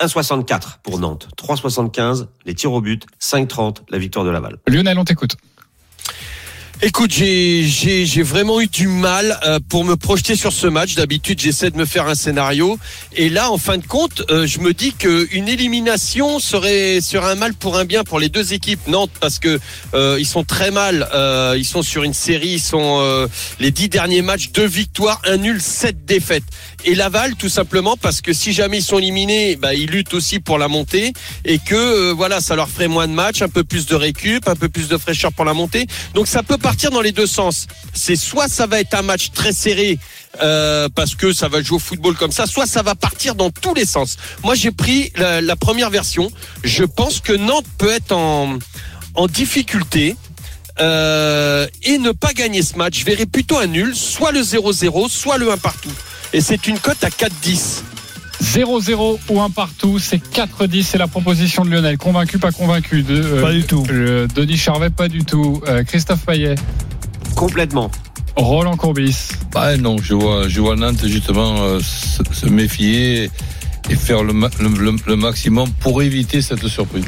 1,64 0.00 0.78
pour 0.82 0.98
Nantes, 0.98 1.28
3,75 1.38 2.26
les 2.44 2.54
tirs 2.54 2.72
au 2.72 2.80
but, 2.80 3.04
5,30 3.20 3.78
la 3.90 3.98
victoire 3.98 4.24
de 4.24 4.30
Laval. 4.30 4.56
Lionel, 4.66 4.98
on 4.98 5.04
t'écoute. 5.04 5.36
Écoute, 6.84 7.12
j'ai 7.12 8.22
vraiment 8.24 8.60
eu 8.60 8.66
du 8.66 8.88
mal 8.88 9.38
euh, 9.46 9.60
pour 9.68 9.84
me 9.84 9.94
projeter 9.94 10.34
sur 10.34 10.52
ce 10.52 10.66
match. 10.66 10.96
D'habitude, 10.96 11.38
j'essaie 11.38 11.70
de 11.70 11.76
me 11.76 11.84
faire 11.84 12.08
un 12.08 12.16
scénario, 12.16 12.76
et 13.14 13.28
là, 13.28 13.52
en 13.52 13.56
fin 13.56 13.78
de 13.78 13.86
compte, 13.86 14.24
euh, 14.30 14.48
je 14.48 14.58
me 14.58 14.74
dis 14.74 14.92
que 14.92 15.28
une 15.30 15.46
élimination 15.46 16.40
serait 16.40 16.98
un 17.14 17.34
mal 17.36 17.54
pour 17.54 17.76
un 17.78 17.84
bien 17.84 18.02
pour 18.02 18.18
les 18.18 18.28
deux 18.28 18.52
équipes. 18.52 18.80
Nantes 18.88 19.12
parce 19.20 19.38
que 19.38 19.60
euh, 19.94 20.16
ils 20.18 20.26
sont 20.26 20.42
très 20.42 20.72
mal. 20.72 21.08
ils 21.56 21.64
sont 21.64 21.82
sur 21.82 22.02
une 22.02 22.14
série. 22.14 22.54
Ils 22.54 22.60
sont 22.60 23.28
les 23.60 23.70
dix 23.70 23.88
derniers 23.88 24.22
matchs, 24.22 24.50
deux 24.50 24.66
victoires, 24.66 25.22
un 25.24 25.36
nul, 25.36 25.60
sept 25.62 26.04
défaites. 26.04 26.42
Et 26.84 26.94
Laval, 26.96 27.36
tout 27.36 27.48
simplement 27.48 27.96
parce 27.96 28.20
que 28.20 28.32
si 28.32 28.52
jamais 28.52 28.78
ils 28.78 28.82
sont 28.82 28.98
éliminés, 28.98 29.54
bah, 29.56 29.72
ils 29.72 29.88
luttent 29.88 30.14
aussi 30.14 30.40
pour 30.40 30.58
la 30.58 30.66
montée 30.66 31.12
et 31.44 31.58
que 31.58 31.74
euh, 31.74 32.12
voilà, 32.12 32.40
ça 32.40 32.56
leur 32.56 32.68
ferait 32.68 32.88
moins 32.88 33.06
de 33.06 33.12
matchs, 33.12 33.40
un 33.40 33.48
peu 33.48 33.62
plus 33.62 33.86
de 33.86 33.94
récup, 33.94 34.48
un 34.48 34.56
peu 34.56 34.68
plus 34.68 34.88
de 34.88 34.96
fraîcheur 34.98 35.32
pour 35.32 35.44
la 35.44 35.54
montée. 35.54 35.86
Donc 36.14 36.26
ça 36.26 36.42
peut 36.42 36.58
partir 36.58 36.90
dans 36.90 37.00
les 37.00 37.12
deux 37.12 37.26
sens. 37.26 37.68
C'est 37.94 38.16
soit 38.16 38.48
ça 38.48 38.66
va 38.66 38.80
être 38.80 38.94
un 38.94 39.02
match 39.02 39.30
très 39.32 39.52
serré 39.52 39.98
euh, 40.42 40.88
parce 40.94 41.14
que 41.14 41.32
ça 41.32 41.46
va 41.48 41.62
jouer 41.62 41.76
au 41.76 41.80
football 41.80 42.16
comme 42.16 42.32
ça, 42.32 42.46
soit 42.46 42.66
ça 42.66 42.82
va 42.82 42.94
partir 42.96 43.36
dans 43.36 43.50
tous 43.50 43.74
les 43.74 43.86
sens. 43.86 44.16
Moi 44.42 44.54
j'ai 44.56 44.72
pris 44.72 45.12
la, 45.16 45.40
la 45.40 45.54
première 45.56 45.90
version. 45.90 46.32
Je 46.64 46.82
pense 46.84 47.20
que 47.20 47.32
Nantes 47.32 47.66
peut 47.78 47.92
être 47.92 48.12
en, 48.12 48.58
en 49.14 49.26
difficulté. 49.28 50.16
euh, 50.80 51.66
et 51.84 51.98
ne 51.98 52.12
pas 52.12 52.32
gagner 52.32 52.62
ce 52.62 52.76
match, 52.76 52.98
je 53.00 53.04
verrais 53.04 53.26
plutôt 53.26 53.58
un 53.58 53.66
nul, 53.66 53.94
soit 53.94 54.32
le 54.32 54.40
0-0, 54.40 55.08
soit 55.10 55.36
le 55.36 55.52
1 55.52 55.58
partout. 55.58 55.92
Et 56.32 56.40
c'est 56.40 56.66
une 56.66 56.78
cote 56.78 57.02
à 57.04 57.08
4-10. 57.08 57.82
0-0 58.42 59.18
ou 59.28 59.40
1 59.40 59.50
partout, 59.50 59.98
c'est 60.00 60.16
4-10, 60.16 60.82
c'est 60.82 60.98
la 60.98 61.06
proposition 61.06 61.64
de 61.64 61.70
Lionel. 61.70 61.96
Convaincu, 61.96 62.38
pas 62.38 62.50
convaincu 62.50 63.02
de, 63.02 63.14
euh, 63.22 63.40
Pas 63.42 63.52
du 63.52 63.62
tout. 63.62 63.84
euh, 63.90 64.26
Denis 64.34 64.56
Charvet, 64.56 64.90
pas 64.90 65.08
du 65.08 65.24
tout. 65.24 65.60
Euh, 65.68 65.84
Christophe 65.84 66.24
Payet, 66.26 66.56
Complètement. 67.36 67.90
Roland 68.36 68.76
Courbis. 68.76 69.28
Bah 69.52 69.76
non, 69.76 69.96
je 70.02 70.14
vois, 70.14 70.48
je 70.48 70.60
vois 70.60 70.74
Nantes 70.74 71.06
justement 71.06 71.62
euh, 71.62 71.80
se, 71.80 72.22
se 72.32 72.46
méfier 72.46 73.30
et 73.90 73.94
faire 73.94 74.22
le, 74.24 74.32
ma- 74.32 74.48
le, 74.58 74.68
le- 74.68 74.96
le 75.06 75.16
maximum 75.16 75.68
pour 75.80 76.02
éviter 76.02 76.40
cette 76.42 76.66
surprise. 76.66 77.04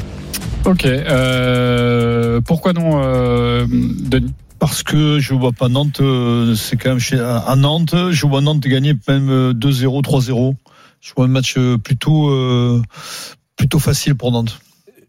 Ok. 0.65 0.85
Euh, 0.85 2.39
pourquoi 2.45 2.73
non, 2.73 3.01
euh, 3.03 3.65
Denis? 3.69 4.33
Parce 4.65 4.81
que 4.81 5.19
je 5.19 5.35
vois 5.35 5.51
pas 5.51 5.67
Nantes, 5.69 6.01
euh, 6.01 6.55
c'est 6.55 6.75
quand 6.75 6.89
même 6.89 6.99
chez, 6.99 7.19
à 7.19 7.55
Nantes, 7.55 7.93
je 8.09 8.25
vois 8.25 8.41
Nantes 8.41 8.61
gagner 8.61 8.95
même 9.07 9.29
euh, 9.29 9.53
2-0, 9.53 10.01
3-0. 10.01 10.55
Je 11.01 11.13
vois 11.15 11.25
un 11.25 11.27
match 11.27 11.53
euh, 11.57 11.77
plutôt, 11.77 12.31
euh, 12.31 12.81
plutôt 13.55 13.77
facile 13.77 14.15
pour 14.15 14.31
Nantes. 14.31 14.59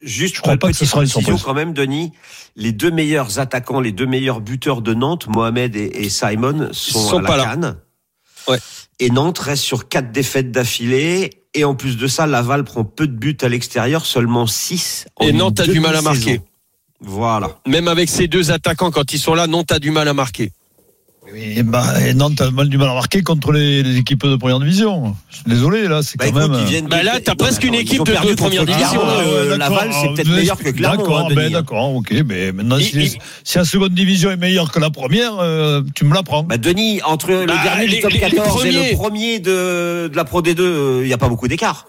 Juste 0.02 0.36
Je 0.36 0.42
crois 0.42 0.52
une 0.52 0.58
pas 0.58 0.68
que 0.68 0.76
ce 0.76 0.84
sera 0.84 1.00
une 1.00 1.08
surprise. 1.08 1.42
quand 1.42 1.54
même, 1.54 1.72
Denis. 1.72 2.12
Les 2.54 2.72
deux 2.72 2.90
meilleurs 2.90 3.38
attaquants, 3.38 3.80
les 3.80 3.92
deux 3.92 4.04
meilleurs 4.04 4.42
buteurs 4.42 4.82
de 4.82 4.92
Nantes, 4.92 5.26
Mohamed 5.28 5.74
et, 5.74 6.04
et 6.04 6.10
Simon, 6.10 6.68
sont, 6.72 7.00
sont 7.00 7.18
à 7.18 7.22
la 7.22 7.26
pas 7.26 7.36
là. 7.38 7.44
canne. 7.44 7.76
Ouais. 8.48 8.58
Et 8.98 9.08
Nantes 9.08 9.38
reste 9.38 9.62
sur 9.62 9.88
quatre 9.88 10.12
défaites 10.12 10.52
d'affilée. 10.52 11.44
Et 11.54 11.64
en 11.64 11.74
plus 11.74 11.96
de 11.96 12.06
ça, 12.06 12.26
Laval 12.26 12.62
prend 12.64 12.84
peu 12.84 13.06
de 13.06 13.16
buts 13.16 13.38
à 13.40 13.48
l'extérieur, 13.48 14.04
seulement 14.04 14.46
6. 14.46 15.06
Et 15.22 15.32
Nantes 15.32 15.60
a 15.60 15.66
du 15.66 15.80
mal 15.80 15.96
à 15.96 16.02
marquer. 16.02 16.42
Voilà. 17.00 17.50
Même 17.66 17.88
avec 17.88 18.08
ces 18.08 18.26
deux 18.28 18.50
attaquants, 18.50 18.90
quand 18.90 19.12
ils 19.12 19.18
sont 19.18 19.34
là, 19.34 19.46
Nantes 19.46 19.72
a 19.72 19.78
du 19.78 19.90
mal 19.90 20.08
à 20.08 20.14
marquer. 20.14 20.52
Et, 21.34 21.64
bah, 21.64 21.84
et 22.06 22.14
Nantes 22.14 22.40
a 22.40 22.52
mal 22.52 22.68
du 22.68 22.78
mal 22.78 22.88
à 22.88 22.94
marquer 22.94 23.20
contre 23.22 23.50
les, 23.50 23.82
les 23.82 23.96
équipes 23.96 24.24
de 24.26 24.36
première 24.36 24.60
division. 24.60 25.16
Je 25.28 25.34
suis 25.38 25.44
désolé, 25.48 25.88
là, 25.88 26.00
c'est 26.02 26.16
Bah, 26.18 26.26
quand 26.30 26.48
même. 26.48 26.64
viennent 26.66 26.86
Bah 26.86 27.02
là, 27.02 27.18
t'as 27.22 27.34
presque 27.34 27.64
une 27.64 27.74
équipe 27.74 28.04
de- 28.04 28.34
première 28.36 28.64
division. 28.64 29.00
euh, 29.04 29.56
d'accord. 29.58 29.76
Laval, 29.76 29.90
c'est 29.92 30.14
peut-être 30.14 30.28
meilleur 30.36 30.56
que 30.56 30.70
Clermont. 30.70 30.96
D'accord, 30.98 31.18
hein, 31.18 31.26
ben, 31.30 31.34
Denis. 31.34 31.52
d'accord, 31.52 31.94
ok. 31.96 32.14
Mais 32.24 32.52
maintenant, 32.52 32.76
Il- 32.76 33.10
si, 33.42 33.56
la 33.56 33.64
seconde 33.64 33.92
division 33.92 34.30
est 34.30 34.36
meilleure 34.36 34.70
que 34.70 34.78
la 34.78 34.90
première, 34.90 35.32
euh, 35.40 35.82
tu 35.96 36.04
me 36.04 36.14
l'apprends. 36.14 36.44
Bah 36.44 36.58
Denis, 36.58 37.00
entre 37.04 37.30
le 37.32 37.46
Bah, 37.46 37.54
dernier 37.60 37.88
les- 37.88 37.96
du 37.96 38.00
top 38.02 38.12
les- 38.12 38.20
les 38.20 38.30
14 38.30 38.64
et 38.64 38.70
le 38.70 38.94
premier 38.96 39.40
de, 39.40 40.06
de 40.08 40.16
la 40.16 40.24
Pro 40.24 40.42
D2, 40.42 41.00
il 41.02 41.06
n'y 41.08 41.12
a 41.12 41.18
pas 41.18 41.28
beaucoup 41.28 41.48
d'écart. 41.48 41.88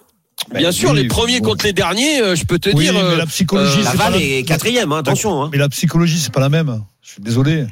Bien 0.56 0.72
sûr, 0.72 0.92
oui, 0.92 1.02
les 1.04 1.08
premiers 1.08 1.42
contre 1.42 1.66
les 1.66 1.74
derniers, 1.74 2.22
euh, 2.22 2.36
je 2.36 2.46
peux 2.46 2.58
te 2.60 2.70
Oui, 2.70 2.86
dire. 2.86 2.94
mais 2.94 3.02
euh, 3.02 3.18
la 3.18 3.26
psychologie, 3.26 3.80
euh, 3.80 3.84
c'est 3.92 3.98
pas 3.98 4.06
Laval 4.06 4.14
la- 4.14 4.26
est 4.26 4.44
quatrième, 4.44 4.92
hein, 4.92 4.98
attention. 5.00 5.44
Hein. 5.44 5.50
Mais 5.52 5.58
la 5.58 5.70
psychologie, 5.70 6.20
c'est 6.20 6.32
pas 6.34 6.40
la 6.40 6.50
même. 6.50 6.82
Je 7.02 7.12
suis 7.12 7.22
désolé. 7.22 7.66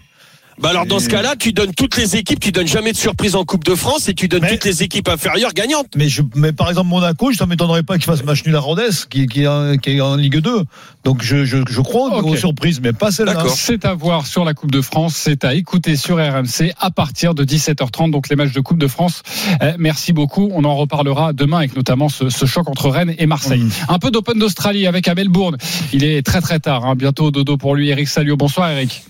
Bah 0.62 0.70
alors 0.70 0.86
dans 0.86 1.00
ce 1.00 1.10
cas-là, 1.10 1.36
tu 1.38 1.52
donnes 1.52 1.74
toutes 1.74 1.98
les 1.98 2.15
équipes, 2.15 2.39
tu 2.39 2.52
donnes 2.52 2.68
jamais 2.68 2.94
de 2.94 2.98
surprise 2.98 3.36
en 3.36 3.44
Coupe 3.44 3.65
de 3.65 3.76
France 3.76 4.08
et 4.08 4.13
tu 4.13 4.28
donnes 4.30 4.41
Mais- 4.44 4.52
toutes 4.54 4.63
les 4.65 4.84
équipes 4.84 5.10
inférieures 5.10 5.54
gagnantes. 5.54 5.88
Mais, 5.96 6.08
je, 6.08 6.22
mais 6.36 6.54
par 6.54 6.70
exemple, 6.70 6.89
Monaco, 6.89 7.34
ça 7.34 7.46
m'étonnerait 7.46 7.84
pas 7.84 7.96
qu'il 7.96 8.06
fasse 8.06 8.24
match 8.24 8.46
nul 8.46 8.56
à 8.56 8.60
Rodez, 8.60 8.89
qui, 9.10 9.28
qui, 9.28 9.44
est 9.44 9.48
en, 9.48 9.76
qui 9.78 9.98
est 9.98 10.02
en 10.02 10.15
Ligue 10.15 10.38
2. 10.38 10.63
Donc 11.04 11.22
je, 11.22 11.44
je, 11.44 11.58
je 11.70 11.82
crois 11.82 12.24
aux 12.24 12.36
surprises, 12.38 12.80
mais 12.82 12.94
pas 12.94 13.12
celle-là. 13.12 13.44
C'est 13.54 13.86
à 13.86 13.94
voir 13.94 14.26
sur 14.26 14.46
la 14.46 14.54
Coupe 14.54 14.72
de 14.72 14.82
France, 14.82 15.15
c'est 15.15 15.44
à 15.44 15.54
écouter 15.54 15.96
sur 15.98 16.18
RMC 16.18 16.72
à 16.80 16.89
partir 16.89 17.36
de 17.36 17.44
17h30, 17.44 18.12
donc 18.12 18.30
les 18.30 18.36
matchs 18.36 18.54
de 18.54 18.62
Coupe 18.62 18.80
de 18.80 18.88
France. 18.88 19.24
Euh, 19.62 19.74
merci 19.78 20.13
beaucoup, 20.13 20.50
on 20.54 20.63
en 20.63 20.76
reparlera 20.76 21.34
demain 21.34 21.58
avec 21.60 21.76
notamment 21.76 22.08
ce, 22.10 22.30
ce 22.30 22.46
choc 22.46 22.70
entre 22.70 22.89
Rennes 22.89 23.13
et 23.18 23.26
Marseille. 23.26 23.60
Mm. 23.62 23.72
Un 23.89 24.00
peu 24.00 24.10
d'Open 24.10 24.39
d'Australie 24.39 24.88
avec 24.88 25.08
à 25.08 25.15
Melbourne. 25.15 25.58
Il 25.94 26.04
est 26.04 26.26
très 26.26 26.41
très 26.41 26.60
tard, 26.60 26.86
hein. 26.86 26.96
bientôt 26.96 27.30
dodo 27.30 27.58
pour 27.58 27.76
lui. 27.76 27.89
Eric 27.89 28.08
Salio, 28.08 28.38
bonsoir 28.38 28.70
Eric. 28.72 29.04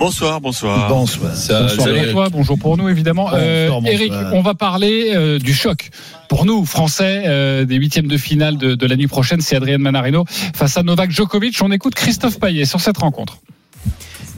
Bonsoir, 0.00 0.40
bonsoir. 0.40 0.88
Bonsoir. 0.88 1.30
Pour 1.76 2.10
toi, 2.12 2.28
bonjour 2.30 2.58
pour 2.58 2.78
nous 2.78 2.88
évidemment. 2.88 3.24
Bonsoir, 3.24 3.40
Euh, 3.42 3.68
bonsoir. 3.68 3.92
Eric, 3.92 4.12
on 4.32 4.40
va 4.40 4.54
parler 4.54 5.12
euh, 5.14 5.38
du 5.38 5.52
choc. 5.52 5.90
Pour 6.30 6.46
nous, 6.46 6.64
Français, 6.64 7.24
euh, 7.26 7.66
des 7.66 7.76
huitièmes 7.76 8.08
de 8.08 8.16
finale 8.16 8.56
de, 8.56 8.74
de 8.74 8.86
la 8.86 8.96
nuit 8.96 9.08
prochaine, 9.08 9.42
c'est 9.42 9.56
Adrien 9.56 9.76
Manarino 9.76 10.24
face 10.54 10.78
à 10.78 10.82
Novak 10.82 11.10
Djokovic. 11.10 11.58
On 11.62 11.70
écoute 11.70 11.94
Christophe 11.94 12.40
Payet 12.40 12.64
sur 12.64 12.80
cette 12.80 12.96
rencontre. 12.96 13.40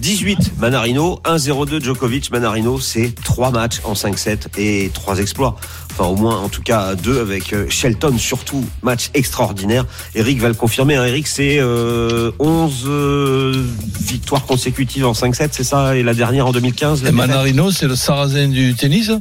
18 0.02 0.58
Manarino, 0.58 1.20
1-0-2 1.24 1.80
Djokovic. 1.82 2.32
Manarino, 2.32 2.80
c'est 2.80 3.14
trois 3.24 3.52
matchs 3.52 3.80
en 3.84 3.92
5-7 3.94 4.58
et 4.58 4.90
trois 4.92 5.18
exploits. 5.20 5.56
Enfin, 5.92 6.04
au 6.06 6.16
moins, 6.16 6.38
en 6.40 6.48
tout 6.48 6.60
cas, 6.62 6.96
deux 6.96 7.20
avec 7.20 7.52
euh, 7.52 7.66
Shelton, 7.68 8.18
surtout. 8.18 8.64
Match 8.82 9.10
extraordinaire. 9.14 9.86
Eric 10.16 10.40
va 10.40 10.48
le 10.48 10.54
confirmer. 10.54 10.96
Hein. 10.96 11.04
Eric, 11.04 11.28
c'est 11.28 11.58
euh, 11.60 12.32
11 12.40 12.72
euh, 12.86 13.64
victoires 14.00 14.44
consécutives 14.44 15.06
en 15.06 15.12
5-7, 15.12 15.50
c'est 15.52 15.62
ça 15.64 15.96
Et 15.96 16.02
la 16.02 16.14
dernière 16.14 16.48
en 16.48 16.52
2015 16.52 17.04
la 17.04 17.10
Et 17.10 17.12
Manarino, 17.12 17.70
c'est 17.70 17.86
le 17.86 17.94
sarrasin 17.96 18.48
du 18.48 18.74
tennis? 18.74 19.10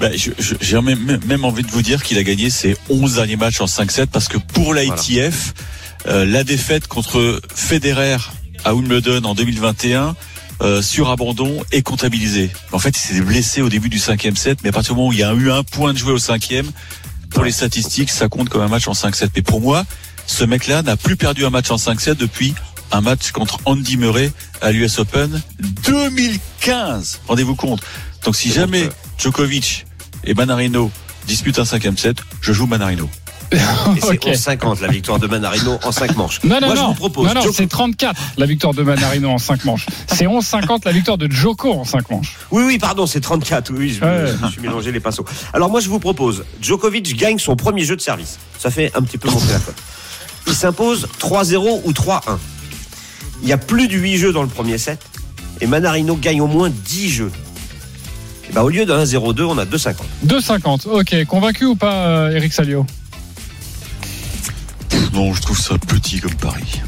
Bah, 0.00 0.10
je- 0.14 0.30
je- 0.38 0.54
J'ai 0.60 0.80
même, 0.80 1.18
même 1.26 1.44
envie 1.44 1.62
de 1.64 1.70
vous 1.72 1.82
dire 1.82 2.04
qu'il 2.04 2.18
a 2.18 2.22
gagné 2.22 2.50
ses 2.50 2.76
11 2.88 3.16
derniers 3.16 3.34
matchs 3.36 3.60
en 3.60 3.64
5-7 3.66 4.06
parce 4.06 4.28
que 4.28 4.38
pour 4.38 4.72
l'ITF, 4.72 5.54
euh, 6.06 6.24
la 6.24 6.44
défaite 6.44 6.86
contre 6.86 7.40
Federer 7.52 8.16
à 8.64 8.74
Wimbledon 8.74 9.24
en 9.24 9.34
2021 9.34 10.14
euh, 10.60 10.82
sur 10.82 11.10
abandon 11.10 11.62
est 11.70 11.82
comptabilisée. 11.82 12.50
En 12.72 12.78
fait, 12.78 12.90
il 12.90 12.98
s'est 12.98 13.20
blessé 13.20 13.62
au 13.62 13.68
début 13.68 13.88
du 13.88 13.98
cinquième 13.98 14.36
set, 14.36 14.58
mais 14.62 14.70
à 14.70 14.72
partir 14.72 14.94
du 14.94 14.98
moment 14.98 15.10
où 15.10 15.12
il 15.12 15.20
y 15.20 15.24
a 15.24 15.32
eu 15.32 15.50
un 15.50 15.62
point 15.62 15.92
de 15.92 15.98
jouer 15.98 16.12
au 16.12 16.18
cinquième, 16.18 16.70
pour 17.30 17.44
les 17.44 17.52
statistiques, 17.52 18.10
ça 18.10 18.28
compte 18.28 18.48
comme 18.48 18.62
un 18.62 18.68
match 18.68 18.88
en 18.88 18.92
5-7. 18.92 19.28
Mais 19.36 19.42
pour 19.42 19.60
moi, 19.60 19.84
ce 20.26 20.44
mec-là 20.44 20.82
n'a 20.82 20.96
plus 20.96 21.16
perdu 21.16 21.44
un 21.44 21.50
match 21.50 21.70
en 21.70 21.76
5-7 21.76 22.14
depuis 22.14 22.54
un 22.90 23.00
match 23.00 23.30
contre 23.32 23.58
Andy 23.66 23.96
Murray 23.96 24.32
à 24.60 24.72
l'US 24.72 24.98
Open 24.98 25.40
2015. 25.84 27.20
Rendez-vous 27.28 27.54
compte. 27.54 27.82
Donc 28.24 28.34
si 28.34 28.50
jamais 28.50 28.88
Djokovic 29.18 29.86
et 30.24 30.34
Manarino 30.34 30.90
disputent 31.26 31.58
un 31.58 31.64
cinquième 31.64 31.98
set, 31.98 32.18
je 32.40 32.52
joue 32.52 32.66
Manarino. 32.66 33.08
Et 33.50 33.56
c'est 34.00 34.06
Ok. 34.10 34.26
11-50 34.26 34.80
la 34.82 34.88
victoire 34.88 35.18
de 35.18 35.26
Manarino 35.26 35.78
en 35.82 35.92
5 35.92 36.16
manches. 36.16 36.40
Non, 36.44 36.60
non, 36.60 36.66
Moi, 36.66 36.76
je 36.76 36.80
non. 36.82 36.88
vous 36.88 36.94
propose. 36.94 37.28
non, 37.28 37.34
non, 37.34 37.40
Djoko- 37.42 37.54
c'est 37.56 37.66
34 37.68 38.20
la 38.36 38.46
victoire 38.46 38.74
de 38.74 38.82
Manarino 38.82 39.30
en 39.30 39.38
5 39.38 39.64
manches. 39.64 39.86
C'est 40.06 40.26
11-50 40.26 40.84
la 40.84 40.92
victoire 40.92 41.16
de 41.18 41.30
Djoko 41.30 41.72
en 41.72 41.84
5 41.84 42.10
manches. 42.10 42.36
Oui, 42.50 42.62
oui, 42.66 42.78
pardon, 42.78 43.06
c'est 43.06 43.20
34. 43.20 43.72
Oui, 43.72 43.90
je, 43.98 44.04
Ouais. 44.04 44.26
je 44.38 44.44
me 44.44 44.50
suis 44.50 44.60
mélangé 44.60 44.92
les 44.92 45.00
pinceaux. 45.00 45.24
Alors 45.54 45.70
moi, 45.70 45.80
je 45.80 45.88
vous 45.88 45.98
propose, 45.98 46.44
Djokovic 46.60 47.16
gagne 47.16 47.38
son 47.38 47.56
premier 47.56 47.84
jeu 47.84 47.96
de 47.96 48.00
service. 48.02 48.38
Ça 48.58 48.70
fait 48.70 48.90
un 48.94 49.02
petit 49.02 49.18
peu 49.18 49.30
monter 49.30 49.52
la 49.52 49.58
cote. 49.60 49.76
Il 50.46 50.54
s'impose 50.54 51.08
3-0 51.18 51.80
ou 51.84 51.92
3-1. 51.92 52.38
Il 53.42 53.48
y 53.48 53.52
a 53.52 53.58
plus 53.58 53.88
de 53.88 53.94
8 53.96 54.18
jeux 54.18 54.32
dans 54.32 54.42
le 54.42 54.48
premier 54.48 54.78
set. 54.78 55.00
Et 55.60 55.66
Manarino 55.66 56.16
gagne 56.16 56.40
au 56.40 56.46
moins 56.46 56.70
10 56.70 57.08
jeux. 57.10 57.32
Et 58.48 58.52
ben, 58.52 58.62
au 58.62 58.68
lieu 58.68 58.86
de 58.86 58.92
1-0-2, 58.92 59.42
on 59.44 59.58
a 59.58 59.64
2-50. 59.64 59.96
2-50. 60.26 60.86
Ok, 60.86 61.24
convaincu 61.26 61.64
ou 61.66 61.76
pas, 61.76 62.06
euh, 62.06 62.30
Eric 62.30 62.52
Salio? 62.52 62.86
Non, 65.18 65.34
je 65.34 65.42
trouve 65.42 65.58
ça 65.58 65.76
petit 65.78 66.20
comme 66.20 66.34
pari. 66.34 66.80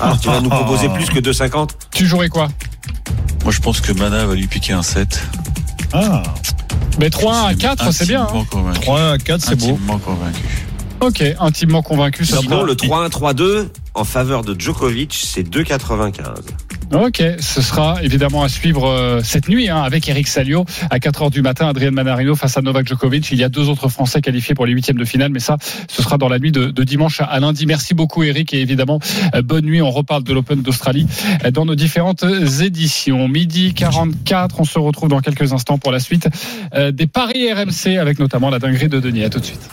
Alors, 0.00 0.20
tu 0.20 0.28
vas 0.28 0.40
nous 0.40 0.48
proposer 0.48 0.88
plus 0.94 1.06
que 1.10 1.18
2-50 1.18 1.70
Tu 1.92 2.06
jouerais 2.06 2.28
quoi? 2.28 2.46
Moi, 3.42 3.50
je 3.52 3.58
pense 3.58 3.80
que 3.80 3.90
Mana 3.90 4.26
va 4.26 4.36
lui 4.36 4.46
piquer 4.46 4.74
un 4.74 4.84
7. 4.84 5.20
Ah, 5.92 6.22
Mais 7.00 7.08
3-1 7.08 7.46
à 7.48 7.54
4, 7.54 7.90
c'est 7.92 8.06
bien. 8.06 8.22
hein. 8.32 8.72
3 8.74 9.10
à 9.14 9.18
4, 9.18 9.40
c'est 9.42 9.56
beau. 9.56 9.70
Intimement 9.70 9.98
convaincu. 9.98 10.66
Ok, 11.00 11.24
intimement 11.40 11.82
convaincu. 11.82 12.24
ça 12.24 12.38
Sinon, 12.38 12.62
le 12.62 12.74
3-1, 12.76 13.08
3-2 13.10 13.68
en 13.94 14.04
faveur 14.04 14.44
de 14.44 14.54
Djokovic, 14.56 15.12
c'est 15.12 15.42
2,95. 15.42 16.22
Ok, 16.94 17.22
ce 17.38 17.62
sera 17.62 18.02
évidemment 18.02 18.42
à 18.42 18.50
suivre 18.50 18.86
euh, 18.86 19.20
cette 19.24 19.48
nuit 19.48 19.70
hein, 19.70 19.80
avec 19.80 20.06
Eric 20.10 20.28
Salio 20.28 20.66
à 20.90 20.98
4h 20.98 21.30
du 21.30 21.40
matin, 21.40 21.66
Adrien 21.66 21.90
Manarino 21.90 22.34
face 22.34 22.58
à 22.58 22.60
Novak 22.60 22.86
Djokovic. 22.86 23.30
Il 23.32 23.38
y 23.38 23.44
a 23.44 23.48
deux 23.48 23.70
autres 23.70 23.88
Français 23.88 24.20
qualifiés 24.20 24.54
pour 24.54 24.66
les 24.66 24.74
huitièmes 24.74 24.98
de 24.98 25.04
finale, 25.06 25.30
mais 25.30 25.38
ça, 25.38 25.56
ce 25.88 26.02
sera 26.02 26.18
dans 26.18 26.28
la 26.28 26.38
nuit 26.38 26.52
de, 26.52 26.66
de 26.66 26.84
dimanche 26.84 27.22
à 27.22 27.40
lundi. 27.40 27.64
Merci 27.64 27.94
beaucoup 27.94 28.22
Eric 28.24 28.52
et 28.52 28.60
évidemment 28.60 29.00
euh, 29.34 29.40
bonne 29.40 29.64
nuit. 29.64 29.80
On 29.80 29.90
reparle 29.90 30.22
de 30.22 30.34
l'Open 30.34 30.60
d'Australie 30.60 31.06
euh, 31.46 31.50
dans 31.50 31.64
nos 31.64 31.74
différentes 31.74 32.24
éditions. 32.60 33.26
Midi 33.26 33.72
44, 33.72 34.60
on 34.60 34.64
se 34.64 34.78
retrouve 34.78 35.08
dans 35.08 35.20
quelques 35.20 35.54
instants 35.54 35.78
pour 35.78 35.92
la 35.92 36.00
suite 36.00 36.28
euh, 36.74 36.92
des 36.92 37.06
paris 37.06 37.50
RMC 37.50 37.96
avec 37.98 38.18
notamment 38.18 38.50
la 38.50 38.58
dinguerie 38.58 38.88
de 38.88 39.00
Denis. 39.00 39.24
À 39.24 39.30
tout 39.30 39.40
de 39.40 39.46
suite. 39.46 39.70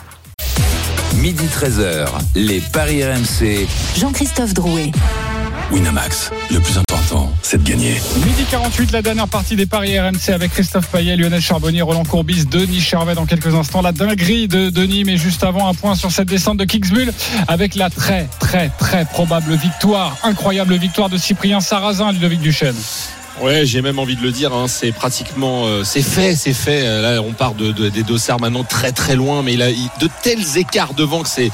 Midi 1.16 1.44
13h, 1.44 2.06
les 2.34 2.62
Paris 2.72 3.04
RMC. 3.04 3.66
Jean-Christophe 3.98 4.54
Drouet. 4.54 4.90
Winamax, 5.70 6.30
le 6.50 6.58
plus 6.60 6.78
important, 6.78 7.32
c'est 7.42 7.62
de 7.62 7.68
gagner. 7.68 7.94
Midi 8.24 8.44
48, 8.50 8.92
la 8.92 9.02
dernière 9.02 9.28
partie 9.28 9.56
des 9.56 9.66
paris 9.66 9.98
RMC 9.98 10.30
avec 10.32 10.52
Christophe 10.52 10.88
Payet, 10.88 11.16
Lionel 11.16 11.40
Charbonnier, 11.40 11.82
Roland 11.82 12.04
Courbis, 12.04 12.44
Denis 12.46 12.80
Charvet 12.80 13.14
dans 13.14 13.26
quelques 13.26 13.54
instants. 13.54 13.82
La 13.82 13.92
dinguerie 13.92 14.48
de 14.48 14.70
Denis, 14.70 15.04
mais 15.04 15.16
juste 15.16 15.44
avant, 15.44 15.68
un 15.68 15.74
point 15.74 15.94
sur 15.94 16.10
cette 16.10 16.28
descente 16.28 16.58
de 16.58 16.64
Kingsbull 16.64 17.12
avec 17.48 17.74
la 17.74 17.90
très, 17.90 18.28
très, 18.40 18.70
très 18.78 19.04
probable 19.04 19.54
victoire, 19.54 20.16
incroyable 20.24 20.74
victoire 20.74 21.08
de 21.08 21.16
Cyprien 21.16 21.60
Sarrazin, 21.60 22.12
Ludovic 22.12 22.40
Duchesne. 22.40 22.76
Ouais, 23.38 23.64
j'ai 23.64 23.80
même 23.80 23.98
envie 23.98 24.16
de 24.16 24.22
le 24.22 24.32
dire. 24.32 24.52
hein, 24.52 24.66
c'est 24.68 24.92
pratiquement, 24.92 25.64
euh, 25.66 25.82
c'est 25.82 26.02
fait, 26.02 26.34
c'est 26.36 26.52
fait. 26.52 26.82
Euh, 26.84 27.00
Là, 27.00 27.22
on 27.22 27.32
part 27.32 27.54
de, 27.54 27.72
de- 27.72 27.88
des 27.88 28.02
dossards 28.02 28.38
maintenant 28.38 28.64
très 28.64 28.92
très 28.92 29.16
loin, 29.16 29.42
mais 29.42 29.54
il 29.54 29.62
a 29.62 29.70
de 29.70 30.08
tels 30.22 30.58
écarts 30.58 30.92
devant 30.92 31.22
que 31.22 31.28
c'est 31.28 31.50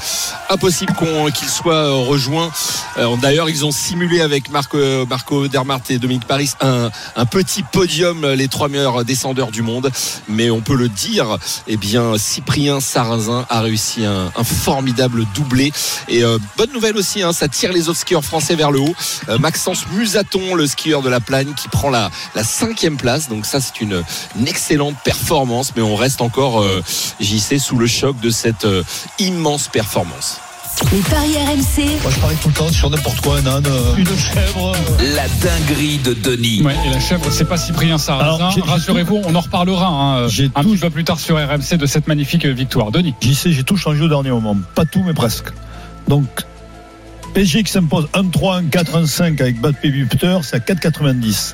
impossible 0.49 0.93
qu'on 0.95 1.31
qu'il 1.31 1.47
soit 1.47 1.75
euh, 1.75 1.93
rejoint. 1.93 2.51
Euh, 2.97 3.15
D'ailleurs, 3.21 3.49
ils 3.49 3.63
ont 3.63 3.71
simulé 3.71 4.19
avec 4.21 4.49
Marco, 4.49 4.77
Marco 5.09 5.47
Dermart 5.47 5.79
et 5.89 5.97
Dominique 5.97 6.25
Paris 6.27 6.51
un, 6.59 6.89
un 7.15 7.25
petit 7.25 7.63
podium, 7.63 8.25
les 8.33 8.47
trois 8.49 8.67
meilleurs 8.67 9.05
descendeurs 9.05 9.51
du 9.51 9.61
monde. 9.61 9.89
Mais 10.27 10.49
on 10.49 10.59
peut 10.59 10.75
le 10.75 10.89
dire, 10.89 11.37
eh 11.67 11.77
bien, 11.77 12.17
Cyprien 12.17 12.81
Sarrazin 12.81 13.45
a 13.49 13.61
réussi 13.61 14.03
un, 14.03 14.29
un 14.35 14.43
formidable 14.43 15.25
doublé. 15.35 15.71
Et 16.09 16.23
bonne 16.57 16.71
nouvelle 16.73 16.97
aussi, 16.97 17.21
hein, 17.23 17.31
ça 17.31 17.47
tire 17.47 17.71
les 17.71 17.87
autres 17.87 17.99
skieurs 17.99 18.25
français 18.25 18.55
vers 18.55 18.71
le 18.71 18.79
haut. 18.81 18.95
Maxence 19.39 19.85
Musaton, 19.93 20.53
le 20.55 20.67
skieur 20.67 21.01
de 21.01 21.09
la 21.09 21.19
Plagne, 21.21 21.53
qui 21.55 21.66
prend 21.69 21.89
la, 21.89 22.09
la 22.35 22.43
cinquième 22.43 22.97
place. 22.97 23.29
Donc 23.29 23.45
ça, 23.45 23.59
c'est 23.59 23.81
une, 23.81 24.03
une 24.39 24.47
excellente 24.47 24.95
performance. 25.03 25.73
Mais 25.75 25.81
on 25.81 25.95
reste 25.95 26.21
encore, 26.21 26.61
euh, 26.61 26.83
JC, 27.19 27.59
sous 27.59 27.77
le 27.77 27.87
choc 27.87 28.19
de 28.19 28.29
cette 28.29 28.65
euh, 28.65 28.83
immense 29.19 29.67
performance. 29.67 30.37
Les 30.91 30.99
paris 30.99 31.33
RMC. 31.35 32.01
Moi, 32.03 32.11
je 32.13 32.19
parie 32.19 32.35
tout 32.35 32.49
le 32.49 32.53
temps 32.53 32.71
sur 32.71 32.89
n'importe 32.91 33.19
quoi, 33.21 33.37
un 33.39 33.45
âne, 33.47 33.65
euh, 33.65 33.95
une 33.95 34.05
chèvre. 34.15 34.73
euh. 34.75 35.15
La 35.15 35.27
dinguerie 35.27 35.97
de 35.97 36.13
Denis. 36.13 36.61
Ouais, 36.61 36.75
et 36.85 36.89
la 36.91 36.99
chèvre, 36.99 37.25
c'est 37.31 37.45
pas 37.45 37.57
Cyprien 37.57 37.97
Sarrazin. 37.97 38.51
Rassurez-vous, 38.63 39.21
on 39.25 39.33
en 39.33 39.39
reparlera 39.39 39.87
hein, 39.87 40.27
J'ai 40.27 40.51
un 40.53 40.61
tout- 40.61 40.69
petit 40.69 40.77
peu 40.77 40.89
plus 40.91 41.03
tard 41.03 41.19
sur 41.19 41.35
RMC 41.35 41.77
de 41.77 41.85
cette 41.87 42.07
magnifique 42.07 42.45
victoire. 42.45 42.91
Denis. 42.91 43.15
J'y 43.21 43.33
sais, 43.33 43.51
j'ai 43.51 43.63
tout 43.63 43.75
changé 43.75 44.03
au 44.03 44.07
dernier 44.07 44.29
moment. 44.29 44.55
Pas 44.75 44.85
tout, 44.85 45.01
mais 45.03 45.15
presque. 45.15 45.47
Donc, 46.07 46.27
PSG 47.37 47.61
qui 47.61 47.71
s'impose 47.71 48.07
1-3, 48.15 48.67
1-4, 48.71 49.05
1-5 49.05 49.39
avec 49.39 49.61
Bappé 49.61 49.91
buteur, 49.91 50.43
c'est 50.43 50.55
à 50.55 50.59
4,90. 50.59 51.53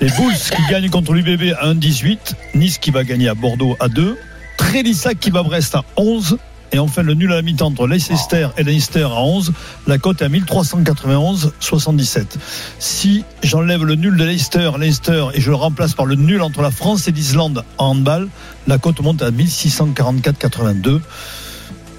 Les 0.00 0.06
Bulls 0.06 0.32
qui 0.32 0.62
gagnent 0.70 0.90
contre 0.90 1.12
l'UBB 1.12 1.54
à 1.58 1.74
1,18. 1.74 2.34
Nice 2.54 2.78
qui 2.78 2.92
va 2.92 3.02
gagner 3.02 3.26
à 3.26 3.34
Bordeaux 3.34 3.76
à 3.80 3.88
2. 3.88 4.16
Trélissac 4.58 5.18
qui 5.18 5.30
va 5.30 5.40
à 5.40 5.42
Brest 5.42 5.74
à 5.74 5.82
11. 5.96 6.38
Et 6.70 6.78
enfin, 6.78 7.02
le 7.02 7.14
nul 7.14 7.32
à 7.32 7.34
la 7.34 7.42
mi-temps 7.42 7.66
entre 7.66 7.88
Leicester 7.88 8.46
et 8.56 8.62
Leicester 8.62 9.02
à 9.02 9.22
11. 9.22 9.52
La 9.88 9.98
cote 9.98 10.22
est 10.22 10.26
à 10.26 10.28
1391,77. 10.28 12.36
Si 12.78 13.24
j'enlève 13.42 13.84
le 13.84 13.96
nul 13.96 14.16
de 14.16 14.22
Leicester, 14.22 14.70
Leicester, 14.78 15.26
et 15.34 15.40
je 15.40 15.50
le 15.50 15.56
remplace 15.56 15.94
par 15.94 16.06
le 16.06 16.14
nul 16.14 16.40
entre 16.42 16.62
la 16.62 16.70
France 16.70 17.08
et 17.08 17.10
l'Islande 17.10 17.64
en 17.76 17.86
handball, 17.86 18.28
la 18.68 18.78
cote 18.78 19.00
monte 19.00 19.22
à 19.22 19.32
1644,82. 19.32 21.00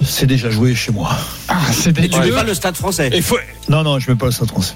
C'est 0.02 0.26
déjà 0.26 0.50
joué 0.50 0.76
chez 0.76 0.92
moi. 0.92 1.10
Ah, 1.48 1.60
c'est 1.72 1.98
Et 2.00 2.10
tu 2.10 2.20
mets 2.20 2.32
pas 2.32 2.44
le 2.44 2.54
stade 2.54 2.76
français. 2.76 3.10
Faut, 3.22 3.38
Non, 3.70 3.84
non, 3.84 4.00
je 4.00 4.08
ne 4.10 4.14
mets 4.14 4.18
pas 4.18 4.26
le 4.28 4.32
stade 4.32 4.50
français. 4.50 4.74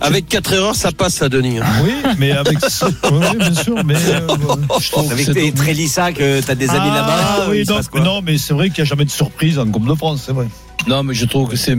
avec 0.00 0.26
4 0.28 0.52
erreurs, 0.54 0.74
ça 0.74 0.90
passe, 0.92 1.14
ça, 1.14 1.28
Denis. 1.28 1.58
hein. 1.58 1.64
Oui, 1.84 1.92
mais 2.18 2.32
avec. 2.32 2.58
oui, 2.82 2.90
oui, 3.12 3.36
bien 3.38 3.54
sûr, 3.54 3.84
mais. 3.84 3.94
euh, 3.94 4.26
je 4.80 4.90
trouve 4.90 5.08
que 5.08 5.12
Avec 5.12 5.32
tes 5.32 5.52
Trélissac, 5.52 6.20
euh, 6.20 6.40
t'as 6.44 6.54
des 6.54 6.68
amis 6.70 6.88
Ah, 6.90 6.94
là-bas. 6.96 7.46
oui, 7.50 7.64
donc, 7.64 7.86
quoi 7.88 8.00
non, 8.00 8.22
mais 8.22 8.38
c'est 8.38 8.54
vrai 8.54 8.70
qu'il 8.70 8.82
n'y 8.82 8.88
a 8.88 8.90
jamais 8.90 9.04
de 9.04 9.10
surprise 9.10 9.58
en 9.58 9.66
Coupe 9.66 9.86
de 9.88 9.94
France, 9.94 10.22
c'est 10.26 10.32
vrai. 10.32 10.46
Non, 10.88 11.02
mais 11.02 11.14
je 11.14 11.24
trouve 11.26 11.48
que 11.48 11.56
c'est 11.56 11.76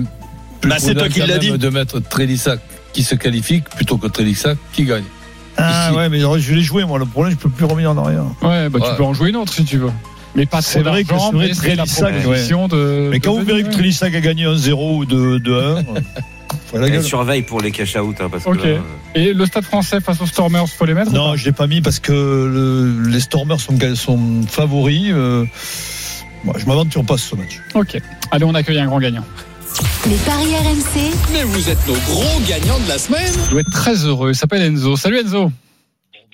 plus 0.62 0.70
Bah, 0.70 0.78
c'est 0.80 0.96
toi 0.96 1.10
qui 1.10 1.20
quand 1.20 1.28
l'as 1.28 1.34
même 1.40 1.52
dit. 1.54 1.58
de 1.58 1.70
mettre 1.70 2.00
Trélissac 2.00 2.60
qui 2.94 3.04
se 3.04 3.16
qualifie 3.16 3.62
plutôt 3.76 3.98
que 3.98 4.08
Trélissac 4.08 4.58
qui 4.74 4.86
gagne. 4.86 5.04
Ah 5.58 5.88
Ici. 5.90 5.98
ouais, 5.98 6.08
mais 6.10 6.20
je 6.20 6.54
l'ai 6.54 6.62
joué, 6.62 6.86
moi. 6.86 7.00
Le 7.00 7.06
problème, 7.06 7.34
je 7.34 7.38
peux 7.38 7.50
plus 7.50 7.66
revenir 7.66 7.92
en 7.92 7.98
arrière. 7.98 8.24
Ouais, 8.44 8.70
bah, 8.70 8.80
tu 8.80 8.86
Ouais. 8.90 8.96
peux 8.96 9.04
en 9.04 9.14
jouer 9.14 9.30
une 9.30 9.36
autre 9.38 9.52
si 9.54 9.66
tu 9.66 9.78
veux. 9.78 9.92
Mais 10.38 10.46
pas 10.46 10.62
C'est 10.62 10.82
vrai 10.82 11.04
que 11.04 11.10
c'est 11.10 11.32
vrai 11.36 11.50
Trélissac, 11.50 12.14
de. 12.24 13.10
Mais 13.10 13.20
quand 13.20 13.34
de 13.34 13.40
vous 13.40 13.46
verrez 13.46 13.64
que 13.64 13.70
Trélissac 13.72 14.14
a 14.16 14.22
gagné 14.22 14.46
1-0 14.46 14.72
ou 14.98 15.04
2-1, 15.06 15.84
faut 16.68 16.78
la 16.78 16.86
Elle 16.86 16.92
gueule. 16.94 17.04
surveille 17.04 17.42
pour 17.42 17.60
les 17.60 17.72
cash 17.72 17.96
out, 17.96 18.16
hein, 18.22 18.28
parce 18.32 18.44
que 18.44 18.50
Ok. 18.50 18.64
là, 18.64 18.78
Et 19.16 19.34
le 19.34 19.46
stade 19.48 19.64
français 19.66 20.00
face 20.00 20.22
aux 20.22 20.28
Stormers, 20.28 20.68
faut 20.70 20.86
les 20.86 20.94
mettre 20.94 21.12
Non, 21.12 21.36
je 21.36 21.44
l'ai 21.44 21.52
pas 21.52 21.66
mis 21.68 21.82
parce 21.82 22.00
que 22.00 22.12
le- 22.14 23.10
les 23.10 23.20
Stormers 23.20 23.60
sont, 23.60 23.76
sont 23.96 24.44
favoris. 24.48 25.10
euh, 25.12 25.44
moi, 26.44 26.54
je 26.60 26.66
m'aventure 26.68 27.04
pas 27.04 27.18
ce 27.18 27.36
match. 27.36 27.60
Ok. 27.74 28.00
Allez, 28.32 28.46
on 28.46 28.54
accueille 28.54 28.80
un 28.80 28.86
grand 28.86 29.00
gagnant. 29.00 29.24
Les 30.08 30.16
paris 30.18 30.54
RMC. 30.56 31.12
Mais 31.34 31.44
vous 31.44 31.68
êtes 31.70 31.86
nos 31.88 31.94
gros 31.96 32.40
gagnants 32.48 32.80
de 32.80 32.88
la 32.90 32.98
semaine. 33.00 33.32
Il 33.46 33.50
doit 33.52 33.62
être 33.62 33.72
très 33.72 33.96
heureux. 34.06 34.32
Il 34.32 34.36
s'appelle 34.36 34.62
Enzo. 34.62 34.96
Salut 34.98 35.20
Enzo. 35.20 35.52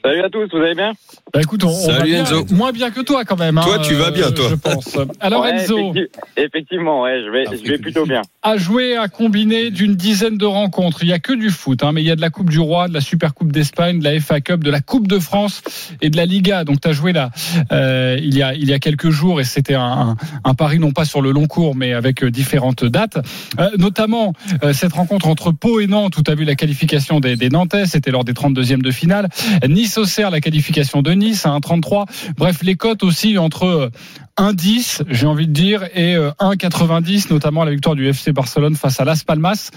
Salut 0.04 0.22
à 0.22 0.30
tous, 0.30 0.48
vous 0.52 0.58
allez 0.62 0.76
bien? 0.76 0.92
Bah 1.34 1.40
écoute, 1.42 1.64
on, 1.64 1.70
on 1.70 1.74
Salut, 1.74 1.98
va 1.98 2.04
bien, 2.04 2.22
Enzo. 2.26 2.46
moins 2.52 2.72
bien 2.74 2.92
que 2.92 3.00
toi 3.00 3.24
quand 3.24 3.40
même. 3.40 3.56
Toi, 3.56 3.76
hein, 3.76 3.82
tu 3.84 3.94
vas 3.94 4.12
bien, 4.12 4.28
euh, 4.28 4.32
toi. 4.32 4.48
Je 4.50 4.56
pense. 4.56 4.98
Alors 5.22 5.44
Ouais, 5.44 5.52
Enzo, 5.62 5.78
effecti- 5.94 6.10
Effectivement, 6.36 7.02
ouais, 7.04 7.22
je 7.26 7.30
vais, 7.32 7.46
je 7.58 7.72
vais 7.72 7.78
plutôt 7.78 8.06
bien. 8.06 8.22
a 8.42 8.58
joué 8.58 8.98
à 8.98 9.08
combiner 9.08 9.72
d'une 9.72 9.96
dizaine 9.96 10.38
de 10.38 10.46
rencontres. 10.46 11.00
Il 11.04 11.10
y 11.10 11.14
a 11.14 11.20
que 11.20 11.32
du 11.34 11.50
foot, 11.50 11.84
hein, 11.84 11.92
mais 11.94 12.02
il 12.02 12.06
y 12.06 12.12
a 12.12 12.16
de 12.18 12.22
la 12.22 12.30
Coupe 12.30 12.50
du 12.50 12.60
Roi, 12.60 12.90
de 12.90 12.94
la 12.94 13.00
Super 13.02 13.34
Coupe 13.34 13.52
d'Espagne, 13.54 14.00
de 14.00 14.04
la 14.04 14.20
FA 14.20 14.42
Cup, 14.42 14.62
de 14.64 14.70
la 14.72 14.82
Coupe 14.82 15.08
de 15.08 15.20
France 15.20 15.62
et 16.02 16.10
de 16.10 16.18
la 16.18 16.26
Liga. 16.26 16.66
Donc 16.66 16.82
tu 16.82 16.88
as 16.90 16.92
joué 16.92 17.14
là 17.14 17.30
euh, 17.72 18.18
il 18.22 18.36
y 18.36 18.44
a 18.44 18.54
il 18.54 18.68
y 18.70 18.74
a 18.74 18.80
quelques 18.80 19.10
jours 19.10 19.40
et 19.40 19.46
c'était 19.46 19.76
un, 19.76 19.82
un, 19.84 20.16
un 20.44 20.54
pari 20.54 20.80
non 20.80 20.92
pas 20.92 21.06
sur 21.06 21.22
le 21.22 21.32
long 21.32 21.46
cours 21.48 21.76
mais 21.76 21.94
avec 21.94 22.24
euh, 22.24 22.30
différentes 22.32 22.84
dates, 22.84 23.18
Euh, 23.60 23.70
notamment 23.78 24.34
euh, 24.64 24.74
cette 24.74 24.94
rencontre 24.94 25.28
entre 25.28 25.52
Pau 25.52 25.80
et 25.80 25.88
Nantes 25.88 26.18
où 26.18 26.24
tu 26.24 26.30
as 26.32 26.36
vu 26.36 26.44
la 26.44 26.56
qualification 26.56 27.20
des, 27.22 27.36
des 27.38 27.50
Nantais, 27.50 27.86
c'était 27.86 28.12
lors 28.12 28.26
des 28.26 28.34
32e 28.34 28.82
de 28.82 28.92
finale. 28.92 29.30
Nice 29.68 29.93
Auxerre 29.98 30.32
la 30.32 30.42
qualification 30.42 31.02
de 31.02 31.12
Nice 31.12 31.46
à 31.46 31.50
1,33. 31.50 32.06
Bref, 32.38 32.64
les 32.64 32.76
cotes 32.76 33.04
aussi 33.04 33.38
entre 33.38 33.66
euh, 33.66 33.90
1,10, 34.38 35.04
j'ai 35.10 35.26
envie 35.26 35.48
de 35.48 35.52
dire, 35.52 35.84
et 35.94 36.16
euh, 36.16 36.32
1,90, 36.40 37.32
notamment 37.32 37.64
la 37.64 37.72
victoire 37.72 37.96
du 37.96 38.08
FC 38.08 38.32
Barcelone 38.32 38.76
face 38.76 39.00
à 39.00 39.06
Las 39.06 39.24
Palmas. 39.24 39.72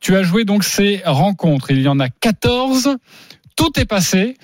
Tu 0.00 0.16
as 0.16 0.22
joué 0.22 0.44
donc 0.44 0.64
ces 0.64 1.00
rencontres. 1.04 1.70
Il 1.70 1.80
y 1.80 1.88
en 1.88 1.98
a 2.00 2.08
14. 2.08 2.96
Tout 3.56 3.78
est 3.80 3.86
passé. 3.86 4.36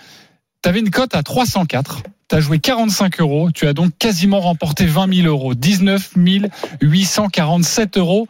Tu 0.62 0.68
avais 0.68 0.80
une 0.80 0.90
cote 0.90 1.14
à 1.14 1.22
304. 1.22 2.02
Tu 2.28 2.36
as 2.36 2.40
joué 2.40 2.58
45 2.58 3.20
euros. 3.20 3.50
Tu 3.50 3.66
as 3.66 3.74
donc 3.74 3.92
quasiment 3.98 4.40
remporté 4.40 4.86
20 4.86 5.14
000 5.14 5.28
euros. 5.28 5.54
19 5.54 6.14
847 6.80 7.98
euros. 7.98 8.26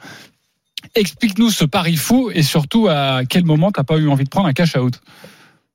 Explique-nous 0.95 1.51
ce 1.51 1.65
pari 1.65 1.97
fou 1.97 2.31
et 2.35 2.43
surtout 2.43 2.89
à 2.89 3.23
quel 3.29 3.45
moment 3.45 3.71
tu 3.71 3.79
n'as 3.79 3.85
pas 3.85 3.99
eu 3.99 4.09
envie 4.09 4.25
de 4.25 4.31
prendre 4.31 4.49
un 4.49 4.53
cash 4.53 4.75
out? 4.77 5.01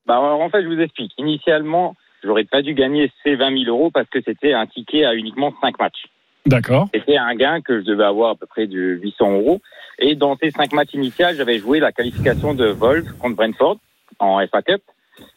Bah, 0.06 0.18
alors, 0.18 0.41
en 0.41 0.49
fait, 0.49 0.64
je 0.64 0.68
vous 0.68 0.80
explique. 0.80 1.14
Initialement, 1.18 1.95
j'aurais 2.24 2.43
pas 2.43 2.62
dû 2.62 2.74
gagner 2.74 3.12
ces 3.24 3.36
20 3.36 3.64
000 3.66 3.76
euros 3.76 3.91
parce 3.91 4.10
que 4.10 4.20
c'était 4.22 4.53
un 4.53 4.66
ticket 4.66 5.06
à 5.06 5.16
uniquement 5.16 5.53
5 5.62 5.80
matchs. 5.80 6.08
D'accord. 6.45 6.88
C'était 6.93 7.18
un 7.18 7.34
gain 7.36 7.62
que 7.62 7.80
je 7.80 7.86
devais 7.86 8.03
avoir 8.03 8.32
à 8.32 8.36
peu 8.36 8.45
près 8.45 8.68
de 8.68 8.99
800 9.01 9.34
euros. 9.34 9.62
Et 9.97 10.16
dans 10.16 10.38
ces 10.38 10.51
5 10.51 10.74
matchs 10.74 10.93
initiaux, 10.93 11.28
j'avais 11.36 11.58
joué 11.58 11.80
la 11.80 11.91
qualification 11.91 12.53
de 12.53 12.68
Wolves 12.68 13.18
contre 13.20 13.36
Brentford 13.36 13.78
en 14.20 14.45
FA 14.47 14.62
Cup. 14.62 14.82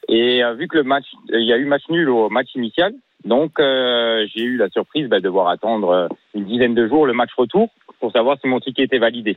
Et 0.08 0.42
euh, 0.42 0.54
vu 0.54 0.68
que 0.68 0.76
le 0.76 0.82
match, 0.82 1.06
euh, 1.32 1.40
il 1.40 1.46
y 1.46 1.52
a 1.52 1.56
eu 1.56 1.64
match 1.64 1.88
nul 1.88 2.08
au 2.08 2.28
match 2.28 2.48
initial, 2.54 2.92
donc 3.24 3.58
euh, 3.60 4.26
j'ai 4.34 4.42
eu 4.42 4.56
la 4.56 4.68
surprise 4.68 5.08
bah, 5.08 5.18
de 5.18 5.24
devoir 5.24 5.48
attendre 5.48 5.90
euh, 5.90 6.08
une 6.34 6.44
dizaine 6.44 6.74
de 6.74 6.86
jours 6.88 7.06
le 7.06 7.12
match 7.12 7.30
retour 7.36 7.68
pour 8.00 8.12
savoir 8.12 8.38
si 8.40 8.48
mon 8.48 8.60
ticket 8.60 8.84
était 8.84 8.98
validé. 8.98 9.36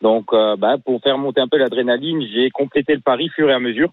Donc, 0.00 0.32
bah, 0.58 0.78
pour 0.84 1.00
faire 1.00 1.16
monter 1.16 1.40
un 1.40 1.46
peu 1.46 1.58
l'adrénaline, 1.58 2.26
j'ai 2.26 2.50
complété 2.50 2.92
le 2.92 3.00
pari 3.00 3.28
fur 3.28 3.48
et 3.48 3.52
à 3.52 3.60
mesure. 3.60 3.92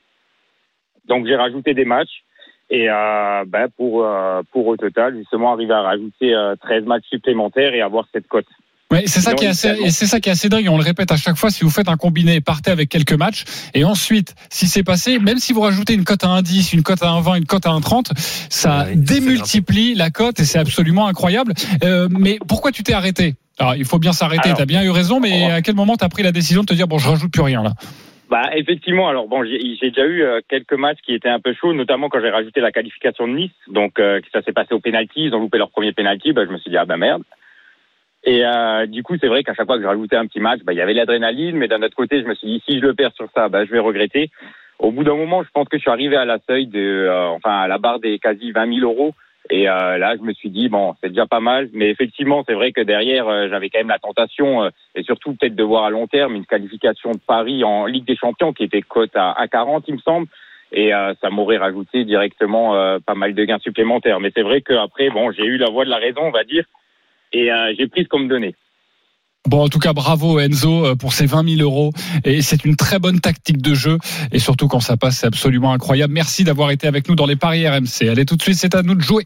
Donc, 1.10 1.28
j'ai 1.28 1.36
rajouté 1.36 1.74
des 1.74 1.86
matchs. 1.86 2.24
Et 2.72 2.88
euh, 2.88 3.44
bah, 3.48 3.66
pour, 3.76 4.06
euh, 4.06 4.42
pour 4.52 4.68
au 4.68 4.78
total, 4.78 5.18
justement, 5.18 5.54
arriver 5.54 5.74
à 5.74 5.82
rajouter 5.82 6.36
euh, 6.36 6.56
13 6.62 6.86
matchs 6.86 7.06
supplémentaires 7.10 7.74
et 7.74 7.82
avoir 7.82 8.06
cette 8.14 8.28
cote. 8.28 8.46
Ouais, 8.92 9.04
c'est 9.06 9.22
ça 9.22 9.36
qui 9.36 9.46
est 9.46 9.50
assez, 9.50 9.70
et 9.70 9.92
c'est 9.92 10.08
ça 10.08 10.20
qui 10.20 10.30
est 10.30 10.32
assez 10.32 10.50
dingue. 10.50 10.68
On 10.68 10.78
le 10.78 10.84
répète 10.84 11.12
à 11.12 11.16
chaque 11.16 11.36
fois. 11.36 11.52
Si 11.52 11.64
vous 11.64 11.70
faites 11.70 11.90
un 11.90 11.96
combiné, 11.96 12.42
partez 12.42 12.72
avec 12.72 12.90
quelques 12.90 13.14
matchs. 13.14 13.44
Et 13.76 13.84
ensuite, 13.84 14.34
si 14.50 14.66
c'est 14.66 14.82
passé, 14.82 15.20
même 15.20 15.38
si 15.38 15.54
vous 15.54 15.62
rajoutez 15.62 15.94
une 15.94 16.04
cote 16.04 16.24
à 16.24 16.28
1,10, 16.42 16.74
une 16.74 16.82
cote 16.82 17.04
à 17.04 17.08
1,20, 17.08 17.38
une 17.38 17.46
cote 17.46 17.68
à 17.68 17.70
1,30, 17.70 18.12
ça 18.50 18.86
Ouais, 18.86 18.96
démultiplie 18.96 19.94
la 19.94 20.10
cote 20.10 20.40
et 20.40 20.46
c'est 20.46 20.58
absolument 20.58 21.06
incroyable. 21.06 21.54
Euh, 21.84 22.08
mais 22.10 22.40
pourquoi 22.48 22.72
tu 22.72 22.82
t'es 22.82 22.94
arrêté? 22.94 23.36
Alors, 23.60 23.76
il 23.76 23.86
faut 23.86 24.00
bien 24.00 24.14
s'arrêter. 24.14 24.52
T'as 24.58 24.66
bien 24.66 24.82
eu 24.82 24.90
raison, 24.90 25.20
mais 25.20 25.52
à 25.52 25.62
quel 25.62 25.76
moment 25.76 25.96
t'as 25.96 26.10
pris 26.10 26.24
la 26.24 26.32
décision 26.32 26.62
de 26.62 26.66
te 26.66 26.74
dire 26.74 26.88
bon, 26.88 26.98
je 26.98 27.10
rajoute 27.10 27.32
plus 27.32 27.44
rien 27.44 27.62
là? 27.62 27.74
Bah 28.30 28.52
effectivement, 28.54 29.10
alors 29.10 29.28
bon, 29.28 29.44
j'ai 29.44 29.58
déjà 29.82 30.06
eu 30.06 30.22
euh, 30.22 30.40
quelques 30.48 30.74
matchs 30.74 31.00
qui 31.04 31.16
étaient 31.16 31.30
un 31.30 31.40
peu 31.40 31.52
chauds, 31.54 31.74
notamment 31.74 32.10
quand 32.10 32.22
j'ai 32.22 32.30
rajouté 32.30 32.62
la 32.62 32.72
qualification 32.72 33.28
de 33.28 33.34
Nice. 33.34 33.52
Donc 33.68 33.98
euh, 34.00 34.22
ça 34.32 34.44
s'est 34.44 34.54
passé 34.54 34.76
au 34.76 34.80
penalty, 34.80 35.26
ils 35.26 35.34
ont 35.34 35.40
loupé 35.40 35.58
leur 35.58 35.72
premier 35.72 35.94
penalty, 35.94 36.32
bah, 36.32 36.46
je 36.46 36.52
me 36.52 36.60
suis 36.60 36.70
dit 36.70 36.78
ah 36.78 36.86
bah 36.86 36.98
merde. 36.98 37.24
Et 38.24 38.46
euh, 38.46 38.86
du 38.86 39.02
coup, 39.02 39.16
c'est 39.20 39.28
vrai 39.28 39.44
qu'à 39.44 39.56
chaque 39.56 39.66
fois 39.66 39.78
que 39.78 39.82
j'ai 39.82 39.88
rajouté 39.88 40.16
un 40.16 40.28
petit 40.28 40.40
match, 40.40 40.60
bah, 40.64 40.74
il 40.74 40.78
y 40.78 40.82
avait 40.82 40.94
l'adrénaline, 40.94 41.58
mais 41.58 41.68
d'un 41.68 41.82
autre 41.82 41.96
côté, 41.96 42.22
je 42.22 42.28
me 42.28 42.36
suis 42.36 42.48
dit 42.48 42.64
si 42.68 42.80
je 42.80 42.86
le 42.86 42.94
perds 42.94 43.14
sur 43.16 43.30
ça, 43.34 43.50
bah, 43.50 43.66
je 43.66 43.72
vais 43.72 43.80
regretter. 43.80 44.30
Au 44.78 44.92
bout 44.92 45.04
d'un 45.04 45.16
moment, 45.16 45.42
je 45.44 45.50
pense 45.52 45.68
que 45.68 45.78
je 45.78 45.82
suis 45.82 45.92
arrivé 45.92 46.16
à 46.16 46.26
la 46.26 46.38
seuil 46.48 46.68
de, 46.68 46.80
euh, 46.80 47.30
enfin 47.30 47.62
à 47.62 47.68
la 47.68 47.80
barre 47.80 48.00
des 48.00 48.20
quasi 48.20 48.52
20 48.52 48.76
000 48.80 48.92
euros. 48.92 49.16
Et 49.50 49.68
euh, 49.68 49.98
là, 49.98 50.16
je 50.16 50.22
me 50.22 50.34
suis 50.34 50.50
dit 50.50 50.70
bon, 50.70 50.96
c'est 51.02 51.10
déjà 51.10 51.26
pas 51.26 51.40
mal, 51.40 51.70
mais 51.74 51.90
effectivement, 51.90 52.44
c'est 52.48 52.54
vrai 52.54 52.72
que 52.72 52.82
derrière, 52.82 53.28
euh, 53.28 53.48
j'avais 53.50 53.70
quand 53.70 53.80
même 53.80 53.90
la 53.90 53.98
tentation, 53.98 54.64
euh, 54.64 54.70
et 54.94 55.04
surtout 55.04 55.34
peut-être 55.34 55.56
de 55.56 55.64
voir 55.64 55.86
à 55.86 55.90
long 55.90 56.06
terme 56.06 56.36
une 56.36 56.46
qualification 56.46 57.12
de 57.12 57.20
Paris 57.26 57.64
en 57.64 57.88
Ligue 57.88 58.06
des 58.06 58.16
Champions 58.16 58.54
qui 58.54 58.64
était 58.64 58.84
cote 58.84 59.16
à, 59.16 59.32
à 59.32 59.48
40, 59.48 59.86
il 59.88 59.96
me 59.96 60.00
semble, 60.00 60.28
et 60.72 60.92
ça 60.92 61.32
m'aurait 61.32 61.58
rajouté 61.58 62.06
directement 62.06 63.00
pas 63.00 63.16
mal 63.16 63.34
de 63.34 63.44
gains 63.44 63.58
supplémentaires. 63.58 64.20
Mais 64.20 64.32
c'est 64.36 64.44
vrai 64.44 64.62
qu'après, 64.62 65.10
bon, 65.10 65.32
j'ai 65.32 65.46
eu 65.46 65.58
la 65.58 65.72
voix 65.72 65.84
de 65.84 65.90
la 65.90 65.98
raison, 65.98 66.22
on 66.22 66.30
va 66.30 66.44
dire, 66.44 66.64
et 67.34 67.50
j'ai 67.76 67.88
pris 67.88 68.04
ce 68.04 68.08
qu'on 68.08 68.20
me 68.20 68.28
donnait. 68.28 68.54
Bon, 69.48 69.64
en 69.64 69.68
tout 69.68 69.80
cas, 69.80 69.94
bravo 69.94 70.40
Enzo 70.40 70.96
pour 70.98 71.14
ces 71.14 71.26
20 71.26 71.58
000 71.58 71.62
euros. 71.64 71.92
Et 72.24 72.44
c'est 72.44 72.66
une 72.66 72.76
très 72.76 73.00
bonne 73.00 73.20
tactique 73.20 73.64
de 73.64 73.74
jeu. 73.74 73.98
Et 74.32 74.38
surtout 74.38 74.68
quand 74.68 74.80
ça 74.80 74.96
passe, 74.96 75.18
c'est 75.18 75.28
absolument 75.28 75.74
incroyable. 75.74 76.14
Merci 76.14 76.44
d'avoir 76.44 76.70
été 76.70 76.86
avec 76.86 77.10
nous 77.10 77.16
dans 77.16 77.26
les 77.26 77.36
paris 77.36 77.68
RMC. 77.68 78.08
Allez, 78.08 78.26
tout 78.26 78.36
de 78.36 78.44
suite, 78.44 78.58
c'est 78.58 78.76
à 78.76 78.84
nous 78.84 78.94
de 78.94 79.02
jouer. 79.02 79.26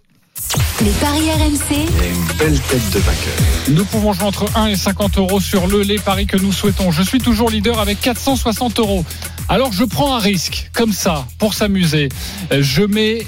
Les 0.83 0.91
paris 0.91 1.31
RMC. 1.31 1.75
une 1.75 2.37
belle 2.37 2.59
tête 2.59 2.89
de 2.91 2.99
vainqueur. 2.99 3.33
Nous 3.69 3.85
pouvons 3.85 4.13
jouer 4.13 4.25
entre 4.25 4.45
1 4.57 4.67
et 4.67 4.75
50 4.75 5.17
euros 5.17 5.39
sur 5.39 5.67
le 5.67 5.81
les 5.81 5.99
paris 5.99 6.25
que 6.25 6.37
nous 6.37 6.51
souhaitons. 6.51 6.91
Je 6.91 7.03
suis 7.03 7.19
toujours 7.19 7.49
leader 7.49 7.79
avec 7.79 8.01
460 8.01 8.79
euros. 8.79 9.05
Alors 9.47 9.71
je 9.71 9.83
prends 9.83 10.15
un 10.15 10.19
risque, 10.19 10.69
comme 10.73 10.91
ça, 10.91 11.25
pour 11.37 11.53
s'amuser. 11.53 12.09
Je 12.51 12.83
mets 12.83 13.25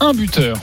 un 0.00 0.12
buteur. 0.12 0.56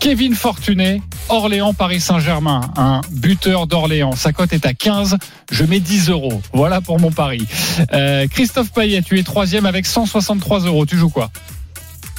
Kevin 0.00 0.34
Fortuné, 0.34 1.02
Orléans, 1.28 1.74
Paris 1.74 2.00
Saint-Germain. 2.00 2.70
Un 2.76 3.00
buteur 3.10 3.66
d'Orléans. 3.66 4.16
Sa 4.16 4.32
cote 4.32 4.52
est 4.52 4.66
à 4.66 4.74
15. 4.74 5.16
Je 5.50 5.64
mets 5.64 5.80
10 5.80 6.10
euros. 6.10 6.42
Voilà 6.52 6.80
pour 6.80 7.00
mon 7.00 7.10
pari. 7.10 7.46
Euh, 7.92 8.26
Christophe 8.26 8.72
Payet, 8.72 9.02
tu 9.02 9.18
es 9.18 9.22
troisième 9.22 9.66
avec 9.66 9.86
163 9.86 10.60
euros. 10.66 10.86
Tu 10.86 10.96
joues 10.96 11.08
quoi? 11.10 11.30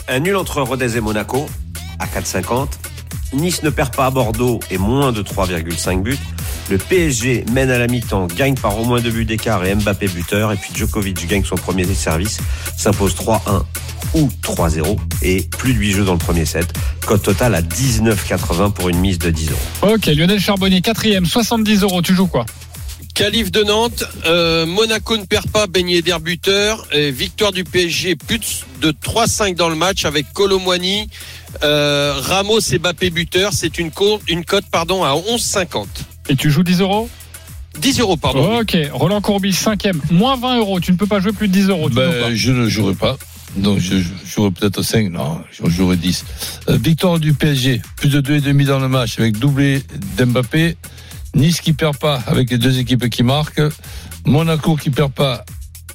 Un 0.08 0.20
nul 0.20 0.36
entre 0.36 0.62
Rodez 0.62 0.98
et 0.98 1.02
Monaco 1.02 1.48
à 2.00 2.06
4,50. 2.06 2.68
Nice 3.34 3.62
ne 3.64 3.70
perd 3.70 3.96
pas 3.96 4.08
à 4.08 4.10
Bordeaux 4.10 4.60
et 4.72 4.78
moins 4.78 5.12
de 5.12 5.22
3,5 5.22 6.02
buts. 6.02 6.18
Le 6.70 6.78
PSG 6.78 7.46
mène 7.52 7.70
à 7.70 7.78
la 7.78 7.88
mi-temps, 7.88 8.28
gagne 8.28 8.56
par 8.56 8.80
au 8.80 8.86
moins 8.86 9.02
deux 9.02 9.12
buts 9.12 9.26
d'écart 9.26 9.66
et 9.66 9.76
Mbappé 9.76 10.08
buteur. 10.08 10.52
Et 10.52 10.56
puis 10.56 10.72
Djokovic 10.74 11.28
gagne 11.28 11.44
son 11.44 11.56
premier 11.56 11.86
service, 11.86 12.40
s'impose 12.78 13.16
3-1 13.16 13.64
ou 14.14 14.30
3-0 14.44 14.98
et 15.22 15.48
plus 15.58 15.74
de 15.74 15.80
8 15.80 15.92
jeux 15.92 16.06
dans 16.06 16.14
le 16.14 16.20
premier 16.20 16.46
set. 16.46 16.72
Cote 17.06 17.24
totale 17.24 17.56
à 17.56 17.62
19,80 17.62 18.72
pour 18.72 18.90
une 18.90 19.00
mise 19.00 19.20
de 19.20 19.30
10 19.30 19.52
euros. 19.52 19.94
Ok, 19.94 20.06
Lionel 20.08 20.40
Charbonnier, 20.40 20.82
quatrième, 20.82 21.26
70 21.26 21.84
euros. 21.84 22.02
Tu 22.02 22.16
joues 22.16 22.28
quoi? 22.28 22.46
Calif 23.16 23.52
de 23.52 23.64
Nantes, 23.64 24.06
euh, 24.28 24.66
Monaco 24.66 25.18
ne 25.18 25.26
perd 25.26 25.50
pas, 25.50 25.68
baigné 25.68 26.02
d'air 26.02 26.22
buteur, 26.22 26.88
et 26.94 27.12
victoire 27.12 27.52
du 27.52 27.66
PSG, 27.66 28.16
plus 28.16 28.64
de 28.80 28.92
3-5 28.92 29.56
dans 29.56 29.68
le 29.68 29.76
match 29.76 30.06
avec 30.06 30.32
Colomwani, 30.32 31.10
euh, 31.64 32.14
Ramos 32.18 32.60
et 32.72 32.80
Bappé 32.80 33.10
buteur, 33.10 33.52
c'est 33.54 33.78
une, 33.80 33.92
co- 33.92 34.20
une 34.28 34.46
cote 34.46 34.66
pardon, 34.72 35.04
à 35.04 35.14
11,50. 35.14 35.86
Et 36.30 36.36
tu 36.36 36.50
joues 36.52 36.64
10 36.64 36.82
euros? 36.82 37.10
10 37.80 38.00
euros, 38.00 38.18
pardon. 38.18 38.60
Ok, 38.60 38.78
Roland 38.92 39.22
Courbis, 39.22 39.54
cinquième, 39.54 40.02
moins 40.12 40.36
20 40.36 40.58
euros. 40.58 40.80
Tu 40.80 40.92
ne 40.92 40.98
peux 40.98 41.06
pas 41.08 41.20
jouer 41.20 41.32
plus 41.32 41.48
de 41.48 41.54
10 41.54 41.70
euros. 41.70 41.90
Ben, 41.90 42.36
je 42.36 42.52
ne 42.52 42.68
jouerai 42.68 42.94
pas. 42.96 43.18
Donc 43.56 43.80
je, 43.80 43.98
je 43.98 44.10
jouerai 44.26 44.52
peut-être 44.52 44.82
5, 44.84 45.10
non, 45.12 45.42
je 45.52 45.68
jouerai 45.70 45.96
10. 45.98 46.26
Euh, 46.70 46.78
victoire 46.78 47.20
du 47.20 47.34
PSG, 47.34 47.82
plus 47.96 48.10
de 48.10 48.22
2,5 48.22 48.66
dans 48.66 48.80
le 48.80 48.88
match 48.88 49.18
avec 49.20 49.38
doublé 49.40 49.82
d'Mbappé. 50.18 50.78
Nice 51.36 51.62
qui 51.62 51.74
perd 51.74 51.98
pas 51.98 52.22
avec 52.28 52.50
les 52.52 52.58
deux 52.58 52.80
équipes 52.80 53.10
qui 53.10 53.24
marquent. 53.24 53.62
Monaco 54.26 54.76
qui 54.76 54.90
perd 54.90 55.12
pas 55.12 55.46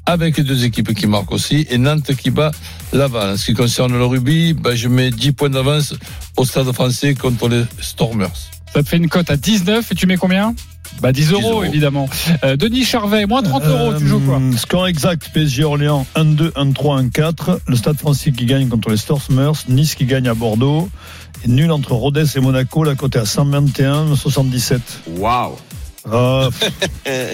avec 0.06 0.36
les 0.36 0.44
deux 0.44 0.64
équipes 0.64 0.94
qui 0.94 1.06
marquent 1.06 1.32
aussi. 1.32 1.66
Et 1.70 1.78
Nantes 1.78 2.14
qui 2.14 2.30
bat 2.30 2.50
Laval. 2.92 3.30
En 3.30 3.36
ce 3.36 3.46
qui 3.46 3.54
concerne 3.54 3.92
le 3.96 4.04
rugby, 4.04 4.52
ben, 4.52 4.74
je 4.74 4.88
mets 4.88 5.10
10 5.10 5.32
points 5.32 5.50
d'avance 5.50 5.94
au 6.36 6.44
stade 6.44 6.70
français 6.72 7.14
contre 7.14 7.48
les 7.48 7.64
Stormers. 7.80 8.30
Ça 8.72 8.82
te 8.82 8.88
fait 8.88 8.96
une 8.96 9.08
cote 9.08 9.30
à 9.30 9.36
19 9.36 9.92
et 9.92 9.94
tu 9.94 10.06
mets 10.06 10.16
combien? 10.16 10.54
Bah 11.00 11.12
10 11.12 11.32
euros, 11.32 11.50
euros. 11.50 11.64
évidemment. 11.64 12.08
Euh, 12.44 12.56
Denis 12.56 12.84
Charvet, 12.84 13.26
moins 13.26 13.42
30 13.42 13.64
euros, 13.64 13.94
tu 13.98 14.06
joues 14.06 14.20
quoi? 14.20 14.38
Euh, 14.38 14.56
Score 14.56 14.86
exact, 14.86 15.30
PSG 15.32 15.64
Orléans 15.64 16.06
1-2, 16.14 16.52
1-3, 16.52 17.10
1-4. 17.10 17.58
Le 17.66 17.76
Stade 17.76 17.98
français 17.98 18.30
qui 18.32 18.46
gagne 18.46 18.68
contre 18.68 18.90
les 18.90 18.96
Stormers. 18.96 19.54
Nice 19.68 19.94
qui 19.94 20.04
gagne 20.04 20.28
à 20.28 20.34
Bordeaux. 20.34 20.88
Et 21.44 21.48
nul 21.48 21.70
entre 21.72 21.92
Rodez 21.92 22.24
et 22.36 22.40
Monaco. 22.40 22.84
La 22.84 22.94
cote 22.94 23.16
est 23.16 23.20
à 23.20 23.26
121, 23.26 24.14
77. 24.14 24.80
Waouh 25.18 25.56
Ah, 26.10 26.48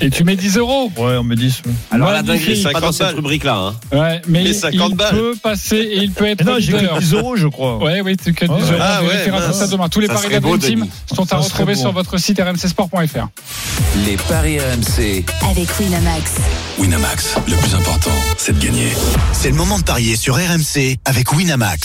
Et 0.01 0.11
tu 0.11 0.25
mets 0.25 0.37
10 0.37 0.57
euros 0.59 0.91
ouais, 0.97 1.16
on 1.16 1.25
met 1.25 1.35
10. 1.37 1.62
ouais. 1.66 1.73
Alors 1.91 2.11
la 2.12 2.23
Magnifique. 2.23 2.62
dinguerie, 2.62 2.62
pas 2.62 2.81
50 2.81 2.83
dans 2.83 2.93
cette 2.93 3.16
rubrique-là. 3.16 3.57
Hein. 3.57 3.75
Ouais, 3.97 4.23
mais 4.29 4.43
Mais 4.45 4.51
il, 4.51 4.55
50 4.55 4.91
il 4.91 4.97
balles. 4.97 5.11
peut 5.14 5.35
passer 5.43 5.77
et 5.77 5.97
il 6.03 6.12
peut 6.12 6.27
être 6.27 6.45
non, 6.45 6.57
j'ai 6.59 6.73
que 6.73 6.99
10 7.01 7.14
euros, 7.14 7.37
je 7.37 7.49
crois. 7.49 7.79
Ouais, 7.79 8.01
oui, 8.01 8.16
c'est 8.23 8.33
que 8.33 8.45
10 8.45 8.51
Ouais. 8.51 8.59
euros. 8.61 8.75
Ah 8.81 9.03
ouais, 9.03 9.18
faire 9.18 9.55
ça 9.55 9.66
demain. 9.66 9.89
Tous 9.89 10.01
les 10.01 10.07
Ça 10.07 10.14
paris 10.14 10.29
de 10.29 10.33
la 10.35 10.41
beau, 10.41 10.57
Team 10.57 10.87
sont 11.12 11.25
à 11.25 11.27
Ça 11.29 11.37
retrouver 11.39 11.75
sur 11.75 11.93
votre 11.93 12.16
site 12.18 12.41
rmcsport.fr. 12.41 13.29
Les 14.07 14.16
paris 14.29 14.59
RMC. 14.61 15.25
Avec 15.51 15.68
Winamax. 15.81 16.33
Winamax, 16.79 17.35
le 17.49 17.57
plus 17.57 17.75
important, 17.75 18.11
c'est 18.39 18.57
de 18.59 18.64
gagner. 18.64 18.89
C'est 19.33 19.49
le 19.51 19.57
moment 19.57 19.79
de 19.79 19.85
parier 19.85 20.16
sur 20.16 20.37
RMC 20.37 20.97
avec 21.05 21.33
Winamax. 21.33 21.81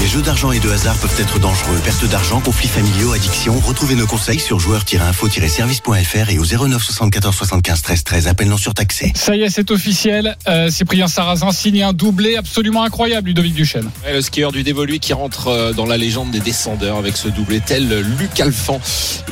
Les 0.00 0.08
jeux 0.10 0.22
d'argent 0.22 0.52
et 0.52 0.58
de 0.60 0.68
hasard 0.70 0.96
peuvent 0.96 1.18
être 1.18 1.38
dangereux. 1.38 1.78
Perte 1.82 2.04
d'argent, 2.10 2.38
conflits 2.40 2.68
familiaux, 2.68 3.12
addiction. 3.12 3.58
Retrouvez 3.60 3.94
nos 3.94 4.06
conseils 4.06 4.38
sur 4.38 4.58
joueurs-info-service.fr 4.60 6.30
et 6.30 6.38
au 6.38 6.44
09 6.44 6.82
74 6.82 7.34
75 7.34 7.82
13 7.82 8.04
13. 8.04 8.26
Appel 8.28 8.48
non 8.48 8.58
surtaxé. 8.58 9.12
Ça 9.16 9.34
y 9.34 9.42
est, 9.42 9.48
c'est 9.50 9.70
officiel. 9.70 10.36
Euh, 10.46 10.68
Cyprien 10.68 11.08
Sarrazin 11.08 11.52
signe 11.52 11.82
un 11.82 11.92
doublé 11.94 12.36
absolument 12.36 12.82
incroyable, 12.84 13.28
Ludovic 13.28 13.54
Duchesne. 13.54 13.90
Ouais, 14.04 14.12
le 14.12 14.20
skieur 14.20 14.52
du 14.52 14.62
dévolu 14.62 14.98
qui 14.98 15.14
rentre 15.14 15.48
euh, 15.48 15.72
dans 15.72 15.86
la 15.86 15.96
légende 15.96 16.30
des 16.30 16.40
descendeurs 16.40 16.98
avec 16.98 17.16
ce 17.16 17.28
doublé 17.28 17.60
tel 17.60 17.88
Luc 18.18 18.38
Alphand 18.40 18.80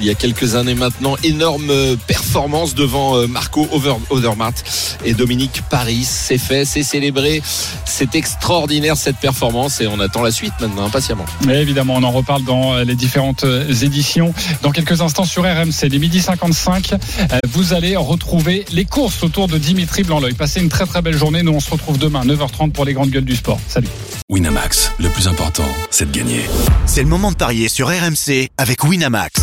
il 0.01 0.05
y 0.07 0.11
a 0.11 0.15
quelques 0.15 0.55
années 0.55 0.75
maintenant. 0.75 1.17
Énorme 1.23 1.69
euh, 1.71 1.97
performance 2.07 2.75
devant 2.75 3.27
Marco 3.29 3.69
Over- 3.73 3.97
Odermatt 4.11 4.65
et 5.05 5.13
Dominique 5.13 5.63
Paris. 5.69 6.05
C'est 6.09 6.39
fait, 6.39 6.65
c'est 6.65 6.83
célébré. 6.83 7.43
C'est 7.85 8.15
extraordinaire 8.15 8.97
cette 8.97 9.19
performance 9.19 9.81
et 9.83 9.87
on 9.87 10.01
attend 10.01 10.23
la 10.23 10.31
suite 10.31 10.52
maintenant 10.61 10.87
impatiemment. 10.87 11.25
Mais 11.47 11.61
évidemment, 11.63 11.95
on 11.97 12.03
en 12.03 12.11
reparle 12.11 12.45
dans 12.45 12.75
euh, 12.75 12.85
les 12.85 12.95
différentes 12.95 13.45
euh, 13.45 13.73
éditions. 13.83 14.35
Dans 14.63 14.71
quelques 14.71 15.01
instants 15.01 15.25
sur 15.25 15.43
RMC, 15.43 15.89
les 15.91 15.99
midi 15.99 16.21
55, 16.21 16.93
euh, 16.93 17.39
vous 17.49 17.73
allez 17.73 17.97
retrouver 17.97 18.65
les 18.73 18.85
courses 18.85 19.23
autour 19.23 19.49
de 19.49 19.59
Dimitri 19.59 20.03
Blanc-L'œil. 20.03 20.35
Passez 20.35 20.61
une 20.61 20.69
très 20.69 20.87
très 20.87 21.03
belle 21.03 21.17
journée. 21.17 21.43
Nous, 21.43 21.53
on 21.53 21.61
se 21.61 21.71
retrouve 21.71 21.99
demain, 21.99 22.25
9h30 22.25 22.73
pour 22.73 22.85
les 22.85 22.93
grandes 22.93 23.11
gueules 23.11 23.25
du 23.25 23.37
sport. 23.37 23.59
Salut. 23.69 23.89
Winamax, 24.29 24.93
le 24.99 25.09
plus 25.09 25.29
important, 25.29 25.69
c'est 25.91 26.11
de 26.11 26.17
gagner. 26.17 26.43
C'est 26.87 27.03
le 27.03 27.09
moment 27.09 27.31
de 27.31 27.37
parier 27.37 27.69
sur 27.69 27.89
RMC 27.89 28.49
avec 28.57 28.85
Winamax. 28.85 29.43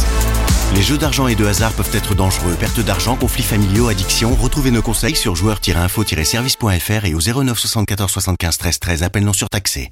Les 0.75 0.83
jeux 0.83 0.97
d'argent 0.97 1.27
et 1.27 1.35
de 1.35 1.45
hasard 1.45 1.73
peuvent 1.73 1.89
être 1.93 2.13
dangereux. 2.13 2.55
Perte 2.59 2.79
d'argent, 2.81 3.15
conflits 3.15 3.43
familiaux, 3.43 3.87
addiction. 3.87 4.35
Retrouvez 4.35 4.71
nos 4.71 4.83
conseils 4.83 5.15
sur 5.15 5.35
joueurs-info-service.fr 5.35 7.05
et 7.05 7.13
au 7.15 7.19
09 7.19 7.57
74 7.57 8.11
75 8.11 8.57
13 8.57 8.79
13. 8.79 9.03
Appel 9.03 9.23
non 9.23 9.33
surtaxé. 9.33 9.87